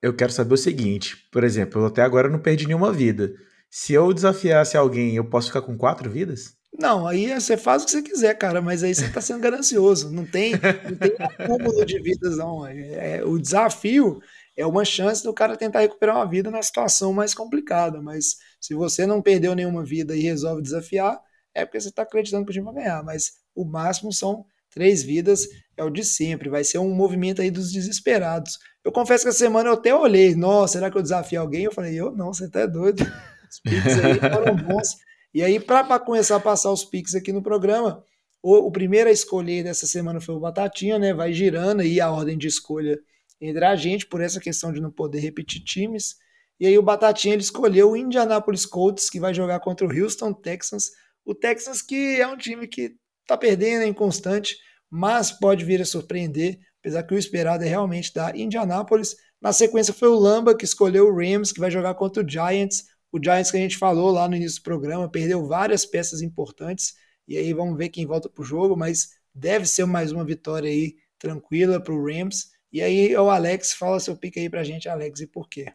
Eu 0.00 0.14
quero 0.14 0.32
saber 0.32 0.54
o 0.54 0.58
seguinte, 0.58 1.28
por 1.30 1.44
exemplo, 1.44 1.82
eu 1.82 1.86
até 1.86 2.02
agora 2.02 2.28
não 2.28 2.38
perdi 2.38 2.66
nenhuma 2.66 2.92
vida. 2.92 3.34
Se 3.70 3.92
eu 3.92 4.12
desafiasse 4.14 4.76
alguém, 4.76 5.14
eu 5.14 5.24
posso 5.24 5.48
ficar 5.48 5.60
com 5.60 5.76
quatro 5.76 6.10
vidas? 6.10 6.56
Não, 6.78 7.06
aí 7.06 7.28
você 7.34 7.56
faz 7.56 7.82
o 7.82 7.86
que 7.86 7.92
você 7.92 8.02
quiser, 8.02 8.34
cara, 8.34 8.62
mas 8.62 8.82
aí 8.82 8.94
você 8.94 9.08
tá 9.08 9.20
sendo 9.20 9.40
ganancioso. 9.40 10.10
Não 10.10 10.24
tem, 10.24 10.52
não 10.52 10.96
tem 10.96 11.12
acúmulo 11.18 11.84
de 11.84 12.00
vidas, 12.00 12.36
não. 12.36 12.66
É, 12.66 13.18
é, 13.18 13.24
o 13.24 13.38
desafio 13.38 14.20
é 14.56 14.64
uma 14.64 14.84
chance 14.84 15.22
do 15.22 15.34
cara 15.34 15.56
tentar 15.56 15.80
recuperar 15.80 16.16
uma 16.16 16.28
vida 16.28 16.50
na 16.50 16.62
situação 16.62 17.12
mais 17.12 17.34
complicada. 17.34 18.00
Mas 18.00 18.36
se 18.60 18.74
você 18.74 19.06
não 19.06 19.20
perdeu 19.20 19.54
nenhuma 19.54 19.84
vida 19.84 20.16
e 20.16 20.20
resolve 20.20 20.62
desafiar, 20.62 21.20
é 21.60 21.64
porque 21.64 21.80
você 21.80 21.88
está 21.88 22.02
acreditando 22.02 22.44
que 22.44 22.50
o 22.50 22.52
time 22.52 22.66
vai 22.66 22.74
ganhar, 22.74 23.02
mas 23.02 23.32
o 23.54 23.64
máximo 23.64 24.12
são 24.12 24.44
três 24.70 25.02
vidas, 25.02 25.46
é 25.76 25.82
o 25.82 25.90
de 25.90 26.04
sempre, 26.04 26.48
vai 26.48 26.62
ser 26.62 26.78
um 26.78 26.94
movimento 26.94 27.42
aí 27.42 27.50
dos 27.50 27.72
desesperados. 27.72 28.58
Eu 28.84 28.92
confesso 28.92 29.24
que 29.24 29.28
essa 29.30 29.38
semana 29.38 29.68
eu 29.68 29.74
até 29.74 29.94
olhei, 29.94 30.34
nossa, 30.34 30.74
será 30.74 30.90
que 30.90 30.96
eu 30.96 31.02
desafio 31.02 31.40
alguém? 31.40 31.64
Eu 31.64 31.72
falei, 31.72 31.94
eu 31.94 32.10
não, 32.12 32.32
você 32.32 32.48
tá 32.48 32.66
doido. 32.66 33.04
Os 33.50 33.60
piques 33.60 33.98
aí 34.04 34.18
foram 34.20 34.56
bons. 34.56 34.96
E 35.32 35.42
aí, 35.42 35.58
para 35.58 35.98
começar 35.98 36.36
a 36.36 36.40
passar 36.40 36.70
os 36.70 36.84
piques 36.84 37.14
aqui 37.14 37.32
no 37.32 37.42
programa, 37.42 38.02
o, 38.42 38.66
o, 38.66 38.70
primeiro 38.70 39.08
a 39.08 39.12
escolher 39.12 39.64
dessa 39.64 39.86
semana 39.86 40.20
foi 40.20 40.34
o 40.34 40.40
Batatinha, 40.40 40.98
né? 40.98 41.12
Vai 41.12 41.32
girando 41.32 41.80
aí 41.80 42.00
a 42.00 42.10
ordem 42.10 42.38
de 42.38 42.46
escolha 42.46 42.98
entre 43.40 43.64
a 43.64 43.76
gente, 43.76 44.06
por 44.06 44.20
essa 44.20 44.40
questão 44.40 44.72
de 44.72 44.80
não 44.80 44.90
poder 44.90 45.20
repetir 45.20 45.62
times. 45.62 46.16
E 46.60 46.66
aí 46.66 46.76
o 46.76 46.82
Batatinha 46.82 47.34
ele 47.34 47.42
escolheu 47.42 47.90
o 47.90 47.96
Indianapolis 47.96 48.66
Colts, 48.66 49.08
que 49.08 49.20
vai 49.20 49.32
jogar 49.32 49.60
contra 49.60 49.86
o 49.86 49.90
Houston 49.90 50.32
Texans. 50.32 50.90
O 51.28 51.34
Texas 51.34 51.82
que 51.82 52.18
é 52.18 52.26
um 52.26 52.38
time 52.38 52.66
que 52.66 52.96
está 53.20 53.36
perdendo, 53.36 53.82
é 53.82 53.86
inconstante, 53.86 54.56
mas 54.88 55.30
pode 55.30 55.62
vir 55.62 55.78
a 55.82 55.84
surpreender. 55.84 56.58
apesar 56.80 57.02
que 57.02 57.12
o 57.12 57.18
esperado 57.18 57.62
é 57.62 57.68
realmente 57.68 58.14
da 58.14 58.34
Indianapolis. 58.34 59.14
Na 59.38 59.52
sequência 59.52 59.92
foi 59.92 60.08
o 60.08 60.18
Lamba 60.18 60.56
que 60.56 60.64
escolheu 60.64 61.06
o 61.06 61.14
Rams, 61.14 61.52
que 61.52 61.60
vai 61.60 61.70
jogar 61.70 61.94
contra 61.96 62.24
o 62.24 62.26
Giants. 62.26 62.84
O 63.12 63.22
Giants 63.22 63.50
que 63.50 63.58
a 63.58 63.60
gente 63.60 63.76
falou 63.76 64.10
lá 64.10 64.26
no 64.26 64.36
início 64.36 64.58
do 64.58 64.64
programa 64.64 65.06
perdeu 65.06 65.46
várias 65.46 65.84
peças 65.84 66.22
importantes. 66.22 66.94
E 67.28 67.36
aí 67.36 67.52
vamos 67.52 67.76
ver 67.76 67.90
quem 67.90 68.06
volta 68.06 68.30
para 68.30 68.40
o 68.40 68.46
jogo, 68.46 68.74
mas 68.74 69.10
deve 69.34 69.66
ser 69.66 69.84
mais 69.84 70.10
uma 70.10 70.24
vitória 70.24 70.70
aí 70.70 70.94
tranquila 71.18 71.78
para 71.78 71.92
o 71.92 72.06
Rams. 72.06 72.52
E 72.72 72.80
aí 72.80 73.14
o 73.14 73.28
Alex, 73.28 73.74
fala 73.74 74.00
seu 74.00 74.16
pique 74.16 74.40
aí 74.40 74.48
para 74.48 74.62
a 74.62 74.64
gente, 74.64 74.88
Alex, 74.88 75.20
e 75.20 75.26
por 75.26 75.46
quê? 75.46 75.74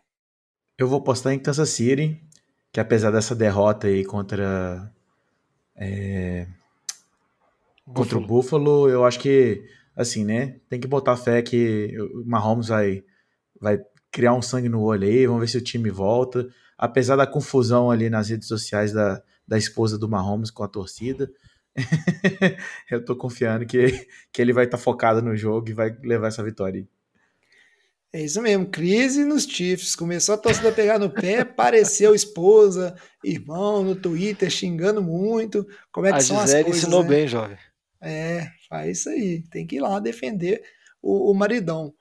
Eu 0.80 0.88
vou 0.88 1.04
postar 1.04 1.32
em 1.32 1.38
Kansas 1.38 1.70
City, 1.70 2.20
que 2.72 2.80
apesar 2.80 3.12
dessa 3.12 3.36
derrota 3.36 3.86
aí 3.86 4.04
contra 4.04 4.92
é, 5.76 6.48
contra 7.94 8.18
o 8.18 8.26
Buffalo, 8.26 8.90
eu 8.90 9.06
acho 9.06 9.20
que 9.20 9.64
assim, 9.96 10.24
né? 10.24 10.60
Tem 10.70 10.80
que 10.80 10.88
botar 10.88 11.18
fé 11.18 11.42
que 11.42 11.96
o 12.00 12.24
Mahomes 12.26 12.68
vai 12.68 13.04
vai 13.60 13.80
criar 14.12 14.34
um 14.34 14.42
sangue 14.42 14.70
no 14.70 14.82
olho 14.82 15.08
aí, 15.08 15.26
vamos 15.26 15.42
ver 15.42 15.48
se 15.48 15.58
o 15.58 15.64
time 15.64 15.90
volta. 15.90 16.48
Apesar 16.78 17.16
da 17.16 17.26
confusão 17.26 17.90
ali 17.90 18.10
nas 18.10 18.30
redes 18.30 18.48
sociais 18.48 18.92
da, 18.92 19.22
da 19.48 19.58
esposa 19.58 19.98
do 19.98 20.10
Mahomes 20.10 20.52
com 20.52 20.64
a 20.64 20.68
torcida, 20.68 21.32
eu 22.92 23.04
tô 23.04 23.16
confiando 23.16 23.66
que, 23.66 24.08
que 24.32 24.42
ele 24.42 24.54
vai 24.54 24.66
estar 24.66 24.78
tá 24.78 24.84
focado 24.84 25.22
no 25.22 25.36
jogo 25.36 25.70
e 25.70 25.74
vai 25.74 25.98
levar 26.04 26.28
essa 26.28 26.44
vitória. 26.44 26.88
É 28.16 28.22
isso 28.22 28.40
mesmo, 28.44 28.68
crise 28.68 29.26
nos 29.26 29.44
Chiefs. 29.44 29.96
Começou 29.96 30.36
a 30.36 30.38
torcida 30.38 30.70
a 30.70 30.72
pegar 30.72 31.00
no 31.00 31.10
pé, 31.10 31.40
apareceu 31.40 32.14
esposa, 32.14 32.96
irmão 33.24 33.84
no 33.84 33.96
Twitter 33.96 34.52
xingando 34.52 35.02
muito. 35.02 35.68
Como 35.92 36.06
é 36.06 36.12
que 36.12 36.18
a 36.20 36.22
são 36.22 36.40
Gisele 36.40 36.60
as 36.60 36.64
coisas? 36.66 36.84
ensinou 36.84 37.02
né? 37.02 37.10
bem, 37.10 37.28
jovem. 37.28 37.58
É, 38.00 38.52
faz 38.70 39.00
isso 39.00 39.10
aí. 39.10 39.42
Tem 39.50 39.66
que 39.66 39.78
ir 39.78 39.80
lá 39.80 40.00
defender 40.00 40.62
o, 41.02 41.32
o 41.32 41.34
maridão. 41.34 41.92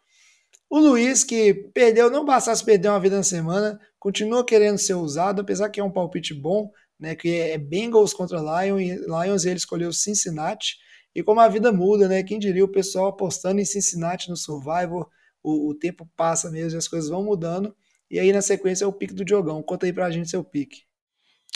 O 0.68 0.78
Luiz, 0.78 1.24
que 1.24 1.54
perdeu, 1.72 2.10
não 2.10 2.26
bastasse 2.26 2.62
perder 2.62 2.88
uma 2.88 3.00
vida 3.00 3.16
na 3.16 3.22
semana, 3.22 3.80
continua 3.98 4.44
querendo 4.44 4.76
ser 4.76 4.94
usado, 4.94 5.40
apesar 5.40 5.70
que 5.70 5.80
é 5.80 5.84
um 5.84 5.90
palpite 5.90 6.34
bom, 6.34 6.70
né? 7.00 7.14
Que 7.14 7.40
é 7.40 7.56
Bengals 7.56 8.12
contra 8.12 8.38
Lions, 8.38 9.00
Lions 9.00 9.44
e 9.44 9.48
ele 9.48 9.56
escolheu 9.56 9.90
Cincinnati. 9.94 10.76
E 11.14 11.22
como 11.22 11.40
a 11.40 11.48
vida 11.48 11.72
muda, 11.72 12.06
né? 12.06 12.22
Quem 12.22 12.38
diria 12.38 12.64
o 12.66 12.70
pessoal 12.70 13.06
apostando 13.06 13.62
em 13.62 13.64
Cincinnati 13.64 14.28
no 14.28 14.36
Survivor 14.36 15.08
o, 15.42 15.70
o 15.70 15.74
tempo 15.74 16.08
passa 16.16 16.50
mesmo 16.50 16.76
e 16.76 16.78
as 16.78 16.88
coisas 16.88 17.08
vão 17.10 17.22
mudando. 17.22 17.74
E 18.10 18.18
aí, 18.18 18.32
na 18.32 18.42
sequência, 18.42 18.84
é 18.84 18.88
o 18.88 18.92
pique 18.92 19.14
do 19.14 19.24
Diogão. 19.24 19.62
Conta 19.62 19.86
aí 19.86 19.92
pra 19.92 20.10
gente 20.10 20.28
seu 20.28 20.44
pique. 20.44 20.82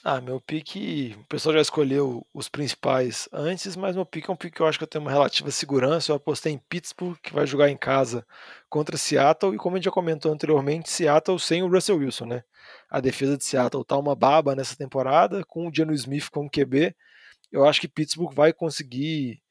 Ah, 0.09 0.21
meu 0.21 0.41
pique, 0.41 1.17
o 1.19 1.25
pessoal 1.25 1.55
já 1.55 1.61
escolheu 1.61 2.25
os 2.33 2.49
principais 2.49 3.29
antes, 3.33 3.75
mas 3.75 3.97
meu 3.97 4.07
pique 4.07 4.31
é 4.31 4.33
um 4.33 4.37
pique 4.37 4.55
que 4.57 4.63
eu 4.63 4.67
acho 4.67 4.79
que 4.79 4.85
eu 4.85 4.89
tenho 4.89 5.03
uma 5.03 5.11
relativa 5.11 5.51
segurança. 5.51 6.13
Eu 6.13 6.17
apostei 6.17 6.53
em 6.53 6.59
Pittsburgh, 6.59 7.17
que 7.21 7.33
vai 7.33 7.45
jogar 7.45 7.71
em 7.71 7.77
casa 7.77 8.25
contra 8.69 8.97
Seattle, 8.97 9.55
e 9.55 9.59
como 9.59 9.75
a 9.75 9.79
gente 9.79 9.87
já 9.87 9.91
comentou 9.91 10.33
anteriormente, 10.33 10.91
Seattle 10.91 11.41
sem 11.41 11.63
o 11.63 11.69
Russell 11.69 11.97
Wilson, 11.99 12.27
né? 12.27 12.45
A 12.89 13.01
defesa 13.01 13.37
de 13.37 13.45
Seattle 13.45 13.85
tá 13.85 13.97
uma 13.99 14.15
baba 14.15 14.55
nessa 14.55 14.77
temporada, 14.77 15.45
com 15.45 15.67
o 15.67 15.75
Geno 15.75 15.93
Smith 15.93 16.31
como 16.31 16.49
QB. 16.49 16.95
Eu 17.51 17.65
acho 17.65 17.81
que 17.81 17.89
Pittsburgh 17.89 18.33
vai 18.33 18.53
conseguir 18.53 19.43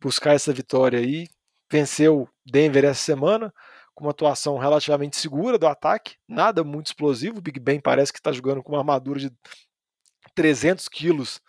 buscar 0.00 0.34
essa 0.34 0.52
vitória 0.52 0.98
aí. 0.98 1.26
Venceu 1.70 2.28
Denver 2.44 2.84
essa 2.84 3.02
semana, 3.02 3.50
com 3.94 4.04
uma 4.04 4.10
atuação 4.10 4.58
relativamente 4.58 5.16
segura 5.16 5.58
do 5.58 5.66
ataque, 5.66 6.16
nada 6.28 6.64
muito 6.64 6.86
explosivo. 6.86 7.38
O 7.38 7.42
Big 7.42 7.60
Ben 7.60 7.80
parece 7.80 8.12
que 8.12 8.18
está 8.18 8.32
jogando 8.32 8.62
com 8.62 8.72
uma 8.72 8.78
armadura 8.78 9.20
de 9.20 9.30
300 10.34 10.88
quilos 10.88 11.40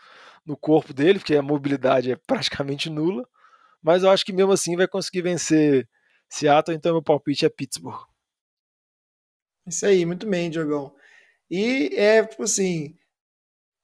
no 0.46 0.58
corpo 0.58 0.94
dele, 0.94 1.20
porque 1.20 1.36
a 1.36 1.42
mobilidade 1.42 2.12
é 2.12 2.16
praticamente 2.16 2.90
nula. 2.90 3.28
Mas 3.82 4.04
eu 4.04 4.10
acho 4.10 4.26
que 4.26 4.34
mesmo 4.34 4.52
assim 4.52 4.76
vai 4.76 4.88
conseguir 4.88 5.22
vencer 5.22 5.88
Seattle, 6.30 6.76
então 6.76 6.94
meu 6.94 7.04
palpite 7.04 7.46
é 7.46 7.50
Pittsburgh. 7.50 8.02
Isso 9.66 9.86
aí, 9.86 10.06
muito 10.06 10.28
bem, 10.28 10.50
Diogão. 10.50 10.94
E 11.50 11.94
é, 11.96 12.26
tipo 12.26 12.44
assim, 12.44 12.98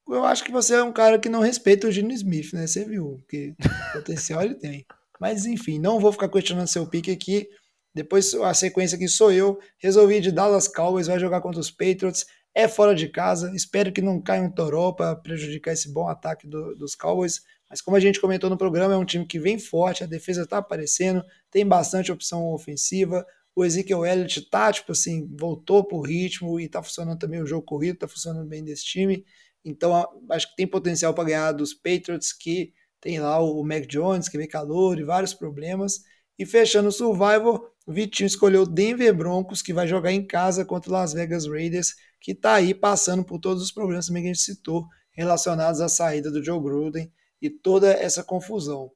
eu 0.07 0.26
acho 0.26 0.43
que 0.43 0.51
você 0.51 0.76
é 0.76 0.84
um 0.84 0.91
cara 0.91 1.20
que 1.20 1.30
não 1.30 1.41
respeita 1.41 1.88
o 1.88 1.91
Gino 1.91 2.12
Smith, 2.12 2.53
né? 2.53 2.66
Você 2.66 2.84
viu, 2.84 3.24
que 3.30 3.55
potencial 3.93 4.41
ele 4.41 4.55
tem. 4.55 4.86
Mas 5.20 5.45
enfim, 5.45 5.80
não 5.80 5.99
vou 5.99 6.12
ficar 6.12 6.30
questionando 6.30 6.68
seu 6.68 6.88
pique 6.88 7.12
aqui. 7.12 7.47
Depois 7.93 8.33
a 8.35 8.53
sequência 8.53 8.95
aqui 8.95 9.07
sou 9.07 9.31
eu. 9.31 9.59
Resolvi 9.77 10.19
de 10.19 10.31
Dallas 10.31 10.67
Cowboys, 10.67 11.07
vai 11.07 11.19
jogar 11.19 11.41
contra 11.41 11.59
os 11.59 11.71
Patriots. 11.71 12.25
É 12.53 12.67
fora 12.67 12.95
de 12.95 13.07
casa. 13.09 13.51
Espero 13.55 13.91
que 13.91 14.01
não 14.01 14.21
caia 14.21 14.41
um 14.41 14.51
toró 14.51 14.91
para 14.91 15.15
prejudicar 15.15 15.73
esse 15.73 15.91
bom 15.91 16.07
ataque 16.07 16.47
do, 16.47 16.75
dos 16.75 16.95
Cowboys. 16.95 17.41
Mas 17.69 17.81
como 17.81 17.95
a 17.95 17.99
gente 17.99 18.19
comentou 18.19 18.49
no 18.49 18.57
programa, 18.57 18.93
é 18.93 18.97
um 18.97 19.05
time 19.05 19.25
que 19.25 19.39
vem 19.39 19.59
forte, 19.59 20.03
a 20.03 20.07
defesa 20.07 20.41
está 20.41 20.57
aparecendo, 20.57 21.23
tem 21.51 21.65
bastante 21.65 22.11
opção 22.11 22.51
ofensiva. 22.51 23.25
O 23.55 23.63
Ezekiel 23.63 24.05
Elliott 24.05 24.49
tá, 24.49 24.71
tipo 24.71 24.91
assim, 24.91 25.29
voltou 25.37 25.83
pro 25.83 26.01
ritmo 26.01 26.59
e 26.59 26.67
tá 26.67 26.81
funcionando 26.81 27.19
também 27.19 27.41
o 27.41 27.45
jogo 27.45 27.65
corrido, 27.65 27.99
tá 27.99 28.07
funcionando 28.07 28.47
bem 28.47 28.63
desse 28.63 28.85
time. 28.85 29.23
Então, 29.63 30.07
acho 30.31 30.49
que 30.49 30.55
tem 30.55 30.65
potencial 30.65 31.13
para 31.13 31.25
ganhar 31.25 31.51
dos 31.51 31.73
Patriots, 31.73 32.33
que 32.33 32.73
tem 33.01 33.19
lá 33.19 33.39
o 33.39 33.63
Mac 33.63 33.85
Jones, 33.85 34.29
que 34.29 34.37
vem 34.37 34.47
calor 34.47 34.97
e 34.97 35.03
vários 35.03 35.33
problemas. 35.33 36.01
E 36.37 36.45
fechando 36.45 36.87
o 36.89 36.91
Survivor, 36.91 37.69
o 37.89 37.91
Vitinho 37.91 38.27
escolheu 38.27 38.67
Denver 38.67 39.11
Broncos, 39.15 39.63
que 39.63 39.73
vai 39.73 39.87
jogar 39.87 40.11
em 40.11 40.23
casa 40.23 40.63
contra 40.63 40.91
o 40.91 40.93
Las 40.93 41.11
Vegas 41.11 41.47
Raiders, 41.47 41.95
que 42.21 42.33
está 42.33 42.53
aí 42.53 42.71
passando 42.71 43.23
por 43.23 43.39
todos 43.39 43.63
os 43.63 43.71
problemas 43.71 44.05
também 44.05 44.21
que 44.21 44.29
a 44.29 44.33
gente 44.33 44.43
citou, 44.43 44.85
relacionados 45.09 45.81
à 45.81 45.89
saída 45.89 46.29
do 46.29 46.45
Joe 46.45 46.61
Gruden 46.61 47.11
e 47.41 47.49
toda 47.49 47.91
essa 47.91 48.23
confusão. 48.23 48.91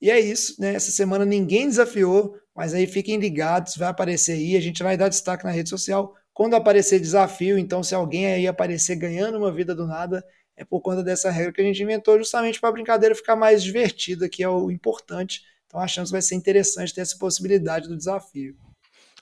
E 0.00 0.12
é 0.12 0.20
isso, 0.20 0.54
né? 0.60 0.74
Essa 0.74 0.92
semana 0.92 1.24
ninguém 1.24 1.66
desafiou, 1.66 2.36
mas 2.54 2.72
aí 2.72 2.86
fiquem 2.86 3.18
ligados, 3.18 3.74
vai 3.74 3.88
aparecer 3.88 4.34
aí, 4.34 4.56
a 4.56 4.60
gente 4.60 4.80
vai 4.80 4.96
dar 4.96 5.08
destaque 5.08 5.44
na 5.44 5.50
rede 5.50 5.68
social. 5.68 6.14
Quando 6.32 6.54
aparecer 6.54 7.00
desafio, 7.00 7.58
então 7.58 7.82
se 7.82 7.96
alguém 7.96 8.26
aí 8.26 8.46
aparecer 8.46 8.94
ganhando 8.94 9.38
uma 9.38 9.50
vida 9.50 9.74
do 9.74 9.88
nada, 9.88 10.24
é 10.56 10.64
por 10.64 10.80
conta 10.80 11.02
dessa 11.02 11.32
regra 11.32 11.52
que 11.52 11.62
a 11.62 11.64
gente 11.64 11.82
inventou 11.82 12.16
justamente 12.16 12.60
para 12.60 12.68
a 12.68 12.72
brincadeira 12.74 13.12
ficar 13.12 13.34
mais 13.34 13.60
divertida, 13.60 14.28
que 14.28 14.40
é 14.40 14.48
o 14.48 14.70
importante 14.70 15.40
então 15.70 15.78
achamos 15.78 16.10
que 16.10 16.14
vai 16.14 16.22
ser 16.22 16.34
interessante 16.34 16.92
ter 16.92 17.00
essa 17.00 17.16
possibilidade 17.16 17.86
do 17.86 17.96
desafio. 17.96 18.56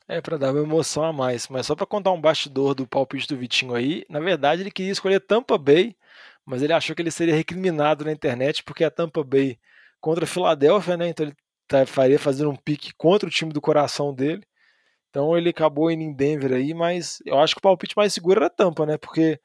É, 0.08 0.18
para 0.18 0.38
dar 0.38 0.50
uma 0.50 0.62
emoção 0.62 1.04
a 1.04 1.12
mais. 1.12 1.46
Mas 1.48 1.66
só 1.66 1.76
para 1.76 1.84
contar 1.84 2.10
um 2.10 2.20
bastidor 2.20 2.74
do 2.74 2.86
palpite 2.86 3.28
do 3.28 3.36
Vitinho 3.36 3.74
aí, 3.74 4.02
na 4.08 4.18
verdade 4.18 4.62
ele 4.62 4.70
queria 4.70 4.90
escolher 4.90 5.20
Tampa 5.20 5.58
Bay, 5.58 5.94
mas 6.46 6.62
ele 6.62 6.72
achou 6.72 6.96
que 6.96 7.02
ele 7.02 7.10
seria 7.10 7.34
recriminado 7.34 8.02
na 8.02 8.12
internet 8.12 8.62
porque 8.64 8.82
a 8.82 8.90
Tampa 8.90 9.22
Bay 9.22 9.58
contra 10.00 10.24
a 10.24 10.26
Filadélfia, 10.26 10.96
né? 10.96 11.08
Então 11.08 11.26
ele 11.26 11.36
tá, 11.68 11.84
faria 11.84 12.18
fazendo 12.18 12.48
um 12.48 12.56
pique 12.56 12.94
contra 12.96 13.28
o 13.28 13.30
time 13.30 13.52
do 13.52 13.60
coração 13.60 14.14
dele. 14.14 14.42
Então 15.10 15.36
ele 15.36 15.50
acabou 15.50 15.90
indo 15.90 16.02
em 16.02 16.14
Denver 16.14 16.54
aí, 16.54 16.72
mas 16.72 17.18
eu 17.26 17.38
acho 17.38 17.54
que 17.54 17.58
o 17.58 17.62
palpite 17.62 17.94
mais 17.94 18.14
seguro 18.14 18.40
era 18.40 18.48
Tampa, 18.48 18.86
né? 18.86 18.96
Porque 18.96 19.38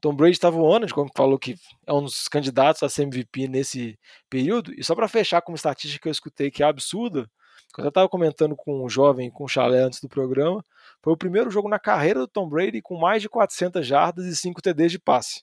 Tom 0.00 0.14
Brady 0.14 0.32
estava 0.32 0.56
voando, 0.56 0.92
como 0.94 1.10
falou 1.14 1.38
que 1.38 1.56
é 1.86 1.92
um 1.92 2.02
dos 2.02 2.26
candidatos 2.28 2.82
a 2.82 2.88
ser 2.88 3.02
MVP 3.02 3.48
nesse 3.48 3.98
período. 4.28 4.72
E 4.74 4.82
só 4.82 4.94
para 4.94 5.08
fechar 5.08 5.42
com 5.42 5.52
uma 5.52 5.56
estatística 5.56 6.02
que 6.02 6.08
eu 6.08 6.12
escutei 6.12 6.50
que 6.50 6.62
é 6.62 6.66
absurda, 6.66 7.30
que 7.74 7.80
eu 7.80 7.88
estava 7.88 8.08
comentando 8.08 8.56
com 8.56 8.84
um 8.84 8.88
jovem, 8.88 9.30
com 9.30 9.44
um 9.44 9.48
chalé 9.48 9.80
antes 9.80 10.00
do 10.00 10.08
programa, 10.08 10.64
foi 11.02 11.12
o 11.12 11.16
primeiro 11.16 11.50
jogo 11.50 11.68
na 11.68 11.78
carreira 11.78 12.20
do 12.20 12.28
Tom 12.28 12.48
Brady 12.48 12.80
com 12.82 12.96
mais 12.98 13.22
de 13.22 13.28
400 13.28 13.86
jardas 13.86 14.26
e 14.26 14.36
5 14.36 14.60
TDs 14.62 14.92
de 14.92 14.98
passe. 14.98 15.42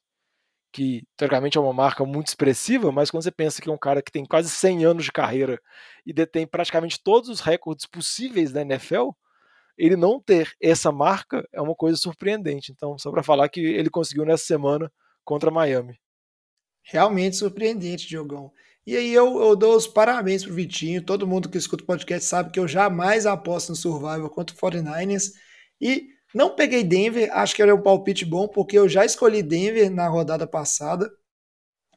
Que, 0.72 1.03
teoricamente, 1.16 1.58
é 1.58 1.62
uma 1.62 1.74
marca 1.74 2.05
muito 2.05 2.28
expressiva, 2.28 2.91
mas 2.91 3.10
quando 3.10 3.24
você 3.24 3.32
pensa 3.32 3.62
que 3.62 3.70
é 3.70 3.72
um 3.72 3.78
cara 3.78 4.01
que 4.01 4.12
tem 4.12 4.26
quase 4.26 4.49
100 4.49 4.86
anos 4.86 5.05
de 5.05 5.12
carreira 5.12 5.60
e 6.05 6.12
detém 6.12 6.45
praticamente 6.45 7.01
todos 7.01 7.30
os 7.30 7.39
recordes 7.39 7.86
possíveis 7.86 8.51
da 8.51 8.62
NFL, 8.62 9.12
ele 9.78 9.96
não 9.96 10.20
ter 10.20 10.52
essa 10.62 10.92
marca 10.92 11.48
é 11.54 11.62
uma 11.62 11.76
coisa 11.76 11.98
surpreendente. 11.98 12.72
Então, 12.72 12.98
só 12.98 13.12
para 13.12 13.24
falar 13.24 13.48
que 13.50 13.60
ele 13.60 13.90
conseguiu 13.90 14.26
nessa 14.26 14.46
semana 14.46 14.92
contra 15.24 15.52
Miami. 15.52 16.00
Realmente 16.84 17.36
surpreendente, 17.36 18.08
Diogão. 18.08 18.52
E 18.86 18.96
aí 18.96 19.14
eu, 19.14 19.40
eu 19.42 19.56
dou 19.56 19.76
os 19.76 19.86
parabéns 19.86 20.46
pro 20.46 20.54
Vitinho. 20.54 21.02
Todo 21.02 21.28
mundo 21.28 21.50
que 21.50 21.58
escuta 21.58 21.84
o 21.84 21.88
podcast 21.88 22.28
sabe 22.28 22.52
que 22.52 22.60
eu 22.60 22.68
jamais 22.68 23.26
aposto 23.26 23.70
no 23.70 23.76
Survival 23.76 24.30
contra 24.30 24.56
o 24.56 24.60
49ers. 24.60 25.34
E 25.82 26.08
não 26.34 26.56
peguei 26.56 26.84
Denver, 26.84 27.30
acho 27.34 27.54
que 27.54 27.62
era 27.62 27.76
um 27.76 27.82
palpite 27.82 28.24
bom, 28.24 28.48
porque 28.48 28.78
eu 28.78 28.88
já 28.88 29.04
escolhi 29.04 29.44
Denver 29.44 29.92
na 29.92 30.08
rodada 30.08 30.48
passada. 30.48 31.12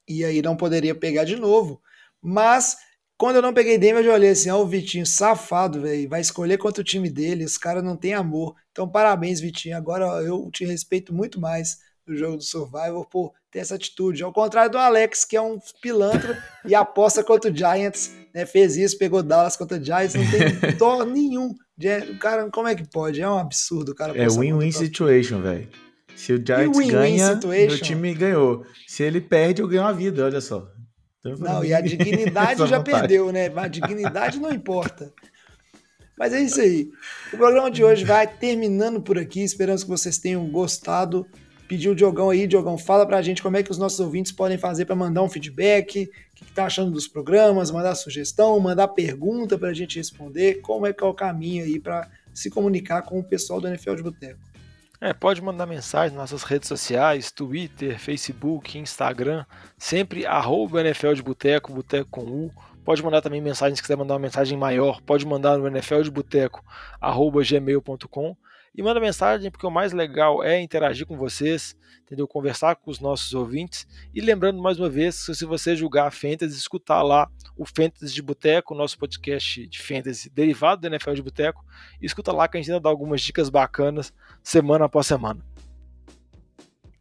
E 0.09 0.25
aí 0.25 0.43
não 0.43 0.57
poderia 0.57 0.95
pegar 0.95 1.23
de 1.23 1.37
novo. 1.37 1.81
Mas 2.21 2.77
quando 3.21 3.37
eu 3.37 3.43
não 3.43 3.53
peguei 3.53 3.77
Denver, 3.77 3.99
eu 3.99 4.05
já 4.05 4.15
olhei 4.15 4.31
assim, 4.31 4.49
ó, 4.49 4.59
o 4.63 4.67
Vitinho, 4.67 5.05
safado, 5.05 5.83
velho, 5.83 6.09
vai 6.09 6.23
escolher 6.23 6.57
contra 6.57 6.81
o 6.81 6.85
time 6.85 7.11
dele, 7.11 7.45
os 7.45 7.59
caras 7.59 7.85
não 7.85 7.95
têm 7.95 8.15
amor. 8.15 8.57
Então, 8.73 8.89
parabéns, 8.89 9.43
Vitinho. 9.43 9.77
Agora 9.77 10.07
eu 10.23 10.49
te 10.51 10.65
respeito 10.65 11.13
muito 11.13 11.39
mais 11.39 11.81
no 12.07 12.17
jogo 12.17 12.39
do 12.39 12.43
Survivor 12.43 13.07
por 13.11 13.35
ter 13.51 13.59
essa 13.59 13.75
atitude. 13.75 14.23
Ao 14.23 14.33
contrário 14.33 14.71
do 14.71 14.79
Alex, 14.79 15.27
que 15.27 15.37
é 15.37 15.41
um 15.43 15.59
pilantra 15.83 16.43
e 16.65 16.75
aposta 16.75 17.23
contra 17.23 17.51
o 17.51 17.55
Giants, 17.55 18.11
né? 18.35 18.47
Fez 18.47 18.79
isso, 18.79 18.97
pegou 18.97 19.23
Dallas 19.23 19.55
contra 19.55 19.77
o 19.77 19.85
Giants, 19.85 20.15
não 20.15 20.25
tem 20.31 20.73
dó 20.79 21.05
nenhum. 21.05 21.51
O 21.51 22.19
cara, 22.19 22.49
como 22.49 22.69
é 22.69 22.75
que 22.75 22.89
pode? 22.89 23.21
É 23.21 23.29
um 23.29 23.37
absurdo, 23.37 23.95
cara. 23.95 24.17
É 24.17 24.31
win-win 24.31 24.73
situation, 24.73 25.43
velho. 25.43 25.69
Se 26.17 26.33
o 26.33 26.37
Giants 26.43 26.75
win 26.75 26.87
-win 26.87 26.91
ganha, 26.91 27.39
meu 27.45 27.79
time 27.83 28.15
ganhou. 28.15 28.65
Se 28.87 29.03
ele 29.03 29.21
perde, 29.21 29.61
eu 29.61 29.69
ganho 29.69 29.85
a 29.85 29.93
vida, 29.93 30.25
olha 30.25 30.41
só. 30.41 30.67
Então, 31.21 31.37
não, 31.39 31.63
e 31.65 31.73
a 31.73 31.81
dignidade 31.81 32.65
já 32.69 32.81
perdeu, 32.81 33.33
né? 33.33 33.51
A 33.55 33.69
dignidade 33.69 34.41
não 34.41 34.53
importa. 34.53 35.13
Mas 36.19 36.35
é 36.35 36.41
isso 36.41 36.61
aí. 36.61 36.91
O 37.33 37.37
programa 37.39 37.71
de 37.71 37.83
hoje 37.83 38.05
vai 38.05 38.27
terminando 38.27 39.01
por 39.01 39.19
aqui. 39.19 39.41
Esperamos 39.43 39.83
que 39.83 39.89
vocês 39.89 40.19
tenham 40.19 40.47
gostado. 40.51 41.27
Pediu 41.67 41.93
o 41.93 41.95
Diogão 41.95 42.31
aí, 42.31 42.49
Diogão, 42.49 42.77
fala 42.77 43.07
pra 43.07 43.23
gente 43.23 43.41
como 43.41 43.57
é 43.57 43.63
que 43.63 43.71
os 43.71 43.79
nossos 43.79 44.01
ouvintes 44.01 44.33
podem 44.33 44.59
fazer 44.59 44.87
para 44.87 44.97
mandar 44.97 45.23
um 45.23 45.29
feedback, 45.29 46.03
o 46.03 46.35
que, 46.35 46.45
que 46.45 46.53
tá 46.53 46.65
achando 46.65 46.91
dos 46.91 47.07
programas, 47.07 47.71
mandar 47.71 47.95
sugestão, 47.95 48.59
mandar 48.59 48.89
pergunta 48.89 49.57
pra 49.57 49.73
gente 49.73 49.97
responder, 49.97 50.61
como 50.63 50.85
é 50.85 50.93
que 50.93 51.05
é 51.05 51.07
o 51.07 51.15
caminho 51.15 51.65
aí 51.65 51.79
para 51.79 52.11
se 52.35 52.51
comunicar 52.51 53.03
com 53.03 53.21
o 53.21 53.25
pessoal 53.25 53.61
do 53.61 53.69
NFL 53.69 53.95
de 53.95 54.03
Boteco. 54.03 54.50
É, 55.03 55.15
pode 55.15 55.41
mandar 55.41 55.65
mensagem 55.65 56.15
nas 56.15 56.31
nossas 56.31 56.43
redes 56.43 56.69
sociais, 56.69 57.33
Twitter, 57.33 57.99
Facebook, 57.99 58.77
Instagram, 58.79 59.47
sempre 59.79 60.27
arroba 60.27 60.83
NFL 60.83 61.15
de 61.15 61.23
Boteco, 61.23 61.73
Boteco 61.73 62.11
com 62.11 62.21
U. 62.21 62.53
Pode 62.85 63.03
mandar 63.03 63.23
também 63.23 63.41
mensagem, 63.41 63.75
se 63.75 63.81
quiser 63.81 63.97
mandar 63.97 64.15
uma 64.15 64.21
mensagem 64.21 64.59
maior, 64.59 65.01
pode 65.01 65.25
mandar 65.25 65.57
no 65.57 65.67
NFL 65.67 66.03
de 66.03 66.11
Boteco, 66.11 66.63
arroba 67.01 67.43
gmail.com. 67.43 68.37
E 68.75 68.83
manda 68.83 69.01
mensagem, 69.01 69.51
porque 69.51 69.67
o 69.67 69.71
mais 69.71 69.93
legal 69.93 70.45
é 70.45 70.61
interagir 70.61 71.07
com 71.07 71.17
vocês, 71.17 71.77
entendeu? 72.03 72.27
Conversar 72.29 72.77
com 72.77 72.91
os 72.91 73.01
nossos 73.01 73.35
ouvintes. 73.35 73.87
E 74.15 74.21
lembrando 74.21 74.63
mais 74.63 74.79
uma 74.79 74.89
vez, 74.89 75.17
se 75.17 75.45
você 75.45 75.75
julgar 75.75 76.07
a 76.07 76.11
Fantasy, 76.11 76.57
escutar 76.57 77.03
lá 77.03 77.29
o 77.57 77.65
Fantasy 77.67 78.15
de 78.15 78.23
Boteco, 78.23 78.75
nosso 78.75 78.97
podcast 78.97 79.67
de 79.67 79.83
Fantasy 79.83 80.31
derivado 80.31 80.81
do 80.81 80.87
NFL 80.87 81.15
de 81.15 81.23
Boteco, 81.23 81.65
escuta 82.01 82.33
lá 82.33 82.47
que 82.47 82.57
a 82.57 82.61
gente 82.61 82.71
ainda 82.71 82.81
dá 82.81 82.89
algumas 82.89 83.21
dicas 83.21 83.51
bacanas 83.51 84.13
semana 84.43 84.85
após 84.85 85.07
semana. 85.07 85.45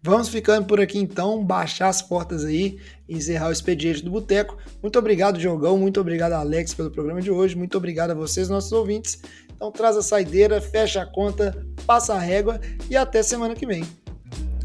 Vamos 0.02 0.30
ficando 0.30 0.66
por 0.66 0.80
aqui 0.80 0.98
então, 0.98 1.44
baixar 1.44 1.90
as 1.90 2.02
portas 2.02 2.46
aí, 2.46 2.80
encerrar 3.08 3.50
o 3.50 3.52
expediente 3.52 4.02
do 4.02 4.10
Boteco. 4.10 4.58
Muito 4.82 4.98
obrigado, 4.98 5.38
Diogão, 5.38 5.78
muito 5.78 6.00
obrigado, 6.00 6.32
Alex, 6.32 6.74
pelo 6.74 6.90
programa 6.90 7.22
de 7.22 7.30
hoje, 7.30 7.58
muito 7.58 7.78
obrigado 7.78 8.12
a 8.12 8.14
vocês, 8.14 8.48
nossos 8.48 8.72
ouvintes. 8.72 9.22
Então 9.60 9.74
traz 9.74 9.98
a 9.98 10.02
saideira, 10.02 10.62
fecha 10.62 11.02
a 11.02 11.06
conta, 11.06 11.68
passa 11.86 12.14
a 12.14 12.18
régua 12.18 12.62
e 12.90 12.96
até 12.96 13.22
semana 13.22 13.54
que 13.54 13.66
vem. 13.66 13.84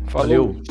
Falou. 0.07 0.53
Valeu. 0.53 0.63